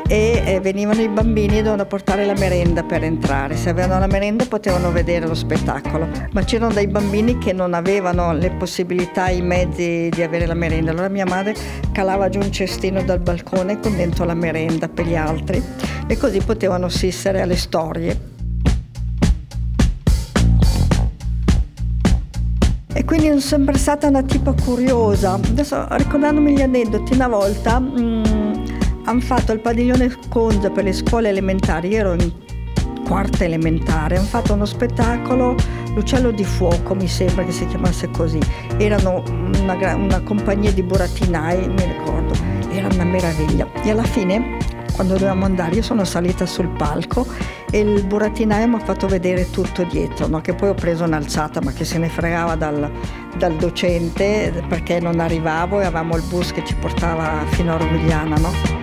e 0.07 0.41
eh, 0.43 0.59
venivano 0.59 1.01
i 1.01 1.07
bambini 1.07 1.53
e 1.53 1.57
dovevano 1.57 1.85
portare 1.85 2.25
la 2.25 2.33
merenda 2.33 2.81
per 2.81 3.03
entrare. 3.03 3.55
Se 3.55 3.69
avevano 3.69 3.99
la 3.99 4.07
merenda 4.07 4.43
potevano 4.45 4.91
vedere 4.91 5.27
lo 5.27 5.35
spettacolo, 5.35 6.07
ma 6.31 6.43
c'erano 6.45 6.73
dei 6.73 6.87
bambini 6.87 7.37
che 7.37 7.53
non 7.53 7.75
avevano 7.75 8.33
le 8.33 8.49
possibilità, 8.49 9.29
i 9.29 9.43
mezzi 9.43 10.09
di 10.11 10.23
avere 10.23 10.47
la 10.47 10.55
merenda. 10.55 10.89
Allora 10.89 11.09
mia 11.09 11.27
madre 11.27 11.53
calava 11.91 12.27
giù 12.27 12.39
un 12.39 12.51
cestino 12.51 13.03
dal 13.03 13.19
balcone 13.19 13.79
con 13.79 13.95
dentro 13.95 14.25
la 14.25 14.33
merenda 14.33 14.87
per 14.87 15.05
gli 15.05 15.15
altri 15.15 15.61
e 16.07 16.17
così 16.17 16.39
potevano 16.39 16.87
assistere 16.87 17.41
alle 17.41 17.55
storie. 17.55 18.30
E 22.93 23.05
quindi 23.05 23.27
sono 23.27 23.39
sempre 23.39 23.77
stata 23.77 24.07
una 24.07 24.21
tipa 24.21 24.53
curiosa. 24.53 25.33
Adesso 25.33 25.87
ricordandomi 25.91 26.53
gli 26.53 26.61
aneddoti, 26.61 27.13
una 27.13 27.27
volta 27.27 27.79
mm, 27.79 28.23
hanno 29.05 29.19
fatto 29.21 29.51
il 29.53 29.59
padiglione 29.59 30.13
Conza 30.29 30.69
per 30.69 30.83
le 30.83 30.93
scuole 30.93 31.29
elementari, 31.29 31.89
io 31.89 31.97
ero 31.97 32.13
in 32.13 32.31
quarta 33.05 33.43
elementare, 33.43 34.17
hanno 34.17 34.25
fatto 34.25 34.53
uno 34.53 34.65
spettacolo, 34.65 35.55
l'uccello 35.95 36.31
di 36.31 36.45
fuoco 36.45 36.95
mi 36.95 37.07
sembra 37.07 37.43
che 37.43 37.51
si 37.51 37.65
chiamasse 37.67 38.09
così, 38.09 38.39
erano 38.77 39.23
una, 39.59 39.95
una 39.95 40.21
compagnia 40.21 40.71
di 40.71 40.81
burattinai, 40.81 41.67
mi 41.67 41.83
ricordo, 41.83 42.33
era 42.71 42.87
una 42.93 43.03
meraviglia. 43.03 43.67
E 43.83 43.89
alla 43.89 44.03
fine, 44.03 44.57
quando 44.91 45.13
dovevamo 45.13 45.45
andare, 45.45 45.75
io 45.75 45.81
sono 45.81 46.03
salita 46.03 46.45
sul 46.45 46.69
palco 46.69 47.25
e 47.71 47.79
il 47.79 48.03
burattinaio 48.05 48.67
mi 48.67 48.75
ha 48.75 48.79
fatto 48.79 49.07
vedere 49.07 49.49
tutto 49.49 49.83
dietro, 49.83 50.27
no? 50.27 50.41
che 50.41 50.53
poi 50.53 50.69
ho 50.69 50.73
preso 50.73 51.03
un'alzata, 51.03 51.61
ma 51.61 51.71
che 51.71 51.85
se 51.85 51.97
ne 51.97 52.09
fregava 52.09 52.55
dal, 52.55 52.91
dal 53.37 53.55
docente 53.55 54.63
perché 54.67 54.99
non 54.99 55.19
arrivavo 55.19 55.79
e 55.79 55.85
avevamo 55.85 56.15
il 56.15 56.23
bus 56.23 56.51
che 56.51 56.63
ci 56.63 56.75
portava 56.75 57.43
fino 57.49 57.73
a 57.73 57.77
Rovigliana. 57.77 58.35
No? 58.37 58.81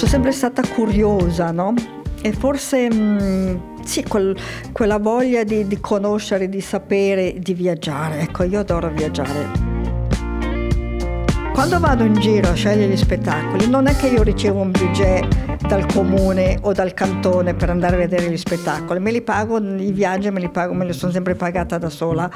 sono 0.00 0.12
sempre 0.12 0.32
stata 0.32 0.66
curiosa, 0.66 1.50
no? 1.50 1.74
E 2.22 2.32
forse 2.32 2.90
mh, 2.90 3.22
mm, 3.22 3.56
sì, 3.84 4.02
quel, 4.02 4.34
quella 4.72 4.98
voglia 4.98 5.44
di, 5.44 5.66
di 5.66 5.78
conoscere, 5.78 6.48
di 6.48 6.62
sapere, 6.62 7.34
di 7.38 7.52
viaggiare. 7.52 8.20
Ecco, 8.20 8.44
io 8.44 8.60
adoro 8.60 8.88
viaggiare. 8.88 9.69
Quando 11.60 11.78
vado 11.78 12.04
in 12.04 12.14
giro 12.14 12.48
a 12.48 12.54
scegliere 12.54 12.90
gli 12.90 12.96
spettacoli, 12.96 13.68
non 13.68 13.86
è 13.86 13.94
che 13.94 14.06
io 14.06 14.22
ricevo 14.22 14.60
un 14.60 14.70
budget 14.70 15.58
dal 15.66 15.84
comune 15.92 16.58
o 16.62 16.72
dal 16.72 16.94
cantone 16.94 17.52
per 17.52 17.68
andare 17.68 17.96
a 17.96 17.98
vedere 17.98 18.30
gli 18.30 18.36
spettacoli, 18.38 18.98
me 18.98 19.10
li 19.10 19.20
pago, 19.20 19.58
i 19.58 19.92
viaggi 19.92 20.30
me 20.30 20.40
li 20.40 20.48
pago, 20.48 20.72
me 20.72 20.86
li 20.86 20.94
sono 20.94 21.12
sempre 21.12 21.34
pagata 21.34 21.76
da 21.76 21.90
sola, 21.90 22.30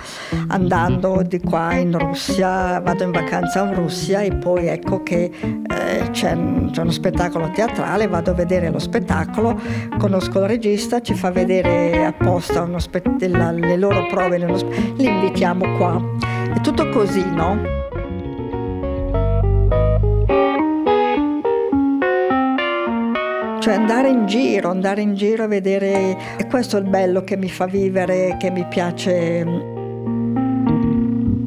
andando 0.49 1.23
di 1.27 1.41
qua 1.41 1.73
in 1.73 1.99
Russia, 1.99 2.79
vado 2.81 3.03
in 3.03 3.13
vacanza 3.13 3.65
in 3.65 3.75
Russia 3.75 4.21
e 4.21 4.35
poi 4.35 4.67
ecco 4.67 5.03
che 5.03 5.31
eh, 5.43 6.11
c'è, 6.11 6.37
c'è, 6.71 6.81
uno 6.83 6.91
spettacolo 6.91 7.51
teatrale, 7.51 8.07
vado 8.07 8.33
a 8.33 8.35
vedere 8.35 8.69
lo 8.69 8.79
spettacolo, 8.79 9.59
conosco 9.97 10.41
il 10.41 10.49
regista, 10.49 11.01
ci 11.01 11.15
fa 11.15 11.31
vedere 11.31 12.05
apposta 12.05 12.69
spe- 12.79 13.03
la, 13.21 13.53
le 13.53 13.79
loro 13.79 14.07
prove, 14.07 14.37
li 14.37 15.07
invitiamo 15.07 15.79
qua. 15.79 15.99
È 16.55 16.61
tutto 16.61 16.91
così, 16.91 17.25
no? 17.25 17.84
Cioè 23.65 23.77
andare 23.77 24.11
in 24.11 24.27
giro, 24.27 24.69
andare 24.69 25.01
in 25.01 25.15
giro 25.15 25.45
a 25.45 25.47
vedere, 25.47 26.19
e 26.37 26.47
questo 26.49 26.77
è 26.77 26.81
il 26.81 26.87
bello 26.87 27.25
che 27.25 27.39
mi 27.39 27.49
fa 27.49 27.65
vivere, 27.65 28.37
che 28.39 28.51
mi 28.51 28.67
piace. 28.69 29.43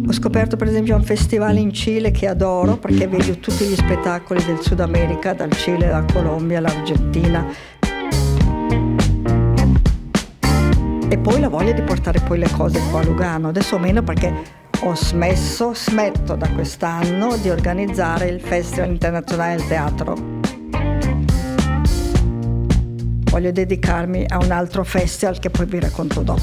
Ho 0.04 0.12
scoperto 0.12 0.56
per 0.56 0.68
esempio 0.68 0.96
un 0.96 1.04
festival 1.04 1.60
in 1.60 1.72
Cile 1.72 2.10
che 2.10 2.28
adoro 2.28 2.78
perché 2.78 3.08
vedo 3.08 3.38
tutti 3.38 3.66
gli 3.66 3.76
spettacoli 3.76 4.44
del 4.46 4.60
Sud 4.62 4.80
America, 4.80 5.34
dal 5.34 5.52
Cile 5.52 5.92
alla 5.92 6.06
Colombia 6.12 6.58
all'Argentina. 6.58 7.46
E 11.10 11.18
poi 11.20 11.40
la 11.40 11.50
voglia 11.50 11.74
di 11.74 11.84
portare 11.84 12.20
poi 12.22 12.40
le 12.40 12.50
cose 12.50 12.82
qua 12.90 13.02
a 13.02 13.04
Lugano, 13.04 13.50
adesso 13.50 13.78
meno 13.78 14.02
perché 14.02 14.34
ho 14.80 14.96
smesso, 14.96 15.76
smetto 15.76 16.34
da 16.34 16.50
quest'anno 16.50 17.38
di 17.38 17.52
organizzare 17.52 18.26
il 18.26 18.42
Festival 18.42 18.90
Internazionale 18.90 19.58
del 19.58 19.68
Teatro 19.68 20.57
voglio 23.38 23.52
dedicarmi 23.52 24.26
a 24.28 24.40
un 24.44 24.50
altro 24.50 24.84
festival 24.84 25.38
che 25.38 25.52
poi 25.52 25.68
vi 25.68 25.80
racconto 25.80 26.22
dopo. 26.22 26.42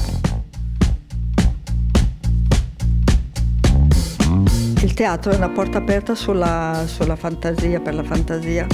Il 4.81 4.93
teatro 4.93 5.33
è 5.33 5.35
una 5.35 5.49
porta 5.49 5.79
aperta 5.79 6.15
sulla, 6.15 6.85
sulla 6.85 7.17
fantasia, 7.17 7.81
per 7.81 7.95
la 7.95 8.03
fantasia, 8.03 8.65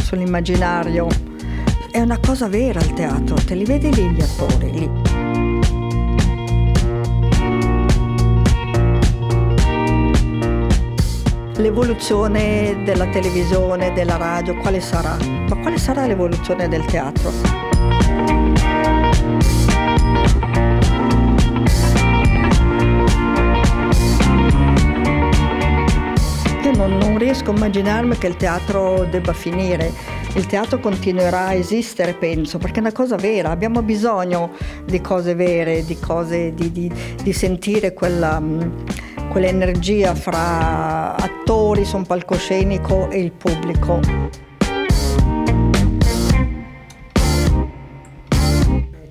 sull'immaginario. 0.00 1.08
È 1.90 1.98
una 1.98 2.20
cosa 2.20 2.46
vera 2.46 2.78
il 2.78 2.92
teatro, 2.92 3.34
te 3.34 3.56
li 3.56 3.64
vedi 3.64 3.92
lì 3.92 4.10
gli 4.10 4.20
attori, 4.20 4.70
lì. 4.70 4.90
L'evoluzione 11.56 12.82
della 12.84 13.06
televisione, 13.08 13.92
della 13.92 14.16
radio, 14.16 14.54
quale 14.58 14.80
sarà? 14.80 15.16
Ma 15.48 15.56
quale 15.56 15.78
sarà 15.78 16.06
l'evoluzione 16.06 16.68
del 16.68 16.84
teatro? 16.84 17.55
Non, 26.74 26.98
non 26.98 27.18
riesco 27.18 27.50
a 27.50 27.54
immaginarmi 27.54 28.16
che 28.18 28.26
il 28.26 28.36
teatro 28.36 29.04
debba 29.04 29.32
finire. 29.32 29.90
Il 30.34 30.46
teatro 30.46 30.78
continuerà 30.78 31.46
a 31.46 31.54
esistere, 31.54 32.14
penso, 32.14 32.58
perché 32.58 32.76
è 32.76 32.80
una 32.80 32.92
cosa 32.92 33.16
vera. 33.16 33.50
Abbiamo 33.50 33.82
bisogno 33.82 34.52
di 34.84 35.00
cose 35.00 35.34
vere, 35.34 35.84
di, 35.84 35.98
cose, 35.98 36.52
di, 36.54 36.70
di, 36.70 36.92
di 37.22 37.32
sentire 37.32 37.94
quella 37.94 38.42
quell'energia 39.36 40.14
fra 40.14 41.14
attori 41.14 41.84
su 41.84 41.96
un 41.96 42.06
palcoscenico 42.06 43.10
e 43.10 43.20
il 43.20 43.32
pubblico. 43.32 44.45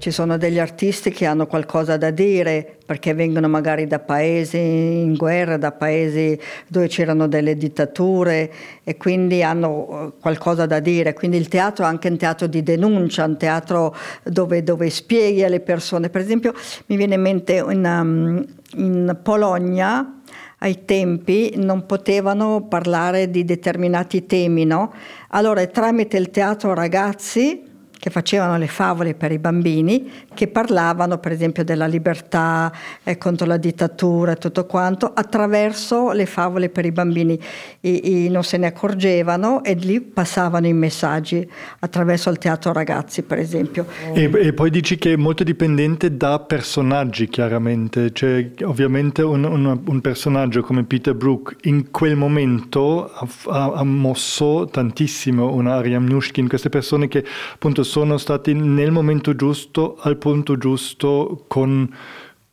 Ci 0.06 0.12
sono 0.12 0.38
degli 0.38 0.60
artisti 0.60 1.10
che 1.10 1.26
hanno 1.26 1.48
qualcosa 1.48 1.98
da 1.98 2.12
dire 2.12 2.78
perché 2.86 3.16
vengono 3.16 3.48
magari 3.48 3.88
da 3.88 3.98
paesi 3.98 4.60
in 4.60 5.16
guerra, 5.16 5.58
da 5.58 5.72
paesi 5.72 6.40
dove 6.68 6.86
c'erano 6.86 7.28
delle 7.28 7.58
dittature 7.58 8.54
e 8.84 8.98
quindi 8.98 9.42
hanno 9.42 9.88
eh, 9.90 10.22
qualcosa 10.22 10.68
da 10.68 10.80
dire. 10.80 11.14
Quindi 11.14 11.38
il 11.38 11.48
teatro 11.48 11.86
è 11.86 11.88
anche 11.88 12.10
un 12.10 12.18
teatro 12.18 12.46
di 12.46 12.62
denuncia, 12.62 13.26
un 13.26 13.36
teatro 13.38 13.96
dove, 14.22 14.62
dove 14.62 14.92
spieghi 14.92 15.44
alle 15.44 15.60
persone. 15.60 16.12
Per 16.12 16.22
esempio 16.22 16.54
mi 16.86 16.98
viene 16.98 17.16
in 17.16 17.22
mente 17.22 17.54
in, 17.54 17.84
um, 17.84 18.46
in 18.76 19.18
Polonia 19.24 20.20
ai 20.60 20.86
tempi 20.86 21.54
non 21.56 21.88
potevano 21.88 22.68
parlare 22.68 23.32
di 23.32 23.44
determinati 23.44 24.28
temi, 24.28 24.66
no? 24.66 24.94
Allora 25.30 25.66
tramite 25.66 26.18
il 26.18 26.30
teatro 26.30 26.76
ragazzi 26.76 27.65
che 28.06 28.12
facevano 28.12 28.56
le 28.60 28.68
favole 28.68 29.16
per 29.16 29.32
i 29.32 29.40
bambini, 29.40 30.12
che 30.36 30.48
parlavano 30.48 31.18
per 31.18 31.32
esempio 31.32 31.64
della 31.64 31.88
libertà 31.88 32.72
eh, 33.04 33.18
contro 33.18 33.48
la 33.48 33.58
dittatura 33.58 34.34
e 34.34 34.36
tutto 34.36 34.68
quanto, 34.68 35.12
attraverso 35.12 36.12
le 36.12 36.28
favole 36.28 36.70
per 36.70 36.86
i 36.86 36.92
bambini. 36.92 37.40
I, 37.80 38.26
i, 38.26 38.30
non 38.30 38.44
se 38.44 38.58
ne 38.58 38.68
accorgevano 38.68 39.64
e 39.64 39.74
lì 39.74 40.00
passavano 40.00 40.68
i 40.68 40.74
messaggi 40.74 41.50
attraverso 41.80 42.30
il 42.30 42.38
teatro 42.38 42.72
ragazzi, 42.72 43.24
per 43.24 43.40
esempio. 43.40 43.88
E, 44.14 44.30
e 44.32 44.54
poi 44.54 44.70
dici 44.70 44.98
che 44.98 45.14
è 45.14 45.16
molto 45.16 45.44
dipendente 45.44 46.16
da 46.16 46.40
personaggi, 46.40 47.28
chiaramente. 47.28 48.12
Cioè, 48.12 48.52
ovviamente 48.64 49.24
un, 49.24 49.44
un, 49.44 49.82
un 49.84 50.02
personaggio 50.02 50.62
come 50.62 50.84
Peter 50.84 51.16
Brook 51.16 51.56
in 51.64 51.90
quel 51.90 52.16
momento 52.16 53.12
ha, 53.12 53.72
ha 53.74 53.84
mosso 53.84 54.68
tantissimo 54.70 55.54
una 55.54 55.76
Ariam 55.76 56.06
Nushkin, 56.06 56.48
queste 56.48 56.70
persone 56.70 57.08
che 57.08 57.24
appunto 57.54 57.84
sono 57.84 58.18
stati 58.18 58.54
nel 58.54 58.92
momento 58.92 59.36
giusto, 59.36 59.98
al 60.02 60.18
punto 60.26 60.58
giusto, 60.58 61.44
con 61.48 61.88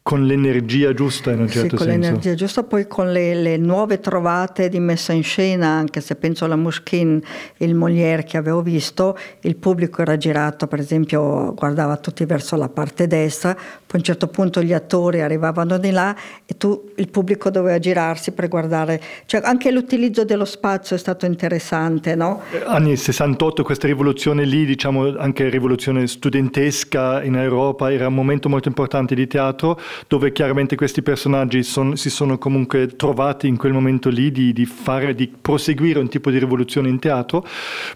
con 0.02 0.26
l'energia 0.26 0.92
giusta 0.92 1.30
in 1.30 1.40
un 1.40 1.48
certo 1.48 1.76
sì, 1.76 1.84
senso. 1.84 1.84
con 1.84 1.86
l'energia 1.86 2.34
giusta, 2.34 2.64
poi 2.64 2.88
con 2.88 3.12
le, 3.12 3.34
le, 3.36 3.56
nuove 3.56 4.00
trovate 4.00 4.68
di 4.68 4.80
messa 4.80 5.12
in 5.12 5.22
scena, 5.22 5.68
anche 5.68 6.00
se 6.00 6.16
penso 6.16 6.44
alla 6.44 6.56
Mushkin, 6.56 7.22
il 7.58 7.74
Molière 7.76 8.24
che 8.24 8.36
avevo 8.36 8.62
visto, 8.62 9.16
il 9.42 9.54
pubblico 9.54 10.02
era 10.02 10.16
girato, 10.16 10.66
per 10.66 10.80
esempio 10.80 11.54
guardava 11.54 11.96
tutti 11.98 12.24
verso 12.24 12.56
la 12.56 12.68
parte 12.68 13.06
destra, 13.06 13.54
poi 13.54 13.64
a 13.92 13.96
un 13.98 14.02
certo 14.02 14.26
punto 14.26 14.60
gli 14.60 14.72
attori 14.72 15.20
arrivavano 15.20 15.78
di 15.78 15.92
là 15.92 16.16
e 16.46 16.56
tu, 16.56 16.90
il 16.96 17.08
pubblico 17.08 17.50
doveva 17.50 17.78
girarsi 17.78 18.32
per 18.32 18.48
guardare, 18.48 19.00
cioè 19.26 19.40
anche 19.44 19.70
l'utilizzo 19.70 20.24
dello 20.24 20.44
spazio 20.44 20.96
è 20.96 20.98
stato 20.98 21.26
interessante, 21.26 22.16
no? 22.16 22.42
Anni 22.66 22.96
68, 22.96 23.62
questa 23.62 23.86
rivoluzione 23.86 24.44
lì, 24.44 24.64
diciamo 24.64 25.16
anche 25.16 25.48
rivoluzione 25.48 26.08
studentesca 26.08 27.22
in 27.22 27.36
Europa, 27.36 27.92
era 27.92 28.08
un 28.08 28.14
momento 28.14 28.48
molto 28.48 28.66
importante 28.66 29.14
di 29.14 29.28
teatro, 29.28 29.78
dove 30.08 30.32
chiaramente 30.32 30.76
questi 30.76 31.02
personaggi 31.02 31.62
son, 31.62 31.96
si 31.96 32.10
sono 32.10 32.38
comunque 32.38 32.96
trovati 32.96 33.46
in 33.46 33.56
quel 33.56 33.72
momento 33.72 34.08
lì 34.08 34.30
di, 34.30 34.52
di, 34.52 34.66
fare, 34.66 35.14
di 35.14 35.28
proseguire 35.28 35.98
un 35.98 36.08
tipo 36.08 36.30
di 36.30 36.38
rivoluzione 36.38 36.88
in 36.88 36.98
teatro, 36.98 37.46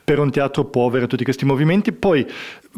per 0.03 0.19
un 0.19 0.31
teatro 0.31 0.65
povero, 0.65 1.07
tutti 1.07 1.25
questi 1.25 1.45
movimenti. 1.45 1.93
Poi, 1.93 2.27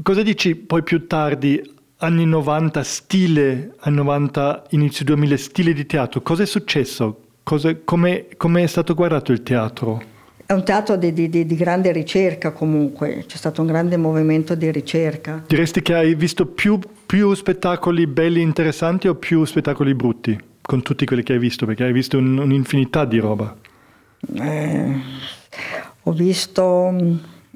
cosa 0.02 0.22
dici 0.22 0.54
poi 0.54 0.82
più 0.82 1.06
tardi? 1.06 1.76
Anni 2.00 2.26
90, 2.26 2.82
stile, 2.84 3.74
anni 3.80 3.96
90, 3.96 4.66
inizio 4.70 5.04
2000, 5.04 5.36
stile 5.36 5.72
di 5.72 5.84
teatro. 5.84 6.20
Cosa 6.20 6.44
è 6.44 6.46
successo? 6.46 7.22
come, 7.84 8.26
come 8.36 8.62
è 8.62 8.66
stato 8.66 8.94
guardato 8.94 9.32
il 9.32 9.42
teatro? 9.42 10.02
È 10.44 10.52
un 10.52 10.64
teatro 10.64 10.96
di, 10.96 11.12
di, 11.12 11.28
di, 11.28 11.56
grande 11.56 11.92
ricerca 11.92 12.52
comunque, 12.52 13.24
c'è 13.26 13.36
stato 13.36 13.60
un 13.60 13.66
grande 13.66 13.98
movimento 13.98 14.54
di 14.54 14.70
ricerca. 14.70 15.44
Diresti 15.46 15.82
che 15.82 15.94
hai 15.94 16.14
visto 16.14 16.46
più, 16.46 16.78
più 17.08 17.32
spettacoli 17.32 18.06
belli 18.06 18.42
interessanti 18.42 19.08
o 19.08 19.14
più 19.14 19.42
spettacoli 19.46 19.94
brutti 19.94 20.38
con 20.60 20.82
tutti 20.82 21.06
quelli 21.06 21.22
che 21.22 21.32
hai 21.32 21.38
visto? 21.38 21.64
Perché 21.64 21.84
hai 21.84 21.92
visto 21.92 22.18
un, 22.18 22.36
un'infinità 22.36 23.06
di 23.06 23.18
roba. 23.18 23.56
Eh, 24.34 24.94
ho 26.02 26.12
visto 26.12 26.92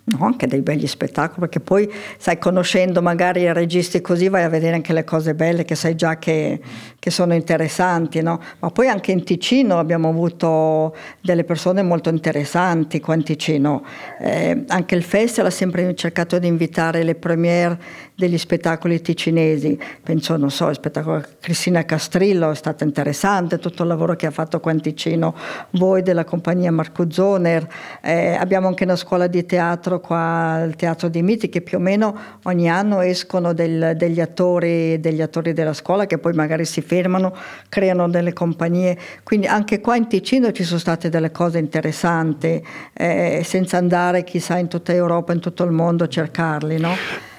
No, 0.05 0.25
anche 0.25 0.49
dei 0.49 0.63
begli 0.63 0.89
spettacoli, 0.89 1.39
perché 1.39 1.61
poi, 1.61 1.89
sai, 2.19 2.37
conoscendo 2.37 3.01
magari 3.01 3.43
i 3.43 3.53
registi 3.53 4.01
così 4.01 4.29
vai 4.29 4.43
a 4.43 4.49
vedere 4.49 4.75
anche 4.75 4.93
le 4.93 5.05
cose 5.05 5.37
belle 5.37 5.65
che 5.65 5.77
sai 5.77 5.95
già 5.95 6.19
che, 6.19 6.61
che 6.99 7.11
sono 7.13 7.35
interessanti, 7.35 8.21
no? 8.21 8.41
Ma 8.59 8.71
poi 8.71 8.89
anche 8.89 9.13
in 9.13 9.23
Ticino 9.23 9.79
abbiamo 9.79 10.09
avuto 10.09 10.93
delle 11.21 11.45
persone 11.45 11.83
molto 11.83 12.09
interessanti 12.09 12.99
qua 12.99 13.15
in 13.15 13.23
Ticino. 13.23 13.85
Eh, 14.19 14.65
anche 14.67 14.97
il 14.97 15.05
festival 15.05 15.51
ha 15.51 15.55
sempre 15.55 15.95
cercato 15.95 16.41
di 16.41 16.49
invitare 16.49 17.05
le 17.05 17.15
premiere 17.15 17.79
degli 18.23 18.39
spettacoli 18.39 19.01
ticinesi. 19.01 19.77
Penso, 20.01 20.37
non 20.37 20.51
so, 20.53 20.69
il 20.69 20.77
spettacolo 20.77 21.25
Cristina 21.41 21.85
Castrillo 21.85 22.53
è 22.53 22.55
stato 22.55 22.85
interessante, 22.85 23.59
tutto 23.59 23.83
il 23.83 23.89
lavoro 23.89 24.15
che 24.15 24.27
ha 24.27 24.31
fatto 24.31 24.61
qua 24.61 24.71
in 24.71 24.81
Ticino, 24.81 25.35
voi 25.71 26.03
della 26.03 26.25
compagnia 26.25 26.71
Marco 26.71 27.11
Zoner. 27.11 27.67
Eh, 28.01 28.35
abbiamo 28.35 28.69
anche 28.69 28.85
una 28.85 28.95
scuola 28.95 29.27
di 29.27 29.45
teatro 29.45 29.99
qua, 29.99 30.63
il 30.65 30.77
teatro 30.77 31.09
di 31.09 31.21
Miti, 31.21 31.49
che 31.49 31.63
più 31.63 31.79
o 31.79 31.81
meno 31.81 32.17
ogni 32.45 32.71
anno 32.71 33.01
escono 33.01 33.53
del, 33.53 33.95
degli, 33.97 34.21
attori, 34.21 35.01
degli 35.01 35.21
attori 35.21 35.53
della 35.53 35.75
scuola 35.75 36.07
che 36.07 36.19
poi 36.19 36.33
magari 36.33 36.65
si 36.65 36.81
fermano, 36.81 37.35
creano 37.69 38.09
delle 38.09 38.33
compagnie. 38.33 38.97
Quindi 39.25 39.49
anche 39.49 39.81
qua 39.81 39.97
in 39.97 40.07
Ticino 40.07 40.53
ci 40.53 40.63
sono 40.63 40.79
state 40.79 41.09
delle 41.09 41.33
cose 41.33 41.59
interessanti, 41.59 42.65
eh, 42.93 43.43
senza 43.45 43.79
andare 43.79 44.23
chissà 44.23 44.59
in 44.59 44.69
tutta 44.69 44.93
Europa, 44.93 45.33
in 45.33 45.41
tutto 45.41 45.65
il 45.65 45.73
mondo 45.73 46.05
a 46.05 46.09
cercarli. 46.09 46.79
No? 46.79 46.95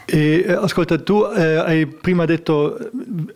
E, 0.05 0.43
eh, 0.45 0.51
ascolta, 0.51 0.97
tu 0.99 1.23
eh, 1.25 1.55
hai 1.55 1.87
prima 1.87 2.25
detto 2.25 2.77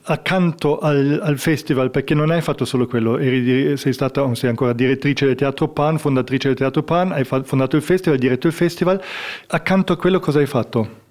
accanto 0.03 0.79
al, 0.79 1.19
al, 1.23 1.37
festival, 1.37 1.91
perché 1.91 2.13
non 2.13 2.29
hai 2.29 2.41
fatto 2.41 2.65
solo 2.65 2.87
quello, 2.87 3.17
Eri, 3.17 3.77
sei 3.77 3.93
stata, 3.93 4.33
sei 4.35 4.49
ancora 4.49 4.73
direttrice 4.73 5.25
del 5.25 5.35
Teatro 5.35 5.69
Pan, 5.69 5.97
fondatrice 5.97 6.49
del 6.49 6.57
Teatro 6.57 6.83
Pan, 6.83 7.11
hai 7.11 7.23
fondato 7.23 7.75
il 7.75 7.81
festival, 7.81 8.17
diretto 8.17 8.47
il 8.47 8.53
festival. 8.53 9.01
Accanto 9.47 9.93
a 9.93 9.97
quello 9.97 10.19
cosa 10.19 10.39
hai 10.39 10.45
fatto? 10.45 11.05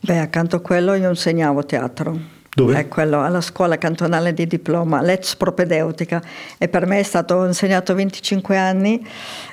Beh, 0.00 0.18
accanto 0.18 0.56
a 0.56 0.60
quello 0.60 0.94
io 0.94 1.08
insegnavo 1.08 1.64
teatro. 1.64 2.31
Dove? 2.54 2.78
È 2.78 2.86
quello, 2.86 3.22
alla 3.22 3.40
scuola 3.40 3.78
cantonale 3.78 4.34
di 4.34 4.46
diploma, 4.46 5.00
l'ETS 5.00 5.36
propedeutica 5.36 6.22
e 6.58 6.68
per 6.68 6.84
me 6.84 6.98
è 6.98 7.02
stato 7.02 7.46
insegnato 7.46 7.94
25 7.94 8.58
anni, 8.58 9.02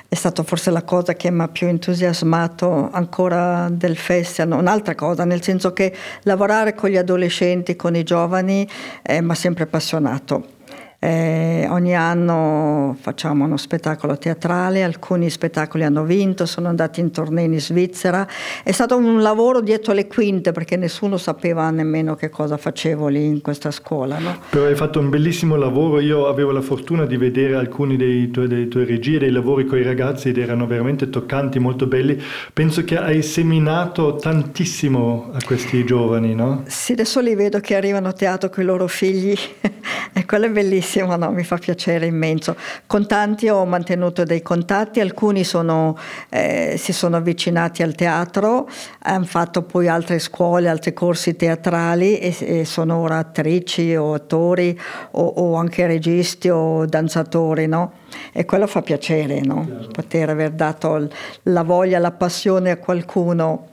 è 0.06 0.14
stata 0.14 0.42
forse 0.42 0.70
la 0.70 0.82
cosa 0.82 1.14
che 1.14 1.30
mi 1.30 1.40
ha 1.40 1.48
più 1.48 1.66
entusiasmato 1.66 2.90
ancora 2.92 3.68
del 3.70 3.96
festival, 3.96 4.58
un'altra 4.58 4.94
cosa, 4.94 5.24
nel 5.24 5.42
senso 5.42 5.72
che 5.72 5.96
lavorare 6.24 6.74
con 6.74 6.90
gli 6.90 6.98
adolescenti, 6.98 7.74
con 7.74 7.96
i 7.96 8.02
giovani, 8.02 8.68
eh, 9.00 9.22
mi 9.22 9.30
ha 9.30 9.34
sempre 9.34 9.64
appassionato 9.64 10.58
eh, 11.02 11.66
ogni 11.70 11.96
anno 11.96 12.94
facciamo 13.00 13.46
uno 13.46 13.56
spettacolo 13.56 14.18
teatrale, 14.18 14.82
alcuni 14.82 15.30
spettacoli 15.30 15.82
hanno 15.82 16.04
vinto, 16.04 16.44
sono 16.44 16.68
andati 16.68 17.00
in 17.00 17.10
tournée 17.10 17.46
in 17.46 17.58
Svizzera. 17.58 18.28
È 18.62 18.70
stato 18.70 18.98
un 18.98 19.22
lavoro 19.22 19.62
dietro 19.62 19.94
le 19.94 20.06
quinte 20.06 20.52
perché 20.52 20.76
nessuno 20.76 21.16
sapeva 21.16 21.70
nemmeno 21.70 22.16
che 22.16 22.28
cosa 22.28 22.58
facevo 22.58 23.08
lì 23.08 23.24
in 23.24 23.40
questa 23.40 23.70
scuola. 23.70 24.18
No? 24.18 24.40
Però 24.50 24.66
hai 24.66 24.74
fatto 24.74 25.00
un 25.00 25.08
bellissimo 25.08 25.56
lavoro, 25.56 26.00
io 26.00 26.26
avevo 26.26 26.50
la 26.50 26.60
fortuna 26.60 27.06
di 27.06 27.16
vedere 27.16 27.54
alcuni 27.54 27.96
dei 27.96 28.30
tuoi, 28.30 28.46
dei 28.46 28.68
tuoi 28.68 28.84
regie, 28.84 29.18
dei 29.18 29.30
lavori 29.30 29.64
con 29.64 29.78
i 29.78 29.82
ragazzi 29.82 30.28
ed 30.28 30.36
erano 30.36 30.66
veramente 30.66 31.08
toccanti, 31.08 31.58
molto 31.58 31.86
belli. 31.86 32.22
Penso 32.52 32.84
che 32.84 32.98
hai 32.98 33.22
seminato 33.22 34.16
tantissimo 34.16 35.30
a 35.32 35.38
questi 35.46 35.82
giovani, 35.82 36.34
no? 36.34 36.64
Sì, 36.66 36.92
adesso 36.92 37.20
li 37.20 37.34
vedo 37.34 37.58
che 37.60 37.74
arrivano 37.74 38.08
a 38.08 38.12
teatro 38.12 38.50
con 38.50 38.62
i 38.62 38.66
loro 38.66 38.86
figli 38.86 39.32
e 40.12 40.26
quello 40.26 40.44
è 40.44 40.50
bellissimo 40.50 40.88
bellissimo, 40.90 41.16
no? 41.16 41.30
mi 41.30 41.44
fa 41.44 41.56
piacere 41.56 42.06
immenso. 42.06 42.56
Con 42.86 43.06
tanti 43.06 43.48
ho 43.48 43.64
mantenuto 43.64 44.24
dei 44.24 44.42
contatti, 44.42 45.00
alcuni 45.00 45.44
sono, 45.44 45.96
eh, 46.28 46.74
si 46.76 46.92
sono 46.92 47.16
avvicinati 47.16 47.82
al 47.82 47.94
teatro, 47.94 48.68
hanno 49.00 49.24
fatto 49.24 49.62
poi 49.62 49.86
altre 49.86 50.18
scuole, 50.18 50.68
altri 50.68 50.92
corsi 50.92 51.36
teatrali 51.36 52.18
e, 52.18 52.34
e 52.40 52.64
sono 52.64 52.96
ora 52.96 53.18
attrici 53.18 53.94
o 53.94 54.14
attori 54.14 54.78
o, 55.12 55.22
o 55.24 55.54
anche 55.54 55.86
registi 55.86 56.48
o 56.48 56.84
danzatori. 56.86 57.66
No? 57.66 57.92
E 58.32 58.44
quello 58.44 58.66
fa 58.66 58.82
piacere, 58.82 59.40
no? 59.40 59.88
poter 59.92 60.30
aver 60.30 60.50
dato 60.50 61.08
la 61.44 61.62
voglia, 61.62 61.98
la 61.98 62.12
passione 62.12 62.70
a 62.70 62.76
qualcuno. 62.76 63.68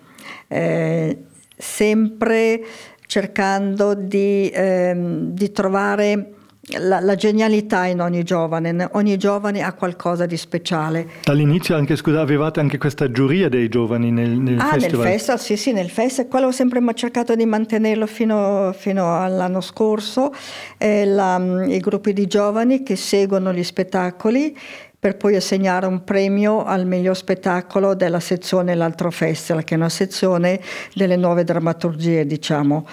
Eh, 0.47 1.23
sempre 1.57 2.63
cercando 3.07 3.95
di, 3.95 4.51
ehm, 4.53 5.31
di 5.31 5.51
trovare 5.51 6.36
la, 6.79 6.99
la, 6.99 7.15
genialità 7.15 7.85
in 7.85 8.01
ogni 8.01 8.23
giovane, 8.23 8.89
ogni 8.93 9.17
giovane 9.17 9.61
ha 9.61 9.71
qualcosa 9.73 10.25
di 10.25 10.35
speciale. 10.35 11.07
Dall'inizio 11.23 11.75
anche, 11.75 11.95
scusa, 11.95 12.19
avevate 12.19 12.59
anche 12.59 12.77
questa 12.77 13.09
giuria 13.09 13.47
dei 13.47 13.69
giovani 13.69 14.11
nel, 14.11 14.31
nel 14.31 14.59
ah, 14.59 14.71
festival? 14.71 14.99
nel 14.99 15.11
festival, 15.13 15.39
sì, 15.39 15.57
sì, 15.57 15.71
nel 15.71 15.89
festival, 15.89 16.29
quello 16.29 16.47
ho 16.47 16.51
sempre 16.51 16.81
cercato 16.93 17.35
di 17.35 17.45
mantenerlo 17.45 18.05
fino, 18.05 18.73
fino 18.77 19.21
all'anno 19.21 19.61
scorso, 19.61 20.33
eh, 20.77 21.05
la, 21.05 21.41
i 21.67 21.79
gruppi 21.79 22.11
di 22.11 22.27
giovani 22.27 22.83
che 22.83 22.95
seguono 22.95 23.53
gli 23.53 23.63
spettacoli 23.63 24.57
per 24.99 25.15
poi 25.15 25.35
assegnare 25.35 25.85
un 25.85 26.03
premio 26.03 26.65
al 26.65 26.87
miglior 26.87 27.15
spettacolo 27.15 27.93
della 27.93 28.19
sezione 28.19 28.73
L'altro 28.73 29.11
Festival, 29.11 29.63
che 29.63 29.75
è 29.75 29.77
una 29.77 29.89
sezione 29.89 30.59
delle 30.95 31.15
nuove 31.15 31.43
drammaturgie, 31.43 32.25
diciamo. 32.25 32.85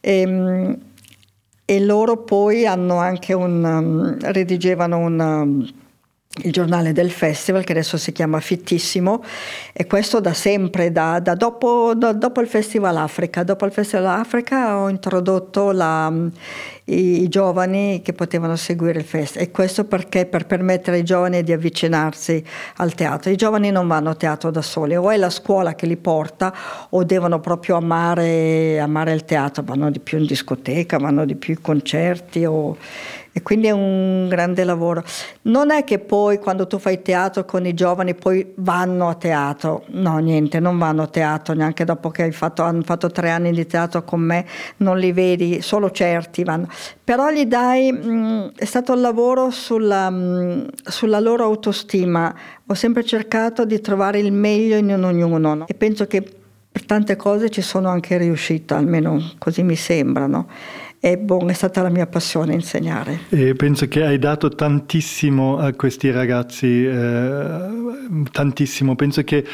E, 0.00 0.20
ehm, 0.20 0.78
e 1.70 1.80
loro 1.80 2.16
poi 2.16 2.64
hanno 2.64 2.96
anche 2.96 3.34
un, 3.34 3.62
um, 3.62 4.16
redigevano 4.32 4.96
un 4.96 5.20
um, 5.20 5.68
il 6.42 6.52
giornale 6.52 6.92
del 6.92 7.10
festival 7.10 7.64
che 7.64 7.72
adesso 7.72 7.96
si 7.96 8.12
chiama 8.12 8.40
Fittissimo 8.40 9.22
e 9.72 9.86
questo 9.86 10.20
da 10.20 10.32
sempre, 10.32 10.92
da, 10.92 11.20
da 11.20 11.34
dopo, 11.34 11.94
da, 11.94 12.12
dopo, 12.12 12.40
il 12.40 12.48
Festival 12.48 12.96
Africa. 12.96 13.42
Dopo 13.42 13.64
il 13.66 13.72
Festival 13.72 14.06
Africa 14.06 14.78
ho 14.78 14.88
introdotto 14.88 15.72
la, 15.72 16.12
i, 16.84 17.22
i, 17.22 17.28
giovani 17.28 18.00
che 18.02 18.12
potevano 18.12 18.56
seguire 18.56 18.98
il 19.00 19.04
festival 19.04 19.46
e 19.46 19.50
questo 19.50 19.84
perché 19.84 20.26
per 20.26 20.46
permettere 20.46 20.98
ai 20.98 21.04
giovani 21.04 21.42
di 21.42 21.52
avvicinarsi 21.52 22.42
al 22.76 22.94
teatro. 22.94 23.30
I 23.30 23.36
giovani 23.36 23.70
non 23.70 23.86
vanno 23.86 24.10
a 24.10 24.14
teatro 24.14 24.50
da 24.50 24.62
soli, 24.62 24.96
o 24.96 25.10
è 25.10 25.16
la 25.16 25.30
scuola 25.30 25.74
che 25.74 25.86
li 25.86 25.96
porta 25.96 26.54
o 26.90 27.04
devono 27.04 27.40
proprio 27.40 27.76
amare, 27.76 28.78
amare 28.78 29.12
il 29.12 29.24
teatro, 29.24 29.62
vanno 29.64 29.90
di 29.90 30.00
più 30.00 30.18
in 30.18 30.26
discoteca, 30.26 30.98
vanno 30.98 31.24
di 31.24 31.34
più 31.34 31.54
in 31.54 31.60
concerti 31.60 32.44
o 32.44 32.76
e 33.32 33.42
quindi 33.42 33.68
è 33.68 33.70
un 33.70 34.28
grande 34.28 34.64
lavoro. 34.64 35.02
Non 35.42 35.70
è 35.70 35.84
che 35.84 35.98
poi 35.98 36.38
quando 36.38 36.66
tu 36.66 36.78
fai 36.78 37.02
teatro 37.02 37.44
con 37.44 37.66
i 37.66 37.74
giovani 37.74 38.14
poi 38.14 38.52
vanno 38.56 39.08
a 39.08 39.14
teatro, 39.14 39.84
no 39.88 40.18
niente, 40.18 40.60
non 40.60 40.78
vanno 40.78 41.02
a 41.02 41.06
teatro 41.06 41.54
neanche 41.54 41.84
dopo 41.84 42.10
che 42.10 42.30
fatto, 42.32 42.62
hanno 42.62 42.82
fatto 42.82 43.10
tre 43.10 43.30
anni 43.30 43.52
di 43.52 43.66
teatro 43.66 44.02
con 44.04 44.20
me, 44.20 44.46
non 44.78 44.98
li 44.98 45.12
vedi, 45.12 45.60
solo 45.62 45.90
certi 45.90 46.44
vanno. 46.44 46.68
Però 47.02 47.30
gli 47.30 47.46
dai, 47.46 47.92
mh, 47.92 48.52
è 48.56 48.64
stato 48.64 48.92
il 48.92 49.00
lavoro 49.00 49.50
sulla, 49.50 50.10
mh, 50.10 50.68
sulla, 50.84 51.20
loro 51.20 51.44
autostima, 51.44 52.34
ho 52.66 52.74
sempre 52.74 53.04
cercato 53.04 53.64
di 53.64 53.80
trovare 53.80 54.18
il 54.18 54.32
meglio 54.32 54.76
in 54.76 54.92
ognuno 54.92 55.54
no? 55.54 55.66
e 55.66 55.74
penso 55.74 56.06
che 56.06 56.22
per 56.70 56.84
tante 56.84 57.16
cose 57.16 57.50
ci 57.50 57.62
sono 57.62 57.88
anche 57.88 58.18
riuscita, 58.18 58.76
almeno 58.76 59.32
così 59.38 59.62
mi 59.62 59.74
sembrano 59.74 60.46
e 61.00 61.16
bon, 61.16 61.48
è 61.48 61.52
stata 61.52 61.80
la 61.80 61.90
mia 61.90 62.08
passione 62.08 62.54
insegnare. 62.54 63.20
E 63.28 63.54
penso 63.54 63.86
che 63.86 64.04
hai 64.04 64.18
dato 64.18 64.48
tantissimo 64.48 65.56
a 65.58 65.72
questi 65.72 66.10
ragazzi, 66.10 66.84
eh, 66.84 67.60
tantissimo, 68.32 68.96
penso 68.96 69.22
che 69.22 69.46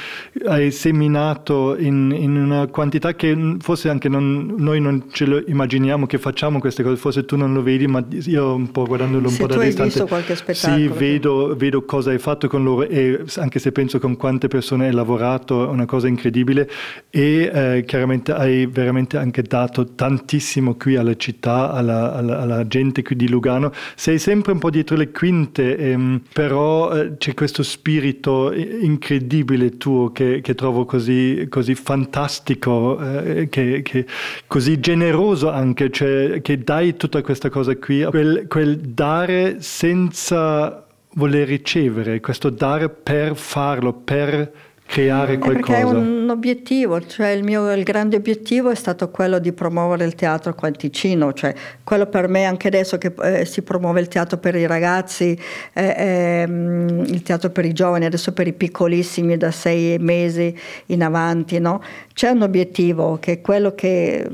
hai 0.47 0.70
seminato 0.70 1.76
in, 1.76 2.16
in, 2.16 2.36
una 2.36 2.66
quantità 2.68 3.14
che 3.14 3.57
forse 3.59 3.90
anche 3.90 4.09
non, 4.09 4.55
noi 4.57 4.80
non 4.80 5.05
ce 5.12 5.26
lo 5.26 5.42
immaginiamo 5.47 6.07
che 6.07 6.16
facciamo 6.16 6.61
queste 6.61 6.82
cose, 6.82 6.97
forse 6.97 7.26
tu 7.26 7.36
non 7.36 7.53
lo 7.53 7.62
vedi, 7.62 7.86
ma 7.86 8.03
io 8.09 8.55
un 8.55 8.70
po' 8.70 8.86
guardandolo 8.86 9.28
un 9.28 9.34
se 9.34 9.42
po' 9.42 9.47
da 9.47 9.57
distante. 9.57 9.82
hai 9.82 9.88
visto 9.88 10.07
qualche 10.07 10.36
spettacolo. 10.36 10.80
Sì, 10.80 10.88
vedo, 10.88 11.55
vedo, 11.57 11.84
cosa 11.84 12.11
hai 12.11 12.18
fatto 12.18 12.49
con 12.49 12.62
loro 12.62 12.88
e 12.88 13.22
anche 13.36 13.59
se 13.59 13.70
penso 13.70 13.99
con 13.99 14.16
quante 14.16 14.49
persone 14.49 14.86
hai 14.86 14.95
lavorato, 14.95 15.66
è 15.66 15.68
una 15.68 15.84
cosa 15.84 16.09
incredibile 16.09 16.70
e 17.11 17.51
eh, 17.53 17.84
chiaramente 17.86 18.32
hai 18.32 18.64
veramente 18.64 19.18
anche 19.18 19.42
dato 19.42 19.95
tantissimo 19.95 20.76
qui 20.76 20.97
alla 20.97 21.14
città 21.16 21.32
città, 21.35 21.72
alla, 21.72 22.12
alla, 22.12 22.41
alla, 22.41 22.66
gente 22.66 23.03
qui 23.03 23.16
di 23.16 23.28
Lugano, 23.28 23.72
sei 23.97 24.18
sempre 24.18 24.53
un 24.53 24.59
po' 24.59 24.70
dietro 24.70 24.97
le 24.97 25.11
quinte, 25.11 25.76
ehm, 25.76 26.22
però 26.32 26.93
eh, 26.93 27.16
c'è 27.18 27.35
questo 27.35 27.62
spirito 27.62 28.53
incredibile 28.53 29.76
tuo 29.76 30.12
che, 30.12 30.41
che 30.41 30.55
trovo 30.55 30.85
così, 30.85 31.47
così 31.51 31.74
fantastico, 31.74 32.99
eh, 33.01 33.49
che, 33.49 33.82
che, 33.82 34.07
così 34.47 34.78
generoso 34.80 35.51
anche, 35.51 35.91
cioè 35.91 36.41
che 36.41 36.59
dai 36.62 36.97
tutta 36.97 37.22
questa 37.22 37.51
cosa 37.51 37.76
qui, 37.76 38.05
quel, 38.05 38.47
quel 38.49 38.78
dare 38.78 39.57
senza 39.61 40.87
voler 41.16 41.47
ricevere, 41.47 42.20
questo 42.20 42.51
dare 42.51 42.89
per 42.89 43.37
farlo, 43.37 43.93
per 43.93 44.53
creare 44.87 45.39
qualcosa. 45.39 45.72
Perché 45.72 45.80
è 45.80 45.82
un 45.82 46.28
obiettivo, 46.30 47.05
cioè 47.07 47.28
il 47.28 47.43
mio 47.43 47.72
il 47.72 47.82
grande 47.82 48.16
obiettivo 48.16 48.70
è 48.70 48.74
stato 48.74 49.11
quello 49.11 49.39
di 49.39 49.53
promuovere 49.53 50.05
il 50.05 50.14
teatro 50.14 50.55
qua 50.55 50.68
in 50.68 50.76
Ticino, 50.76 51.32
cioè 51.32 51.55
quello 51.82 52.07
per 52.07 52.28
me 52.28 52.45
anche 52.45 52.68
adesso 52.68 52.99
che 52.99 53.12
eh, 53.22 53.45
si 53.45 53.62
promuove 53.62 54.01
il 54.01 54.09
teatro 54.09 54.39
per 54.39 54.55
i 54.55 54.66
ragazzi, 54.66 55.39
eh, 55.72 55.95
eh, 55.97 56.43
il 56.49 57.22
teatro 57.22 57.51
per 57.51 57.64
i 57.64 57.72
giovani, 57.72 58.05
adesso 58.05 58.32
per 58.32 58.47
i 58.47 58.53
piccolissimi 58.53 59.37
da 59.37 59.51
sei 59.51 59.99
mesi 59.99 60.57
in 60.87 61.03
avanti, 61.03 61.59
no? 61.59 61.82
c'è 62.14 62.30
un 62.30 62.43
obiettivo 62.43 63.18
che 63.18 63.32
è 63.32 63.41
quello 63.41 63.74
che, 63.74 64.26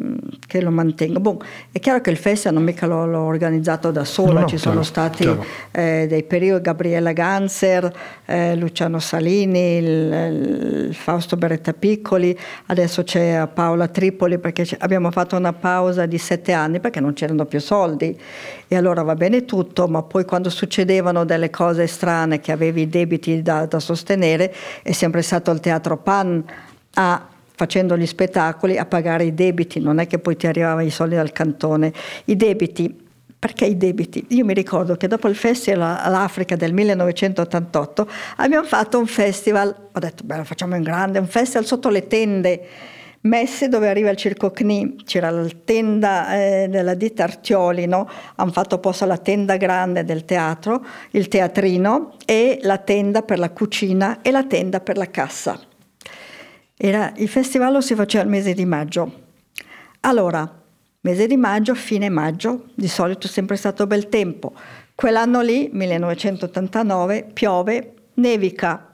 che 0.51 0.61
lo 0.61 0.73
mantengo. 0.73 1.21
Bon, 1.21 1.39
è 1.71 1.79
chiaro 1.79 2.01
che 2.01 2.11
il 2.11 2.17
festival 2.17 2.55
non 2.55 2.65
mica 2.65 2.85
l'ho, 2.85 3.07
l'ho 3.07 3.21
organizzato 3.21 3.93
da 3.93 4.03
sola, 4.03 4.41
no, 4.41 4.47
ci 4.47 4.57
sono 4.57 4.83
stati 4.83 5.25
eh, 5.71 6.07
dei 6.09 6.25
periodi, 6.25 6.63
Gabriella 6.63 7.13
Ganser, 7.13 7.89
eh, 8.25 8.57
Luciano 8.57 8.99
Salini, 8.99 9.77
il, 9.77 10.89
Fausto 10.93 11.37
Beretta 11.37 11.73
Piccoli, 11.73 12.37
adesso 12.67 13.05
c'è 13.05 13.47
Paola 13.55 13.87
Tripoli 13.87 14.39
perché 14.39 14.67
abbiamo 14.79 15.13
fatto 15.13 15.37
una 15.37 15.53
pausa 15.53 16.05
di 16.07 16.19
sette 16.19 16.51
anni 16.51 16.81
perché 16.81 16.99
non 16.99 17.13
c'erano 17.13 17.45
più 17.45 17.61
soldi 17.61 18.19
e 18.67 18.77
allora 18.77 19.03
va 19.03 19.15
bene 19.15 19.45
tutto, 19.45 19.87
ma 19.87 20.03
poi 20.03 20.25
quando 20.25 20.51
succedevano 20.51 21.25
delle 21.25 21.51
cose 21.51 21.87
strane 21.87 22.41
che 22.41 22.51
avevi 22.51 22.89
debiti 22.89 23.41
da, 23.41 23.67
da 23.67 23.79
sostenere 23.79 24.53
è 24.83 24.91
sempre 24.91 25.23
stato 25.23 25.53
il 25.53 25.61
Teatro 25.61 25.97
Pan 25.97 26.45
a 26.95 27.30
facendo 27.61 27.95
gli 27.95 28.07
spettacoli 28.07 28.79
a 28.79 28.87
pagare 28.87 29.25
i 29.25 29.35
debiti, 29.35 29.81
non 29.81 29.99
è 29.99 30.07
che 30.07 30.19
poi 30.19 30.35
ti 30.35 30.47
arrivavano 30.47 30.87
i 30.87 30.89
soldi 30.89 31.17
dal 31.17 31.31
cantone, 31.31 31.93
i 32.25 32.35
debiti 32.35 33.09
perché 33.39 33.67
i 33.67 33.77
debiti? 33.77 34.25
Io 34.29 34.47
mi 34.47 34.55
ricordo 34.55 34.97
che 34.97 35.09
dopo 35.09 35.29
il 35.29 35.35
festival 35.35 35.99
all'Africa 36.01 36.57
del 36.57 36.73
1988 36.73 38.09
abbiamo 38.37 38.67
fatto 38.67 38.99
un 38.99 39.07
festival, 39.07 39.75
ho 39.93 39.99
detto 39.99 40.25
beh 40.25 40.39
lo 40.39 40.45
facciamo 40.45 40.75
in 40.75 40.83
grande, 40.83 41.19
un 41.19 41.27
festival 41.27 41.67
sotto 41.67 41.91
le 41.91 42.07
tende 42.07 42.67
messe 43.23 43.69
dove 43.69 43.91
arriva 43.91 44.09
il 44.09 44.17
circo 44.17 44.51
CNI, 44.51 45.03
c'era 45.05 45.29
la 45.29 45.47
tenda 45.63 46.35
eh, 46.35 46.69
della 46.71 46.95
ditta 46.95 47.25
Artioli, 47.25 47.87
no? 47.87 48.09
hanno 48.37 48.53
fatto 48.53 48.79
posto 48.79 49.05
alla 49.05 49.19
tenda 49.19 49.59
grande 49.59 50.03
del 50.05 50.25
teatro, 50.25 50.83
il 51.11 51.29
teatrino 51.29 52.15
e 52.25 52.59
la 52.63 52.79
tenda 52.79 53.21
per 53.21 53.39
la 53.39 53.51
cucina 53.51 54.23
e 54.23 54.31
la 54.31 54.45
tenda 54.45 54.81
per 54.81 54.97
la 54.97 55.11
cassa. 55.11 55.61
Era, 56.83 57.13
il 57.17 57.29
festival 57.29 57.73
lo 57.73 57.81
si 57.81 57.95
faceva 57.95 58.25
il 58.25 58.31
mese 58.31 58.55
di 58.55 58.65
maggio. 58.65 59.29
Allora, 60.01 60.61
Mese 61.03 61.27
di 61.27 61.39
maggio, 61.39 61.75
fine 61.75 62.11
maggio, 62.11 62.67
di 62.75 62.87
solito 62.87 63.27
è 63.27 63.31
sempre 63.31 63.57
stato 63.57 63.87
bel 63.87 64.11
tempo. 64.11 64.53
Quell'anno 64.95 65.41
lì, 65.41 65.71
1989, 65.73 67.31
piove, 67.33 67.95
nevica. 68.15 68.90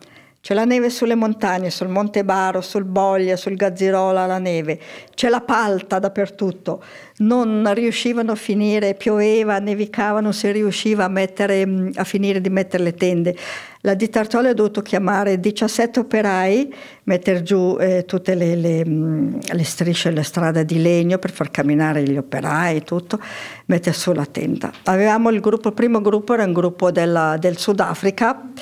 C'è 0.46 0.54
la 0.54 0.64
neve 0.64 0.90
sulle 0.90 1.16
montagne, 1.16 1.70
sul 1.70 1.88
Monte 1.88 2.22
Baro, 2.22 2.60
sul 2.60 2.84
Boglia, 2.84 3.34
sul 3.34 3.56
Gazzirola, 3.56 4.26
la 4.26 4.38
neve. 4.38 4.78
C'è 5.12 5.28
la 5.28 5.40
palta 5.40 5.98
dappertutto. 5.98 6.84
Non 7.16 7.68
riuscivano 7.74 8.30
a 8.30 8.36
finire, 8.36 8.94
pioveva, 8.94 9.58
nevicava, 9.58 10.20
non 10.20 10.32
si 10.32 10.48
riusciva 10.52 11.02
a, 11.02 11.08
mettere, 11.08 11.90
a 11.92 12.04
finire 12.04 12.40
di 12.40 12.48
mettere 12.48 12.84
le 12.84 12.94
tende. 12.94 13.36
La 13.80 13.94
di 13.94 14.08
Tartoli 14.08 14.46
ha 14.46 14.54
dovuto 14.54 14.82
chiamare 14.82 15.40
17 15.40 15.98
operai, 15.98 16.72
mettere 17.04 17.42
giù 17.42 17.76
eh, 17.80 18.04
tutte 18.04 18.36
le, 18.36 18.54
le, 18.54 18.86
mm, 18.86 19.38
le 19.50 19.64
strisce, 19.64 20.12
le 20.12 20.22
strade 20.22 20.64
di 20.64 20.80
legno 20.80 21.18
per 21.18 21.32
far 21.32 21.50
camminare 21.50 22.04
gli 22.04 22.16
operai 22.16 22.76
e 22.76 22.82
tutto, 22.82 23.18
mettere 23.64 23.96
su 23.96 24.12
la 24.12 24.26
tenda. 24.26 24.70
Avevamo 24.84 25.28
il 25.30 25.40
gruppo, 25.40 25.68
il 25.68 25.74
primo 25.74 26.00
gruppo 26.00 26.34
era 26.34 26.44
un 26.44 26.52
gruppo 26.52 26.92
della, 26.92 27.36
del 27.36 27.58
Sudafrica, 27.58 28.52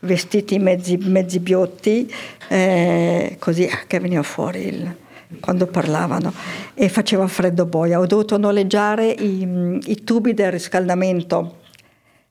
vestiti 0.00 0.58
mezzi, 0.58 0.96
mezzi 0.96 1.40
biotti, 1.40 2.12
eh, 2.48 3.36
così 3.38 3.68
che 3.86 4.00
veniva 4.00 4.22
fuori 4.22 4.66
il, 4.66 4.96
quando 5.40 5.66
parlavano 5.66 6.32
e 6.74 6.88
faceva 6.88 7.26
freddo 7.26 7.66
boia. 7.66 7.98
Ho 7.98 8.06
dovuto 8.06 8.36
noleggiare 8.36 9.10
i, 9.10 9.78
i 9.84 10.04
tubi 10.04 10.34
del 10.34 10.52
riscaldamento 10.52 11.58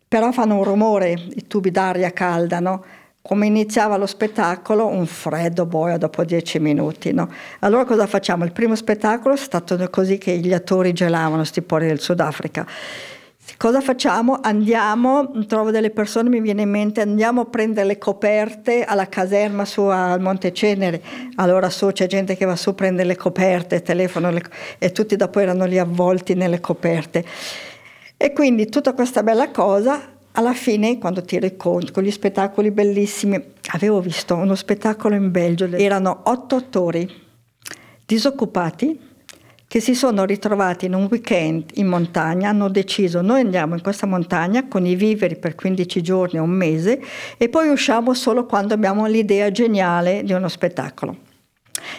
però 0.10 0.32
fanno 0.32 0.56
un 0.56 0.64
rumore 0.64 1.12
i 1.12 1.46
tubi 1.46 1.70
d'aria 1.70 2.10
calda, 2.10 2.60
no? 2.60 2.84
Come 3.22 3.46
iniziava 3.46 3.96
lo 3.96 4.08
spettacolo, 4.08 4.88
un 4.88 5.06
freddo 5.06 5.68
boia 5.68 5.98
dopo 5.98 6.24
dieci 6.24 6.58
minuti, 6.58 7.14
no? 7.14 7.30
Allora 7.60 7.86
cosa 7.86 8.08
facciamo? 8.08 8.44
Il 8.44 8.52
primo 8.52 8.76
spettacolo 8.76 9.36
è 9.36 9.38
stato 9.38 9.78
così 9.92 10.18
che 10.18 10.36
gli 10.40 10.52
attori 10.52 10.94
gelavano, 10.94 11.44
sti 11.44 11.62
pori 11.62 11.86
del 11.86 12.00
Sudafrica. 12.00 12.66
Cosa 13.58 13.82
facciamo? 13.82 14.40
Andiamo, 14.42 15.32
trovo 15.46 15.72
delle 15.72 15.90
persone, 15.90 16.30
mi 16.30 16.42
viene 16.42 16.62
in 16.62 16.70
mente, 16.70 17.02
andiamo 17.02 17.42
a 17.42 17.46
prendere 17.46 17.88
le 17.88 17.98
coperte 17.98 18.84
alla 18.84 19.08
caserma 19.08 19.66
su 19.66 19.82
al 19.82 20.22
Monte 20.22 20.54
Cenere. 20.54 21.02
Allora 21.36 21.70
su 21.70 21.88
c'è 21.88 22.08
gente 22.08 22.36
che 22.36 22.46
va 22.46 22.56
su 22.56 22.70
a 22.70 22.74
prendere 22.74 23.08
le 23.08 23.16
coperte, 23.18 23.82
telefono 23.82 24.32
le, 24.32 24.44
e 24.78 24.92
tutti 24.92 25.16
dopo 25.16 25.40
erano 25.40 25.66
lì 25.66 25.78
avvolti 25.78 26.36
nelle 26.36 26.60
coperte. 26.60 27.26
E 28.16 28.34
quindi 28.34 28.68
tutta 28.68 28.94
questa 28.94 29.24
bella 29.24 29.50
cosa, 29.52 30.02
alla 30.34 30.54
fine, 30.54 30.98
quando 30.98 31.22
ti 31.22 31.40
conto, 31.58 31.92
con 31.92 32.04
gli 32.04 32.12
spettacoli 32.12 32.72
bellissimi, 32.72 33.42
avevo 33.72 34.00
visto 34.00 34.36
uno 34.36 34.56
spettacolo 34.56 35.16
in 35.16 35.32
Belgio, 35.32 35.66
erano 35.66 36.22
otto 36.24 36.56
attori 36.56 37.28
disoccupati, 38.06 39.09
che 39.70 39.80
si 39.80 39.94
sono 39.94 40.26
ritrovati 40.26 40.88
in 40.88 40.96
un 40.96 41.08
weekend 41.12 41.66
in 41.76 41.86
montagna, 41.86 42.50
hanno 42.50 42.70
deciso 42.70 43.22
noi 43.22 43.42
andiamo 43.42 43.76
in 43.76 43.84
questa 43.84 44.08
montagna 44.08 44.68
con 44.68 44.84
i 44.84 44.96
viveri 44.96 45.38
per 45.38 45.54
15 45.54 46.02
giorni 46.02 46.40
o 46.40 46.44
un 46.44 46.50
mese 46.50 47.00
e 47.38 47.50
poi 47.50 47.70
usciamo 47.70 48.16
solo 48.16 48.48
quando 48.48 48.74
abbiamo 48.74 49.06
l'idea 49.06 49.52
geniale 49.52 50.24
di 50.24 50.34
uno 50.34 50.48
spettacolo. 50.48 51.28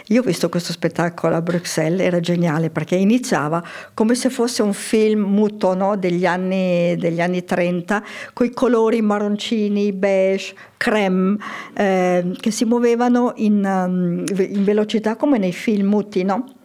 Io 0.08 0.20
ho 0.20 0.24
visto 0.24 0.48
questo 0.48 0.72
spettacolo 0.72 1.36
a 1.36 1.42
Bruxelles, 1.42 2.04
era 2.04 2.18
geniale 2.18 2.70
perché 2.70 2.96
iniziava 2.96 3.62
come 3.94 4.16
se 4.16 4.30
fosse 4.30 4.62
un 4.62 4.72
film 4.72 5.20
muto 5.20 5.72
no? 5.74 5.96
degli, 5.96 6.26
anni, 6.26 6.96
degli, 6.96 7.20
anni, 7.20 7.44
30, 7.44 8.02
con 8.32 8.46
i 8.46 8.50
colori 8.50 9.00
marroncini, 9.00 9.92
beige, 9.92 10.54
creme, 10.76 11.36
eh, 11.74 12.32
che 12.40 12.50
si 12.50 12.64
muovevano 12.64 13.32
in, 13.36 13.64
um, 13.64 14.24
in, 14.26 14.64
velocità 14.64 15.14
come 15.14 15.38
nei 15.38 15.52
film 15.52 15.88
muti. 15.88 16.24
No? 16.24 16.58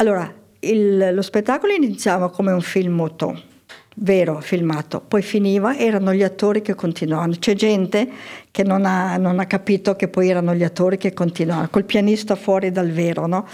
Allora, 0.00 0.32
il, 0.60 1.10
lo 1.12 1.20
spettacolo 1.20 1.74
iniziava 1.74 2.30
come 2.30 2.52
un 2.52 2.62
film 2.62 2.94
muto 2.94 3.48
vero 3.96 4.40
filmato, 4.40 5.02
poi 5.06 5.20
finiva, 5.20 5.76
erano 5.76 6.14
gli 6.14 6.22
attori 6.22 6.62
che 6.62 6.74
continuavano. 6.74 7.34
C'è 7.38 7.54
gente 7.54 8.08
che 8.50 8.62
non 8.62 8.86
ha, 8.86 9.18
non 9.18 9.38
ha 9.40 9.44
capito 9.44 9.96
che 9.96 10.08
poi 10.08 10.30
erano 10.30 10.54
gli 10.54 10.62
attori 10.62 10.96
che 10.96 11.12
continuavano, 11.12 11.68
col 11.68 11.84
pianista 11.84 12.34
fuori 12.34 12.72
dal 12.72 12.90
vero, 12.90 13.26
no? 13.26 13.46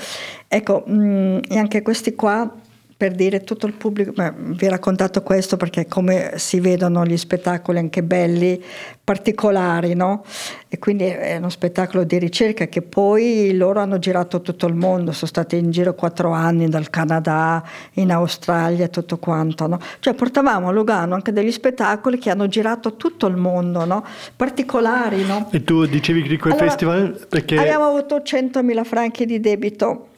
Ecco, 0.47 0.85
mh, 0.87 0.95
mm, 0.95 1.39
e 1.49 1.59
anche 1.59 1.83
questi 1.83 2.15
qua 2.15 2.49
per 2.97 3.13
dire 3.13 3.45
tutto 3.45 3.67
il 3.67 3.75
pubblico, 3.75 4.13
beh, 4.13 4.33
vi 4.37 4.67
ho 4.67 4.71
raccontato 4.71 5.23
questo 5.23 5.59
perché 5.59 5.87
come 5.87 6.33
si 6.37 6.61
vedono 6.61 7.05
gli 7.05 7.19
spettacoli 7.19 7.77
anche 7.77 8.03
belli, 8.03 8.63
particolari, 9.05 9.93
no? 9.93 10.25
E 10.67 10.79
quindi 10.79 11.05
è 11.05 11.37
uno 11.37 11.51
spettacolo 11.51 12.05
di 12.05 12.19
ricerca 12.19 12.69
che 12.69 12.81
poi 12.81 13.55
loro 13.55 13.81
hanno 13.81 13.99
girato 13.99 14.41
tutto 14.41 14.67
il 14.67 14.75
mondo, 14.75 15.13
sono 15.13 15.27
stati 15.27 15.59
in 15.59 15.71
giro 15.71 15.95
quattro 15.95 16.31
anni 16.31 16.71
dal 16.71 16.89
Canada, 16.89 17.63
in 17.95 18.11
Australia 18.11 18.87
e 18.87 18.91
tutto 18.91 19.19
quanto, 19.19 19.67
no? 19.67 19.79
Cioè 20.01 20.15
portavamo 20.15 20.69
a 20.69 20.73
Lugano 20.73 21.15
anche 21.15 21.33
degli 21.33 21.53
spettacoli 21.53 22.17
che 22.17 22.31
hanno 22.31 22.49
girato 22.49 22.97
tutto 22.97 23.27
il 23.27 23.37
mondo, 23.37 23.85
no? 23.85 24.07
Particolari, 24.35 25.23
no? 25.27 25.51
E 25.53 25.63
tu 25.63 25.85
dicevi 25.85 26.23
di 26.23 26.39
quel 26.39 26.55
allora, 26.55 26.69
festival 26.69 27.27
perché... 27.29 27.59
Abbiamo 27.59 27.85
avuto 27.85 28.23
100.000 28.25 28.85
franchi 28.85 29.27
di 29.27 29.39
debito 29.39 30.09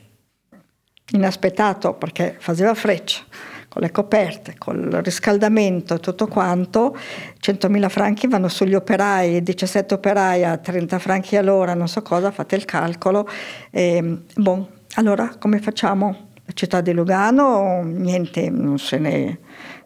inaspettato 1.13 1.95
perché 1.95 2.37
faceva 2.39 2.75
freccia 2.75 3.23
con 3.69 3.83
le 3.83 3.91
coperte, 3.91 4.55
col 4.57 5.01
riscaldamento 5.05 5.95
e 5.95 6.01
tutto 6.01 6.27
quanto, 6.27 6.97
100.000 7.41 7.89
franchi 7.89 8.27
vanno 8.27 8.49
sugli 8.49 8.75
operai, 8.75 9.43
17 9.43 9.95
operai 9.95 10.45
a 10.45 10.57
30 10.57 10.99
franchi 10.99 11.37
all'ora, 11.37 11.75
non 11.75 11.87
so 11.87 12.01
cosa, 12.01 12.31
fate 12.31 12.57
il 12.57 12.65
calcolo. 12.65 13.29
E, 13.71 14.23
bon, 14.37 14.67
allora 14.95 15.35
come 15.39 15.59
facciamo? 15.59 16.27
La 16.47 16.53
città 16.55 16.81
di 16.81 16.93
Lugano, 16.93 17.83
niente, 17.85 18.49
non 18.49 18.79
se 18.79 18.97
ne, 18.97 19.25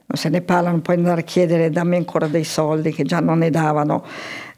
non 0.07 0.15
se 0.17 0.29
ne 0.29 0.43
parla, 0.43 0.71
non 0.71 0.81
puoi 0.81 0.97
andare 0.97 1.23
a 1.23 1.25
chiedere 1.25 1.71
dammi 1.71 1.97
ancora 1.97 2.29
dei 2.29 2.45
soldi 2.45 2.93
che 2.93 3.03
già 3.03 3.19
non 3.19 3.39
ne 3.39 3.51
davano. 3.51 4.05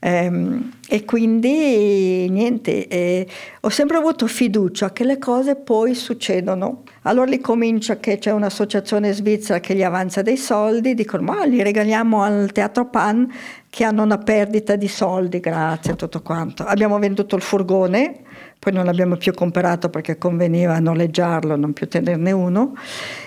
Ehm, 0.07 0.71
e 0.87 1.07
quindi 1.07 2.29
niente, 2.29 2.89
eh, 2.89 3.27
ho 3.61 3.71
sempre 3.71 3.97
avuto 3.97 4.27
fiducia 4.27 4.93
che 4.93 5.03
le 5.03 5.17
cose 5.17 5.57
poi 5.57 5.95
succedono. 5.95 6.83
Allora 7.03 7.31
li 7.31 7.41
comincia 7.41 7.99
che 7.99 8.19
c'è 8.19 8.31
un'associazione 8.31 9.15
svizzera 9.15 9.61
che 9.61 9.75
gli 9.75 9.83
avanza 9.83 10.21
dei 10.21 10.37
soldi, 10.37 10.93
dicono 10.93 11.23
ma 11.23 11.47
li 11.47 11.63
regaliamo 11.63 12.23
al 12.23 12.53
Teatro 12.53 12.91
Pan 12.91 13.33
che 13.71 13.85
hanno 13.85 14.03
una 14.03 14.19
perdita 14.19 14.77
di 14.77 14.89
soldi, 14.89 15.41
grazie, 15.41 15.97
tutto 15.97 16.21
quanto. 16.21 16.65
Abbiamo 16.65 16.99
venduto 16.99 17.35
il 17.35 17.43
furgone, 17.43 18.21
poi 18.59 18.75
non 18.75 18.85
l'abbiamo 18.85 19.17
più 19.17 19.33
comprato 19.33 19.89
perché 19.89 20.19
conveniva 20.19 20.79
noleggiarlo, 20.81 21.57
non 21.57 21.73
più 21.73 21.89
tenerne 21.89 22.31
uno, 22.31 22.75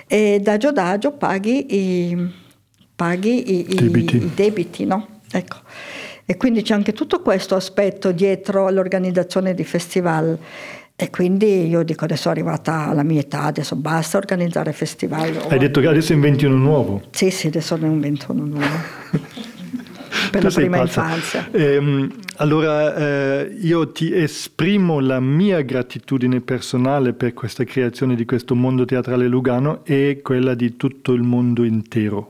e 0.06 0.40
dagio 0.44 0.72
dagio 0.72 1.14
paghi 1.14 1.76
i, 1.76 2.32
paghi 2.96 3.72
i, 3.72 3.76
debiti. 3.76 4.18
i, 4.18 4.24
i 4.26 4.32
debiti, 4.36 4.86
no? 4.86 5.08
Ecco. 5.32 5.58
E 6.30 6.36
quindi 6.36 6.62
c'è 6.62 6.74
anche 6.74 6.92
tutto 6.92 7.22
questo 7.22 7.56
aspetto 7.56 8.12
dietro 8.12 8.68
all'organizzazione 8.68 9.54
di 9.54 9.64
festival. 9.64 10.38
E 10.94 11.10
quindi 11.10 11.68
io 11.68 11.84
dico 11.84 12.04
adesso 12.04 12.28
è 12.28 12.32
arrivata 12.32 12.88
alla 12.88 13.04
mia 13.04 13.22
età, 13.22 13.44
adesso 13.44 13.78
basta 13.78 14.18
organizzare 14.18 14.74
festival. 14.74 15.46
Hai 15.48 15.58
detto 15.58 15.80
che 15.80 15.88
adesso 15.88 16.12
inventi 16.12 16.44
uno 16.44 16.58
nuovo? 16.58 17.02
Sì, 17.12 17.30
sì, 17.30 17.48
adesso 17.48 17.78
ne 17.78 17.88
invento 17.88 18.34
uno 18.34 18.44
nuovo. 18.44 18.76
per 20.30 20.42
tu 20.42 20.48
la 20.48 20.54
prima 20.54 20.78
pazza. 20.80 21.04
infanzia. 21.04 21.48
Eh, 21.52 22.08
allora 22.38 22.96
eh, 22.96 23.58
io 23.62 23.90
ti 23.94 24.14
esprimo 24.14 25.00
la 25.00 25.22
mia 25.22 25.62
gratitudine 25.62 26.42
personale 26.42 27.14
per 27.14 27.34
questa 27.34 27.64
creazione 27.64 28.16
di 28.16 28.26
questo 28.26 28.54
mondo 28.54 28.84
teatrale 28.84 29.28
lugano 29.28 29.86
e 29.86 30.20
quella 30.22 30.56
di 30.56 30.76
tutto 30.76 31.14
il 31.14 31.22
mondo 31.22 31.64
intero. 31.64 32.28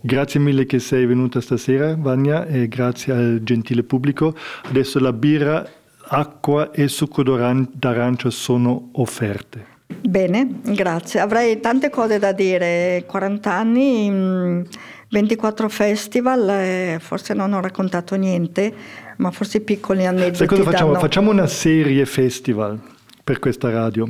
Grazie 0.00 0.40
mille 0.40 0.64
che 0.64 0.78
sei 0.78 1.06
venuta 1.06 1.40
stasera, 1.40 1.96
Vania, 1.96 2.46
e 2.46 2.68
grazie 2.68 3.12
al 3.12 3.40
gentile 3.42 3.82
pubblico. 3.82 4.34
Adesso 4.64 4.98
la 5.00 5.12
birra, 5.12 5.68
acqua 6.08 6.70
e 6.70 6.88
succo 6.88 7.22
d'arancia 7.22 8.30
sono 8.30 8.90
offerte. 8.92 9.76
Bene, 10.00 10.60
grazie. 10.62 11.20
Avrei 11.20 11.60
tante 11.60 11.90
cose 11.90 12.18
da 12.18 12.32
dire. 12.32 13.04
40 13.06 13.52
anni, 13.52 14.64
24 15.10 15.64
mm, 15.64 15.68
festival, 15.68 16.96
forse 17.00 17.34
non 17.34 17.52
ho 17.52 17.60
raccontato 17.60 18.14
niente, 18.14 18.72
ma 19.16 19.30
forse 19.30 19.60
piccoli 19.60 20.06
aneddoti. 20.06 20.36
Sai 20.36 20.46
cosa 20.46 20.62
facciamo? 20.62 20.92
Danno... 20.92 21.00
Facciamo 21.00 21.30
una 21.30 21.46
serie 21.46 22.06
festival 22.06 22.78
per 23.24 23.38
questa 23.38 23.70
radio. 23.70 24.08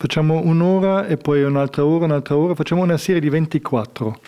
Facciamo 0.00 0.40
un'ora 0.44 1.08
e 1.08 1.16
poi 1.16 1.42
un'altra 1.42 1.84
ora, 1.84 2.04
un'altra 2.04 2.36
ora. 2.36 2.54
Facciamo 2.54 2.82
una 2.82 2.96
serie 2.96 3.20
di 3.20 3.28
24. 3.28 4.20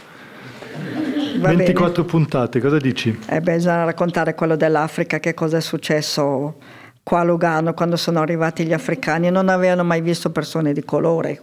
Va 1.39 1.55
24 1.55 2.03
bene. 2.03 2.09
puntate, 2.09 2.59
cosa 2.59 2.79
dici? 2.79 3.17
Eh 3.29 3.41
beh, 3.41 3.55
bisogna 3.55 3.85
raccontare 3.85 4.35
quello 4.35 4.57
dell'Africa, 4.57 5.21
che 5.21 5.33
cosa 5.33 5.59
è 5.59 5.61
successo 5.61 6.57
qua 7.05 7.21
a 7.21 7.23
Lugano 7.23 7.73
quando 7.73 7.95
sono 7.95 8.19
arrivati 8.19 8.65
gli 8.65 8.73
africani 8.73 9.29
e 9.29 9.31
non 9.31 9.49
avevano 9.49 9.85
mai 9.85 10.01
visto 10.01 10.31
persone 10.31 10.73
di 10.73 10.83
colore. 10.83 11.41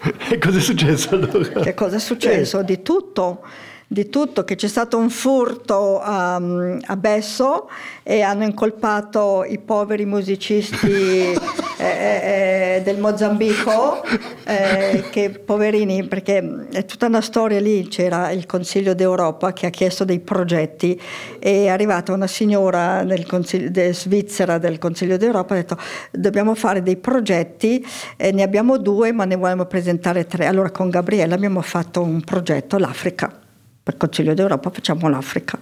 E 0.30 0.38
cosa 0.38 0.56
è 0.56 0.60
successo 0.62 1.14
allora? 1.14 1.60
Che 1.60 1.74
cosa 1.74 1.96
è 1.96 2.00
successo? 2.00 2.60
Eh. 2.60 2.64
Di 2.64 2.80
tutto 2.80 3.42
di 3.90 4.10
tutto, 4.10 4.44
che 4.44 4.54
c'è 4.54 4.68
stato 4.68 4.98
un 4.98 5.08
furto 5.08 5.98
um, 6.04 6.78
a 6.84 6.96
Besso 6.96 7.70
e 8.02 8.20
hanno 8.20 8.44
incolpato 8.44 9.44
i 9.48 9.58
poveri 9.58 10.04
musicisti 10.04 11.32
eh, 11.32 11.38
eh, 11.78 12.76
eh, 12.76 12.82
del 12.84 12.98
Mozambico, 12.98 14.04
eh, 14.44 15.04
che 15.10 15.30
poverini, 15.30 16.06
perché 16.06 16.66
è 16.70 16.84
tutta 16.84 17.06
una 17.06 17.22
storia 17.22 17.60
lì, 17.60 17.88
c'era 17.88 18.30
il 18.30 18.44
Consiglio 18.44 18.92
d'Europa 18.92 19.54
che 19.54 19.66
ha 19.66 19.70
chiesto 19.70 20.04
dei 20.04 20.20
progetti 20.20 21.00
e 21.38 21.64
è 21.64 21.68
arrivata 21.68 22.12
una 22.12 22.26
signora 22.26 23.04
del 23.04 23.26
de, 23.70 23.94
svizzera 23.94 24.58
del 24.58 24.76
Consiglio 24.76 25.16
d'Europa 25.16 25.54
e 25.54 25.58
ha 25.58 25.60
detto 25.62 25.78
dobbiamo 26.10 26.54
fare 26.54 26.82
dei 26.82 26.96
progetti, 26.96 27.84
ne 28.18 28.42
abbiamo 28.42 28.76
due 28.76 29.12
ma 29.12 29.24
ne 29.24 29.36
vogliamo 29.36 29.64
presentare 29.64 30.26
tre. 30.26 30.44
Allora 30.44 30.70
con 30.70 30.90
Gabriele 30.90 31.32
abbiamo 31.32 31.62
fatto 31.62 32.02
un 32.02 32.20
progetto, 32.20 32.76
l'Africa 32.76 33.46
per 33.88 33.96
Consiglio 33.96 34.34
d'Europa 34.34 34.68
facciamo 34.68 35.08
l'Africa. 35.08 35.58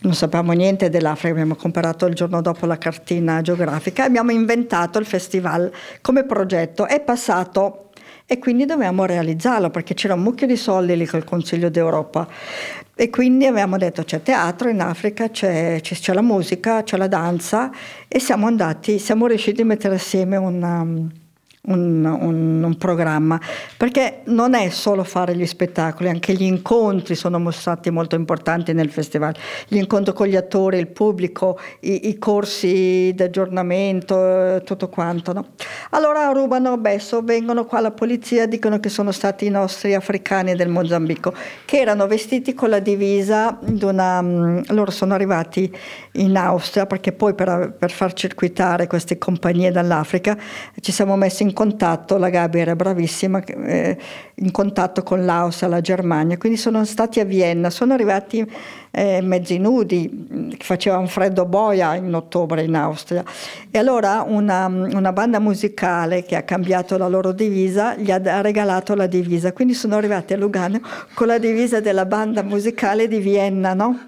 Non 0.00 0.14
sapevamo 0.14 0.52
niente 0.52 0.88
dell'Africa, 0.88 1.32
abbiamo 1.32 1.56
comprato 1.56 2.06
il 2.06 2.14
giorno 2.14 2.40
dopo 2.40 2.64
la 2.64 2.78
cartina 2.78 3.42
geografica 3.42 4.02
e 4.02 4.06
abbiamo 4.06 4.30
inventato 4.30 4.98
il 4.98 5.04
festival 5.04 5.70
come 6.00 6.24
progetto. 6.24 6.86
È 6.86 7.02
passato 7.02 7.90
e 8.24 8.38
quindi 8.38 8.64
dovevamo 8.64 9.04
realizzarlo 9.04 9.68
perché 9.68 9.92
c'era 9.92 10.14
un 10.14 10.22
mucchio 10.22 10.46
di 10.46 10.56
soldi 10.56 10.96
lì 10.96 11.04
col 11.04 11.24
Consiglio 11.24 11.68
d'Europa. 11.68 12.26
E 12.94 13.10
quindi 13.10 13.44
abbiamo 13.44 13.76
detto 13.76 14.04
c'è 14.04 14.22
teatro 14.22 14.70
in 14.70 14.80
Africa, 14.80 15.28
c'è, 15.28 15.78
c'è 15.82 16.14
la 16.14 16.22
musica, 16.22 16.82
c'è 16.82 16.96
la 16.96 17.08
danza 17.08 17.70
e 18.08 18.18
siamo 18.18 18.46
andati, 18.46 18.98
siamo 18.98 19.26
riusciti 19.26 19.60
a 19.60 19.66
mettere 19.66 19.96
assieme 19.96 20.38
una 20.38 20.82
un, 21.66 22.04
un, 22.04 22.62
un, 22.62 22.76
programma, 22.76 23.40
perché 23.76 24.20
non 24.24 24.54
è 24.54 24.68
solo 24.68 25.04
fare 25.04 25.34
gli 25.34 25.46
spettacoli, 25.46 26.08
anche 26.08 26.32
gli 26.34 26.42
incontri 26.42 27.14
sono 27.14 27.50
stati 27.50 27.90
molto 27.90 28.16
importanti 28.16 28.72
nel 28.72 28.90
festival, 28.90 29.34
gli 29.68 29.76
incontri 29.76 30.12
con 30.12 30.26
gli 30.26 30.36
attori, 30.36 30.78
il 30.78 30.88
pubblico, 30.88 31.58
i, 31.80 32.08
i 32.08 32.18
corsi 32.18 33.12
di 33.14 33.22
aggiornamento, 33.22 34.62
tutto 34.64 34.88
quanto. 34.88 35.32
No? 35.32 35.46
Allora 35.90 36.30
rubano 36.30 36.72
adesso, 36.72 37.22
vengono 37.22 37.64
qua 37.64 37.80
la 37.80 37.90
polizia, 37.90 38.46
dicono 38.46 38.78
che 38.80 38.88
sono 38.88 39.12
stati 39.12 39.46
i 39.46 39.50
nostri 39.50 39.94
africani 39.94 40.54
del 40.54 40.68
Mozambico, 40.68 41.34
che 41.64 41.80
erano 41.80 42.06
vestiti 42.06 42.54
con 42.54 42.70
la 42.70 42.80
divisa 42.80 43.58
di 43.60 43.84
una... 43.84 44.22
Mm, 44.22 44.60
loro 44.68 44.90
sono 44.90 45.14
arrivati 45.14 45.74
in 46.12 46.36
Austria, 46.36 46.86
perché 46.86 47.12
poi 47.12 47.34
per, 47.34 47.74
per 47.78 47.90
far 47.90 48.12
circuitare 48.12 48.86
queste 48.86 49.18
compagnie 49.18 49.70
dall'Africa 49.70 50.36
ci 50.80 50.92
siamo 50.92 51.16
messi 51.16 51.42
in 51.42 51.52
contatto, 51.56 52.18
la 52.18 52.28
Gabi 52.28 52.60
era 52.60 52.76
bravissima, 52.76 53.42
eh, 53.42 53.96
in 54.34 54.50
contatto 54.50 55.02
con 55.02 55.24
l'Austria, 55.24 55.70
la 55.70 55.80
Germania, 55.80 56.36
quindi 56.36 56.58
sono 56.58 56.84
stati 56.84 57.18
a 57.20 57.24
Vienna, 57.24 57.70
sono 57.70 57.94
arrivati 57.94 58.46
eh, 58.90 59.20
mezzi 59.22 59.58
nudi, 59.58 60.54
faceva 60.58 60.98
un 60.98 61.08
freddo 61.08 61.46
boia 61.46 61.94
in 61.94 62.14
ottobre 62.14 62.62
in 62.62 62.74
Austria. 62.74 63.24
E 63.70 63.78
allora 63.78 64.22
una, 64.26 64.66
una, 64.66 65.12
banda 65.12 65.38
musicale 65.38 66.24
che 66.24 66.36
ha 66.36 66.42
cambiato 66.42 66.98
la 66.98 67.08
loro 67.08 67.32
divisa 67.32 67.94
gli 67.94 68.10
ha 68.10 68.40
regalato 68.40 68.94
la 68.94 69.06
divisa, 69.06 69.52
quindi 69.52 69.72
sono 69.72 69.96
arrivati 69.96 70.34
a 70.34 70.36
Lugano 70.36 70.80
con 71.14 71.26
la 71.26 71.38
divisa 71.38 71.80
della 71.80 72.04
banda 72.04 72.42
musicale 72.42 73.08
di 73.08 73.18
Vienna, 73.18 73.72
no? 73.72 73.98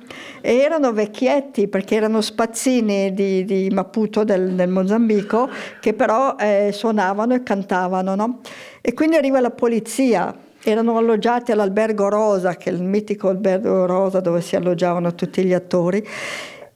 E 0.40 0.56
erano 0.56 0.92
vecchietti 0.92 1.68
perché 1.68 1.96
erano 1.96 2.20
spazzini 2.20 3.12
di, 3.12 3.44
di 3.44 3.68
Maputo 3.70 4.24
del, 4.24 4.54
del, 4.54 4.68
Mozambico 4.68 5.48
che 5.80 5.94
però 5.94 6.36
eh, 6.38 6.70
suonavano 6.72 7.34
e 7.34 7.42
cantavano, 7.42 8.14
no? 8.14 8.40
E 8.80 8.94
quindi 8.94 9.16
arriva 9.16 9.40
la 9.40 9.50
polizia 9.50 10.34
erano 10.62 10.96
alloggiati 10.98 11.52
all'albergo 11.52 12.08
Rosa, 12.08 12.56
che 12.56 12.70
è 12.70 12.72
il 12.72 12.82
mitico 12.82 13.28
albergo 13.28 13.86
Rosa 13.86 14.20
dove 14.20 14.40
si 14.40 14.56
alloggiavano 14.56 15.14
tutti 15.14 15.44
gli 15.44 15.52
attori. 15.54 16.06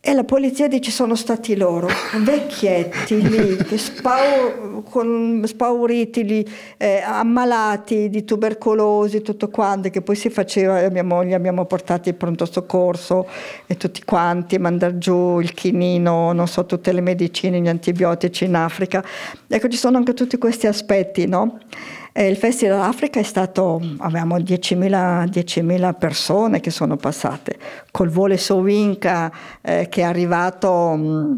E 0.04 0.14
la 0.14 0.24
polizia 0.24 0.66
dice 0.66 0.90
sono 0.90 1.14
stati 1.14 1.54
loro, 1.54 1.86
vecchietti 2.24 3.22
lì, 3.22 3.56
spaur, 3.78 4.82
con, 4.90 5.44
spauriti 5.46 6.24
lì, 6.24 6.52
eh, 6.76 7.00
ammalati 7.06 8.10
di 8.10 8.24
tubercolosi, 8.24 9.22
tutto 9.22 9.48
quanto, 9.48 9.90
che 9.90 10.02
poi 10.02 10.16
si 10.16 10.28
faceva, 10.28 10.78
abbiamo, 10.78 11.22
li 11.22 11.34
abbiamo 11.34 11.66
portati 11.66 12.08
in 12.08 12.16
pronto 12.16 12.46
soccorso 12.46 13.28
e 13.68 13.76
tutti 13.76 14.02
quanti, 14.02 14.58
mandare 14.58 14.98
giù 14.98 15.38
il 15.38 15.54
chinino, 15.54 16.32
non 16.32 16.48
so, 16.48 16.66
tutte 16.66 16.90
le 16.90 17.00
medicine, 17.00 17.60
gli 17.60 17.68
antibiotici 17.68 18.44
in 18.44 18.56
Africa. 18.56 19.04
Ecco, 19.46 19.68
ci 19.68 19.78
sono 19.78 19.98
anche 19.98 20.14
tutti 20.14 20.36
questi 20.36 20.66
aspetti, 20.66 21.28
no? 21.28 21.60
Eh, 22.14 22.28
il 22.28 22.36
Festival 22.36 22.82
Africa 22.82 23.20
è 23.20 23.22
stato, 23.22 23.80
avevamo 23.98 24.36
10.000, 24.36 25.24
10.000 25.24 25.94
persone 25.98 26.60
che 26.60 26.70
sono 26.70 26.96
passate, 26.96 27.58
col 27.90 28.10
vole 28.10 28.36
Sovinka 28.36 29.32
eh, 29.62 29.88
che 29.88 30.02
è 30.02 30.04
arrivato, 30.04 30.94
mh, 30.94 31.06
mm, 31.06 31.34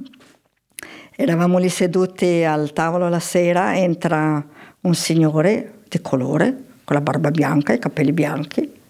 eravamo 1.15 1.59
lì 1.59 1.69
seduti 1.69 2.43
al 2.43 2.73
tavolo 2.73 3.09
la 3.09 3.21
sera, 3.21 3.77
entra 3.77 4.45
un 4.81 4.95
signore 4.95 5.83
di 5.89 6.01
colore, 6.01 6.65
con 6.83 6.97
la 6.97 7.03
barba 7.03 7.31
bianca, 7.31 7.73
i 7.73 7.79
capelli 7.79 8.13
bianchi, 8.13 8.83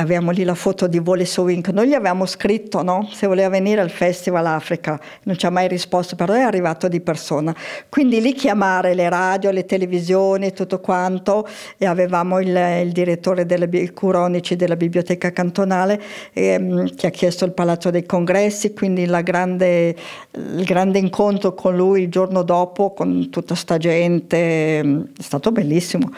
Avevamo 0.00 0.30
lì 0.30 0.44
la 0.44 0.54
foto 0.54 0.86
di 0.86 1.00
Vole 1.00 1.24
Sowink, 1.24 1.70
noi 1.70 1.88
gli 1.88 1.92
avevamo 1.92 2.24
scritto 2.24 2.84
no? 2.84 3.08
se 3.12 3.26
voleva 3.26 3.48
venire 3.48 3.80
al 3.80 3.90
Festival 3.90 4.46
Africa, 4.46 5.00
non 5.24 5.36
ci 5.36 5.44
ha 5.44 5.50
mai 5.50 5.66
risposto, 5.66 6.14
però 6.14 6.34
è 6.34 6.40
arrivato 6.40 6.86
di 6.86 7.00
persona. 7.00 7.52
Quindi 7.88 8.20
lì 8.20 8.32
chiamare 8.32 8.94
le 8.94 9.08
radio, 9.08 9.50
le 9.50 9.64
televisioni, 9.64 10.52
tutto 10.52 10.78
quanto, 10.78 11.48
e 11.76 11.84
avevamo 11.84 12.38
il, 12.38 12.56
il 12.84 12.92
direttore 12.92 13.44
delle 13.44 13.92
Curonici 13.92 14.54
della 14.54 14.76
biblioteca 14.76 15.32
cantonale 15.32 16.00
ehm, 16.32 16.94
che 16.94 17.08
ha 17.08 17.10
chiesto 17.10 17.44
il 17.44 17.52
Palazzo 17.52 17.90
dei 17.90 18.06
Congressi, 18.06 18.74
quindi 18.74 19.04
grande, 19.24 19.96
il 20.30 20.64
grande 20.64 21.00
incontro 21.00 21.54
con 21.54 21.74
lui 21.74 22.02
il 22.02 22.08
giorno 22.08 22.44
dopo, 22.44 22.92
con 22.92 23.30
tutta 23.30 23.56
sta 23.56 23.78
gente, 23.78 24.78
è 24.78 25.22
stato 25.22 25.50
bellissimo. 25.50 26.08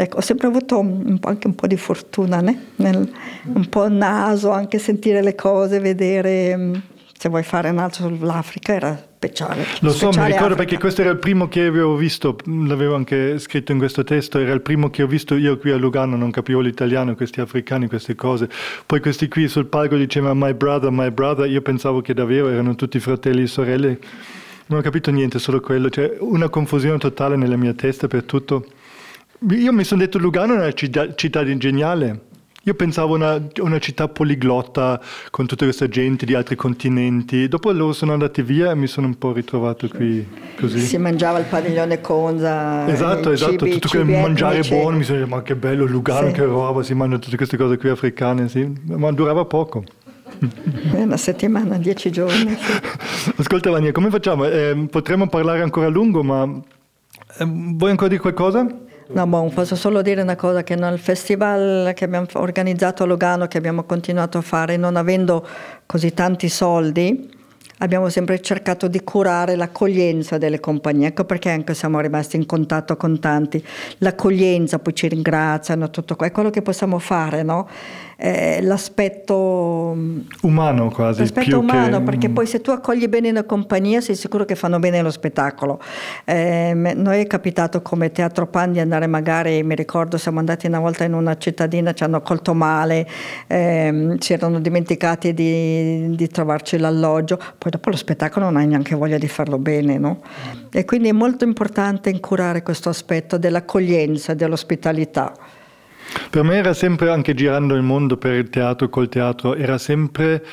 Ecco, 0.00 0.18
ho 0.18 0.20
sempre 0.20 0.46
avuto 0.46 0.78
un 0.78 1.18
anche 1.22 1.48
un 1.48 1.56
po' 1.56 1.66
di 1.66 1.76
fortuna, 1.76 2.40
né? 2.40 2.66
Nel, 2.76 3.10
un 3.52 3.68
po' 3.68 3.86
il 3.86 3.94
naso, 3.94 4.52
anche 4.52 4.78
sentire 4.78 5.24
le 5.24 5.34
cose, 5.34 5.80
vedere, 5.80 6.56
mm, 6.56 6.74
se 7.18 7.28
vuoi 7.28 7.42
fare 7.42 7.70
un 7.70 7.78
altro 7.78 8.06
sull'Africa 8.06 8.74
era 8.74 9.06
speciale. 9.16 9.66
Lo 9.80 9.90
so, 9.90 9.96
speciale 9.96 10.20
mi 10.20 10.26
ricordo 10.26 10.54
Africa. 10.54 10.54
perché 10.54 10.78
questo 10.78 11.00
era 11.00 11.10
il 11.10 11.18
primo 11.18 11.48
che 11.48 11.66
avevo 11.66 11.96
visto, 11.96 12.36
l'avevo 12.44 12.94
anche 12.94 13.40
scritto 13.40 13.72
in 13.72 13.78
questo 13.78 14.04
testo, 14.04 14.38
era 14.38 14.52
il 14.52 14.60
primo 14.60 14.88
che 14.88 15.02
ho 15.02 15.08
visto 15.08 15.34
io 15.34 15.58
qui 15.58 15.72
a 15.72 15.76
Lugano, 15.76 16.16
non 16.16 16.30
capivo 16.30 16.60
l'italiano, 16.60 17.16
questi 17.16 17.40
africani, 17.40 17.88
queste 17.88 18.14
cose. 18.14 18.48
Poi 18.86 19.00
questi 19.00 19.26
qui 19.26 19.48
sul 19.48 19.66
palco 19.66 19.96
dicevano 19.96 20.46
my 20.46 20.54
brother, 20.54 20.92
my 20.92 21.10
brother, 21.10 21.50
io 21.50 21.60
pensavo 21.60 22.02
che 22.02 22.14
davvero 22.14 22.48
erano 22.48 22.76
tutti 22.76 23.00
fratelli 23.00 23.42
e 23.42 23.46
sorelle. 23.48 23.98
Non 24.66 24.78
ho 24.78 24.82
capito 24.82 25.10
niente, 25.10 25.40
solo 25.40 25.58
quello, 25.58 25.90
cioè 25.90 26.18
una 26.20 26.48
confusione 26.48 26.98
totale 26.98 27.34
nella 27.34 27.56
mia 27.56 27.72
testa 27.72 28.06
per 28.06 28.22
tutto. 28.22 28.64
Io 29.50 29.72
mi 29.72 29.84
sono 29.84 30.00
detto 30.00 30.18
Lugano 30.18 30.54
è 30.54 30.56
una 30.56 30.72
città, 30.72 31.14
città 31.14 31.44
geniale. 31.56 32.26
Io 32.64 32.74
pensavo 32.74 33.14
una, 33.14 33.40
una 33.60 33.78
città 33.78 34.08
poliglotta 34.08 35.00
con 35.30 35.46
tutta 35.46 35.64
questa 35.64 35.88
gente 35.88 36.26
di 36.26 36.34
altri 36.34 36.56
continenti. 36.56 37.48
Dopo 37.48 37.70
loro 37.70 37.92
sono 37.92 38.12
andati 38.12 38.42
via 38.42 38.72
e 38.72 38.74
mi 38.74 38.88
sono 38.88 39.06
un 39.06 39.16
po' 39.16 39.32
ritrovato 39.32 39.88
qui 39.88 40.26
così. 40.58 40.80
Si 40.80 40.98
mangiava 40.98 41.38
il 41.38 41.46
padiglione 41.46 42.00
Conza. 42.00 42.86
Esatto, 42.86 43.30
esatto, 43.30 43.64
cibi, 43.64 43.70
tutto 43.78 43.88
quel 43.88 44.04
mangiare 44.04 44.60
buono. 44.68 44.98
Mi 44.98 45.04
sono 45.04 45.18
detto, 45.18 45.30
ma 45.30 45.42
che 45.42 45.54
bello 45.54 45.86
Lugano, 45.86 46.26
sì. 46.26 46.34
che 46.34 46.44
roba, 46.44 46.82
si 46.82 46.92
mangiano 46.94 47.20
tutte 47.20 47.36
queste 47.36 47.56
cose 47.56 47.78
qui 47.78 47.88
africane, 47.88 48.48
sì. 48.48 48.70
Ma 48.86 49.12
durava 49.12 49.44
poco. 49.44 49.84
Una 50.92 51.16
settimana, 51.16 51.78
dieci 51.78 52.10
giorni. 52.10 52.54
Sì. 52.54 53.32
Ascolta 53.36 53.70
Vania, 53.70 53.92
come 53.92 54.10
facciamo? 54.10 54.44
Eh, 54.44 54.88
potremmo 54.90 55.28
parlare 55.28 55.62
ancora 55.62 55.86
a 55.86 55.90
lungo, 55.90 56.22
ma 56.22 56.42
eh, 57.38 57.44
vuoi 57.46 57.90
ancora 57.90 58.08
dire 58.08 58.20
qualcosa? 58.20 58.86
No, 59.10 59.26
bon, 59.26 59.50
posso 59.54 59.74
solo 59.74 60.02
dire 60.02 60.20
una 60.20 60.36
cosa, 60.36 60.62
che 60.62 60.74
nel 60.74 60.98
festival 60.98 61.92
che 61.94 62.04
abbiamo 62.04 62.26
organizzato 62.34 63.04
a 63.04 63.06
Lugano, 63.06 63.46
che 63.46 63.56
abbiamo 63.56 63.84
continuato 63.84 64.36
a 64.36 64.42
fare, 64.42 64.76
non 64.76 64.96
avendo 64.96 65.46
così 65.86 66.12
tanti 66.12 66.50
soldi, 66.50 67.34
abbiamo 67.78 68.10
sempre 68.10 68.40
cercato 68.42 68.86
di 68.86 69.02
curare 69.02 69.56
l'accoglienza 69.56 70.36
delle 70.36 70.60
compagnie, 70.60 71.08
ecco 71.08 71.24
perché 71.24 71.48
anche 71.48 71.72
siamo 71.72 72.00
rimasti 72.00 72.36
in 72.36 72.44
contatto 72.44 72.98
con 72.98 73.18
tanti, 73.18 73.64
l'accoglienza, 73.98 74.78
poi 74.78 74.94
ci 74.94 75.08
ringraziano, 75.08 75.88
tutto 75.88 76.18
è 76.18 76.30
quello 76.30 76.50
che 76.50 76.60
possiamo 76.60 76.98
fare, 76.98 77.42
no? 77.42 77.66
Eh, 78.20 78.58
l'aspetto 78.62 79.96
umano 80.42 80.90
quasi. 80.90 81.20
L'aspetto 81.20 81.60
umano, 81.60 81.98
che... 81.98 82.04
perché 82.04 82.28
poi 82.30 82.46
se 82.46 82.60
tu 82.60 82.70
accogli 82.70 83.06
bene 83.06 83.30
una 83.30 83.44
compagnia 83.44 84.00
sei 84.00 84.16
sicuro 84.16 84.44
che 84.44 84.56
fanno 84.56 84.80
bene 84.80 85.00
lo 85.02 85.12
spettacolo. 85.12 85.80
Eh, 86.24 86.72
noi 86.74 87.20
è 87.20 87.26
capitato 87.28 87.80
come 87.80 88.10
Teatro 88.10 88.48
Pan 88.48 88.72
di 88.72 88.80
andare 88.80 89.06
magari, 89.06 89.62
mi 89.62 89.76
ricordo 89.76 90.18
siamo 90.18 90.40
andati 90.40 90.66
una 90.66 90.80
volta 90.80 91.04
in 91.04 91.12
una 91.12 91.36
cittadina, 91.36 91.92
ci 91.92 92.02
hanno 92.02 92.16
accolto 92.16 92.54
male, 92.54 93.06
eh, 93.46 94.16
si 94.18 94.32
erano 94.32 94.58
dimenticati 94.58 95.32
di, 95.32 96.16
di, 96.16 96.26
trovarci 96.28 96.76
l'alloggio, 96.76 97.36
poi 97.36 97.70
dopo 97.70 97.90
lo 97.90 97.96
spettacolo 97.96 98.46
non 98.46 98.56
hai 98.56 98.66
neanche 98.66 98.96
voglia 98.96 99.18
di 99.18 99.28
farlo 99.28 99.58
bene, 99.58 99.96
no? 99.96 100.22
E 100.72 100.84
quindi 100.84 101.08
è 101.08 101.12
molto 101.12 101.44
importante 101.44 102.10
incurare 102.10 102.64
questo 102.64 102.88
aspetto 102.88 103.38
dell'accoglienza, 103.38 104.34
dell'ospitalità. 104.34 105.32
Per 106.30 106.42
me 106.42 106.56
era 106.56 106.74
sempre, 106.74 107.10
anche 107.10 107.34
girando 107.34 107.74
il 107.74 107.82
mondo 107.82 108.16
per 108.16 108.34
il 108.34 108.50
teatro, 108.50 108.88
col 108.88 109.08
teatro, 109.08 109.54
era 109.54 109.78
sempre, 109.78 110.44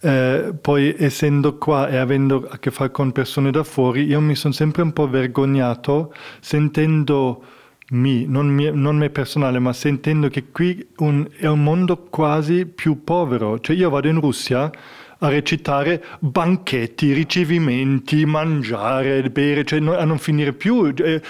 eh, 0.00 0.54
poi 0.60 0.94
essendo 0.98 1.56
qua 1.56 1.88
e 1.88 1.96
avendo 1.96 2.46
a 2.48 2.58
che 2.58 2.70
fare 2.70 2.90
con 2.90 3.12
persone 3.12 3.50
da 3.50 3.64
fuori, 3.64 4.04
io 4.04 4.20
mi 4.20 4.34
sono 4.34 4.52
sempre 4.52 4.82
un 4.82 4.92
po' 4.92 5.08
vergognato 5.08 6.14
sentendo 6.40 7.42
mi, 7.90 8.26
non, 8.26 8.48
mie, 8.48 8.70
non 8.70 8.96
me 8.96 9.10
personale, 9.10 9.58
ma 9.58 9.72
sentendo 9.72 10.28
che 10.28 10.50
qui 10.50 10.86
un, 10.98 11.26
è 11.36 11.46
un 11.46 11.62
mondo 11.62 12.06
quasi 12.08 12.66
più 12.66 13.04
povero. 13.04 13.60
Cioè 13.60 13.76
io 13.76 13.90
vado 13.90 14.08
in 14.08 14.20
Russia 14.20 14.70
a 15.26 15.30
recitare 15.30 16.02
banchetti, 16.18 17.12
ricevimenti, 17.12 18.24
mangiare, 18.24 19.30
bere, 19.30 19.64
cioè 19.64 19.80
a 19.80 20.04
non 20.04 20.18
finire 20.18 20.52
più. 20.52 20.92
Eh, 20.94 21.20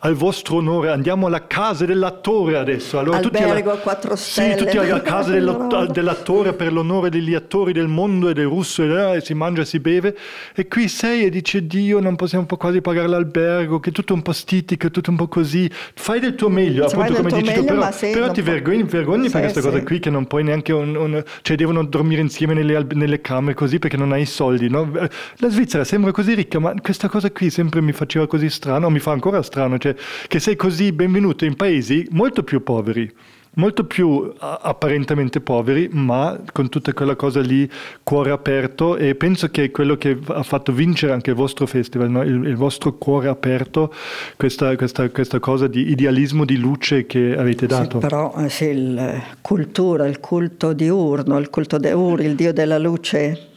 al 0.00 0.14
vostro 0.14 0.56
onore, 0.56 0.90
andiamo 0.90 1.26
alla 1.26 1.46
casa 1.46 1.84
dell'attore 1.84 2.56
adesso. 2.56 2.98
Allora, 2.98 3.18
Albergo 3.18 3.72
a 3.72 3.76
quattro 3.76 4.16
stelle. 4.16 4.56
Sì, 4.56 4.64
tutti 4.64 4.78
alla 4.78 5.00
casa 5.02 5.32
dell'attore 5.32 6.52
per 6.54 6.72
l'onore 6.72 7.10
degli 7.10 7.34
attori 7.34 7.72
del 7.72 7.88
mondo 7.88 8.28
e 8.28 8.34
del 8.34 8.46
russo, 8.46 8.82
e, 8.82 9.16
eh, 9.16 9.20
si 9.20 9.34
mangia 9.34 9.62
e 9.62 9.64
si 9.64 9.80
beve. 9.80 10.16
E 10.54 10.68
qui 10.68 10.88
sei 10.88 11.24
e 11.24 11.30
dice 11.30 11.66
Dio, 11.66 12.00
non 12.00 12.16
possiamo 12.16 12.46
quasi 12.46 12.80
pagare 12.80 13.08
l'albergo, 13.08 13.80
che 13.80 13.90
è 13.90 13.92
tutto 13.92 14.14
un 14.14 14.22
po' 14.22 14.32
stitico, 14.32 14.90
tutto 14.90 15.10
un 15.10 15.16
po' 15.16 15.28
così. 15.28 15.70
Fai 15.94 16.20
del 16.20 16.34
tuo 16.34 16.48
meglio, 16.48 16.88
sì, 16.88 16.94
appunto 16.94 17.14
come 17.14 17.30
dici 17.30 17.44
meglio, 17.44 17.60
tu, 17.60 17.66
però, 17.66 17.88
però 18.12 18.30
ti 18.30 18.40
vergogni, 18.40 18.82
vergogni 18.84 19.26
sì, 19.26 19.32
per 19.32 19.40
questa 19.42 19.60
sì. 19.60 19.66
cosa 19.66 19.82
qui 19.82 19.98
che 19.98 20.10
non 20.10 20.26
puoi 20.26 20.44
neanche... 20.44 20.72
Un, 20.72 20.96
un, 20.96 21.22
cioè 21.42 21.56
devono 21.56 21.84
dormire 21.84 22.20
insieme 22.20 22.54
nelle, 22.54 22.86
nelle 22.92 23.20
camere 23.20 23.41
fame 23.42 23.54
così 23.54 23.78
perché 23.78 23.96
non 23.96 24.12
hai 24.12 24.22
i 24.22 24.26
soldi. 24.26 24.70
No? 24.70 24.90
La 25.36 25.48
Svizzera 25.48 25.84
sembra 25.84 26.12
così 26.12 26.34
ricca, 26.34 26.58
ma 26.60 26.72
questa 26.80 27.08
cosa 27.08 27.30
qui 27.30 27.50
sempre 27.50 27.80
mi 27.80 27.92
faceva 27.92 28.26
così 28.26 28.48
strano, 28.48 28.88
mi 28.88 29.00
fa 29.00 29.10
ancora 29.10 29.42
strano, 29.42 29.76
cioè 29.78 29.94
che 30.28 30.38
sei 30.38 30.56
così 30.56 30.92
benvenuto 30.92 31.44
in 31.44 31.56
paesi 31.56 32.06
molto 32.10 32.42
più 32.44 32.62
poveri 32.62 33.12
molto 33.54 33.84
più 33.84 34.32
apparentemente 34.38 35.40
poveri, 35.40 35.88
ma 35.92 36.40
con 36.52 36.68
tutta 36.68 36.92
quella 36.92 37.16
cosa 37.16 37.40
lì, 37.40 37.68
cuore 38.02 38.30
aperto 38.30 38.96
e 38.96 39.14
penso 39.14 39.48
che 39.50 39.64
è 39.64 39.70
quello 39.70 39.96
che 39.96 40.18
ha 40.26 40.42
fatto 40.42 40.72
vincere 40.72 41.12
anche 41.12 41.30
il 41.30 41.36
vostro 41.36 41.66
festival, 41.66 42.10
no? 42.10 42.22
il, 42.22 42.46
il, 42.46 42.56
vostro 42.56 42.94
cuore 42.94 43.28
aperto, 43.28 43.92
questa, 44.36 44.74
questa, 44.76 45.10
questa, 45.10 45.38
cosa 45.38 45.66
di 45.66 45.90
idealismo, 45.90 46.44
di 46.44 46.56
luce 46.56 47.06
che 47.06 47.36
avete 47.36 47.66
dato. 47.66 48.00
Sì, 48.00 48.06
però 48.06 48.34
eh, 48.38 48.48
sì, 48.48 48.64
il 48.64 49.22
cultura, 49.40 50.06
il 50.06 50.20
culto 50.20 50.72
di 50.72 50.88
Urno, 50.88 51.38
il 51.38 51.50
culto 51.50 51.76
di 51.78 51.90
Ur, 51.90 52.20
il 52.22 52.34
dio 52.34 52.52
della 52.52 52.78
luce, 52.78 53.48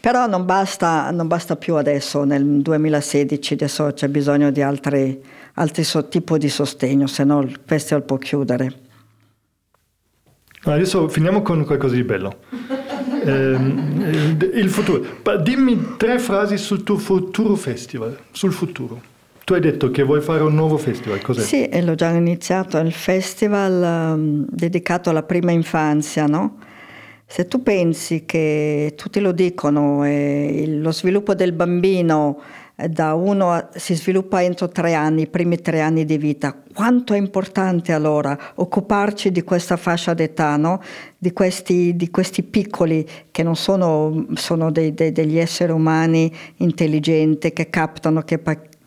però 0.00 0.26
non 0.26 0.44
basta, 0.44 1.10
non 1.10 1.26
basta 1.26 1.56
più 1.56 1.76
adesso, 1.76 2.24
nel 2.24 2.44
2016, 2.44 3.54
adesso 3.54 3.92
c'è 3.94 4.08
bisogno 4.08 4.50
di 4.50 4.60
altri, 4.60 5.22
altri 5.54 5.84
so, 5.84 6.06
tipi 6.06 6.36
di 6.36 6.48
sostegno, 6.50 7.06
se 7.06 7.24
no 7.24 7.40
il 7.40 7.58
festival 7.64 8.02
può 8.02 8.18
chiudere. 8.18 8.81
Adesso 10.64 11.08
finiamo 11.08 11.42
con 11.42 11.64
qualcosa 11.64 11.94
di 11.94 12.04
bello. 12.04 12.36
eh, 13.24 13.56
il 14.54 14.68
futuro. 14.68 15.04
Dimmi 15.42 15.96
tre 15.96 16.18
frasi 16.18 16.56
sul 16.56 16.82
tuo 16.82 16.98
futuro 16.98 17.54
festival, 17.56 18.16
sul 18.30 18.52
futuro. 18.52 19.10
Tu 19.44 19.54
hai 19.54 19.60
detto 19.60 19.90
che 19.90 20.04
vuoi 20.04 20.20
fare 20.20 20.42
un 20.42 20.54
nuovo 20.54 20.76
festival, 20.76 21.20
cos'è? 21.20 21.40
Sì, 21.40 21.66
e 21.66 21.82
l'ho 21.82 21.96
già 21.96 22.10
iniziato, 22.10 22.78
il 22.78 22.92
festival 22.92 24.14
um, 24.16 24.46
dedicato 24.48 25.10
alla 25.10 25.24
prima 25.24 25.50
infanzia, 25.50 26.26
no? 26.26 26.58
Se 27.26 27.48
tu 27.48 27.62
pensi 27.62 28.24
che 28.24 28.92
tutti 28.96 29.18
lo 29.18 29.32
dicono, 29.32 30.04
eh, 30.04 30.64
lo 30.68 30.92
sviluppo 30.92 31.34
del 31.34 31.52
bambino 31.52 32.40
da 32.88 33.14
uno 33.14 33.68
si 33.74 33.94
sviluppa 33.94 34.42
entro 34.42 34.68
tre 34.68 34.94
anni, 34.94 35.22
i 35.22 35.26
primi 35.26 35.60
tre 35.60 35.80
anni 35.80 36.04
di 36.04 36.18
vita, 36.18 36.56
quanto 36.74 37.14
è 37.14 37.18
importante 37.18 37.92
allora 37.92 38.36
occuparci 38.54 39.30
di 39.30 39.42
questa 39.42 39.76
fascia 39.76 40.14
d'età, 40.14 40.56
no? 40.56 40.80
di, 41.18 41.32
questi, 41.32 41.94
di, 41.96 42.10
questi, 42.10 42.42
piccoli 42.42 43.06
che 43.30 43.42
non 43.42 43.56
sono, 43.56 44.26
sono 44.34 44.70
dei, 44.70 44.94
dei, 44.94 45.12
degli 45.12 45.38
esseri 45.38 45.72
umani 45.72 46.32
intelligenti, 46.56 47.52
che 47.52 47.70
captano, 47.70 48.22
che 48.22 48.38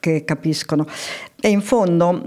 che 0.06 0.24
capiscono. 0.24 0.86
E 1.42 1.50
in 1.50 1.62
fondo 1.62 2.22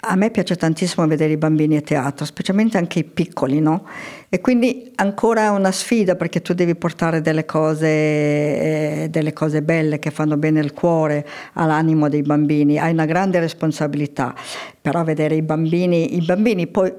a 0.00 0.16
me 0.16 0.30
piace 0.30 0.56
tantissimo 0.56 1.06
vedere 1.06 1.34
i 1.34 1.36
bambini 1.36 1.76
a 1.76 1.82
teatro, 1.82 2.24
specialmente 2.24 2.78
anche 2.78 3.00
i 3.00 3.04
piccoli, 3.04 3.60
no? 3.60 3.86
E 4.30 4.40
quindi 4.42 4.92
ancora 4.96 5.52
una 5.52 5.72
sfida 5.72 6.14
perché 6.14 6.42
tu 6.42 6.52
devi 6.52 6.74
portare 6.74 7.22
delle 7.22 7.46
cose, 7.46 7.86
eh, 7.86 9.06
delle 9.10 9.32
cose 9.32 9.62
belle 9.62 9.98
che 9.98 10.10
fanno 10.10 10.36
bene 10.36 10.60
il 10.60 10.74
cuore, 10.74 11.26
all'animo 11.54 12.10
dei 12.10 12.22
bambini. 12.22 12.78
Hai 12.78 12.92
una 12.92 13.06
grande 13.06 13.40
responsabilità, 13.40 14.34
però 14.80 15.02
vedere 15.02 15.34
i 15.34 15.42
bambini, 15.42 16.16
i 16.16 16.20
bambini 16.20 16.66
poi 16.66 16.92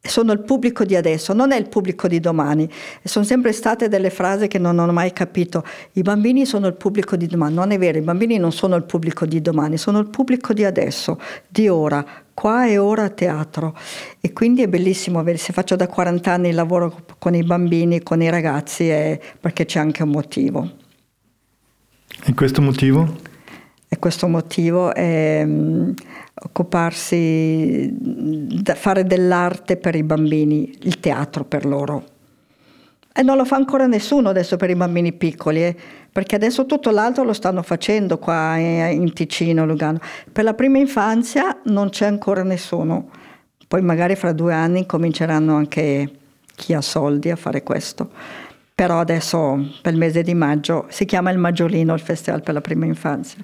sono 0.00 0.32
il 0.32 0.40
pubblico 0.40 0.84
di 0.84 0.94
adesso, 0.94 1.32
non 1.32 1.52
è 1.52 1.56
il 1.56 1.68
pubblico 1.68 2.06
di 2.06 2.20
domani. 2.20 2.68
Sono 3.02 3.24
sempre 3.24 3.52
state 3.52 3.88
delle 3.88 4.10
frasi 4.10 4.46
che 4.46 4.58
non 4.58 4.78
ho 4.78 4.92
mai 4.92 5.12
capito. 5.12 5.64
I 5.92 6.02
bambini 6.02 6.46
sono 6.46 6.66
il 6.66 6.74
pubblico 6.74 7.16
di 7.16 7.26
domani. 7.26 7.54
Non 7.54 7.70
è 7.70 7.78
vero, 7.78 7.98
i 7.98 8.02
bambini 8.02 8.36
non 8.36 8.52
sono 8.52 8.76
il 8.76 8.84
pubblico 8.84 9.26
di 9.26 9.40
domani, 9.40 9.76
sono 9.76 9.98
il 9.98 10.08
pubblico 10.08 10.52
di 10.52 10.64
adesso, 10.64 11.18
di 11.48 11.68
ora, 11.68 12.04
qua 12.38 12.68
e 12.68 12.78
ora 12.78 13.08
teatro. 13.08 13.76
E 14.20 14.32
quindi 14.32 14.62
è 14.62 14.68
bellissimo 14.68 15.18
avere, 15.18 15.38
se 15.38 15.52
faccio 15.52 15.74
da 15.74 15.88
40 15.88 16.30
anni 16.30 16.50
il 16.50 16.54
lavoro 16.54 17.04
con 17.18 17.34
i 17.34 17.42
bambini, 17.42 18.00
con 18.04 18.22
i 18.22 18.30
ragazzi, 18.30 18.86
è 18.86 19.18
perché 19.40 19.64
c'è 19.64 19.80
anche 19.80 20.04
un 20.04 20.10
motivo. 20.10 20.70
E 22.24 22.34
questo 22.34 22.62
motivo? 22.62 23.16
E 23.88 23.98
questo 23.98 24.28
motivo 24.28 24.94
è 24.94 25.42
um, 25.44 25.92
occuparsi, 26.44 27.90
da 27.92 28.76
fare 28.76 29.02
dell'arte 29.02 29.76
per 29.76 29.96
i 29.96 30.04
bambini, 30.04 30.72
il 30.82 31.00
teatro 31.00 31.44
per 31.44 31.66
loro. 31.66 32.04
E 33.18 33.22
non 33.24 33.36
lo 33.36 33.44
fa 33.44 33.56
ancora 33.56 33.88
nessuno 33.88 34.28
adesso 34.28 34.56
per 34.56 34.70
i 34.70 34.76
bambini 34.76 35.12
piccoli, 35.12 35.64
eh? 35.64 35.74
perché 36.12 36.36
adesso 36.36 36.66
tutto 36.66 36.90
l'altro 36.90 37.24
lo 37.24 37.32
stanno 37.32 37.64
facendo 37.64 38.16
qua 38.16 38.56
in 38.56 39.12
Ticino, 39.12 39.66
Lugano. 39.66 39.98
Per 40.30 40.44
la 40.44 40.54
prima 40.54 40.78
infanzia 40.78 41.58
non 41.64 41.88
c'è 41.88 42.06
ancora 42.06 42.44
nessuno. 42.44 43.10
Poi 43.66 43.82
magari 43.82 44.14
fra 44.14 44.30
due 44.30 44.54
anni 44.54 44.86
cominceranno 44.86 45.56
anche 45.56 46.08
chi 46.54 46.74
ha 46.74 46.80
soldi 46.80 47.28
a 47.28 47.34
fare 47.34 47.64
questo. 47.64 48.08
Però 48.72 49.00
adesso 49.00 49.68
per 49.82 49.94
il 49.94 49.98
mese 49.98 50.22
di 50.22 50.34
maggio 50.34 50.86
si 50.88 51.04
chiama 51.04 51.32
il 51.32 51.38
Maggiolino, 51.38 51.94
il 51.94 52.00
festival 52.00 52.44
per 52.44 52.54
la 52.54 52.60
prima 52.60 52.84
infanzia. 52.84 53.42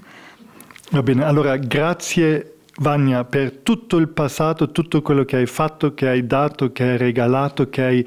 Va 0.93 1.03
bene, 1.03 1.25
allora 1.25 1.57
grazie 1.57 2.59
Vania 2.77 3.25
per 3.25 3.51
tutto 3.51 3.97
il 3.97 4.07
passato, 4.07 4.71
tutto 4.71 5.03
quello 5.03 5.25
che 5.25 5.35
hai 5.35 5.47
fatto, 5.47 5.95
che 5.95 6.07
hai 6.07 6.25
dato, 6.25 6.71
che 6.71 6.85
hai 6.85 6.97
regalato, 6.97 7.69
che 7.69 7.83
hai 7.83 8.07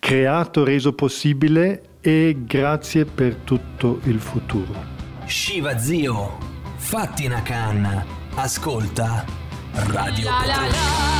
creato, 0.00 0.64
reso 0.64 0.92
possibile 0.94 1.82
e 2.00 2.34
grazie 2.40 3.04
per 3.04 3.36
tutto 3.36 4.00
il 4.04 4.18
futuro. 4.18 4.98
Shiva 5.26 5.78
zio, 5.78 6.38
fatti 6.76 7.26
una 7.26 7.42
canna, 7.42 8.04
ascolta 8.34 9.24
Radio 9.72 10.24
la, 10.24 10.42
la, 10.46 10.66
la. 10.66 11.18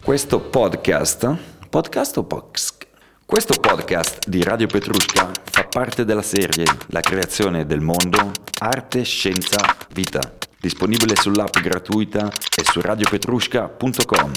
Questo 0.00 0.38
podcast, 0.38 1.36
podcast 1.68 2.16
o 2.18 2.22
podcast? 2.22 2.86
Questo 3.26 3.54
podcast 3.58 4.28
di 4.28 4.40
Radio 4.44 4.68
Petrushka 4.68 5.28
fa 5.42 5.65
parte 5.76 6.06
della 6.06 6.22
serie 6.22 6.64
La 6.86 7.00
creazione 7.00 7.66
del 7.66 7.82
mondo, 7.82 8.32
arte, 8.60 9.02
scienza, 9.02 9.76
vita, 9.92 10.32
disponibile 10.58 11.14
sull'app 11.14 11.58
gratuita 11.58 12.32
e 12.56 12.64
su 12.64 12.80
radiopetrushka.com. 12.80 14.32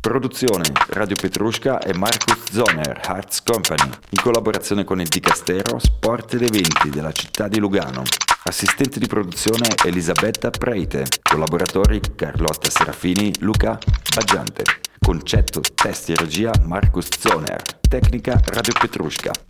Produzione 0.00 0.64
Radio 0.86 1.14
Petrushka 1.14 1.80
e 1.80 1.92
Marcus 1.92 2.50
Zoner, 2.50 3.02
Arts 3.04 3.42
Company, 3.42 3.90
in 4.08 4.22
collaborazione 4.22 4.84
con 4.84 4.98
il 4.98 5.08
Dicastero 5.08 5.78
Sport 5.78 6.32
ed 6.32 6.44
Eventi 6.44 6.88
della 6.88 7.12
città 7.12 7.48
di 7.48 7.58
Lugano. 7.58 8.02
Assistente 8.44 8.98
di 8.98 9.06
produzione 9.06 9.68
Elisabetta 9.84 10.48
Preite, 10.48 11.04
collaboratori 11.22 12.00
Carlotta 12.14 12.70
Serafini, 12.70 13.30
Luca 13.40 13.78
Baggiante. 14.14 14.62
Concetto, 14.98 15.60
testi 15.74 16.12
e 16.12 16.16
regia 16.16 16.50
Marcus 16.62 17.08
Zoner. 17.18 17.60
Tecnica 17.86 18.40
Radio 18.46 18.72
Petrushka. 18.72 19.47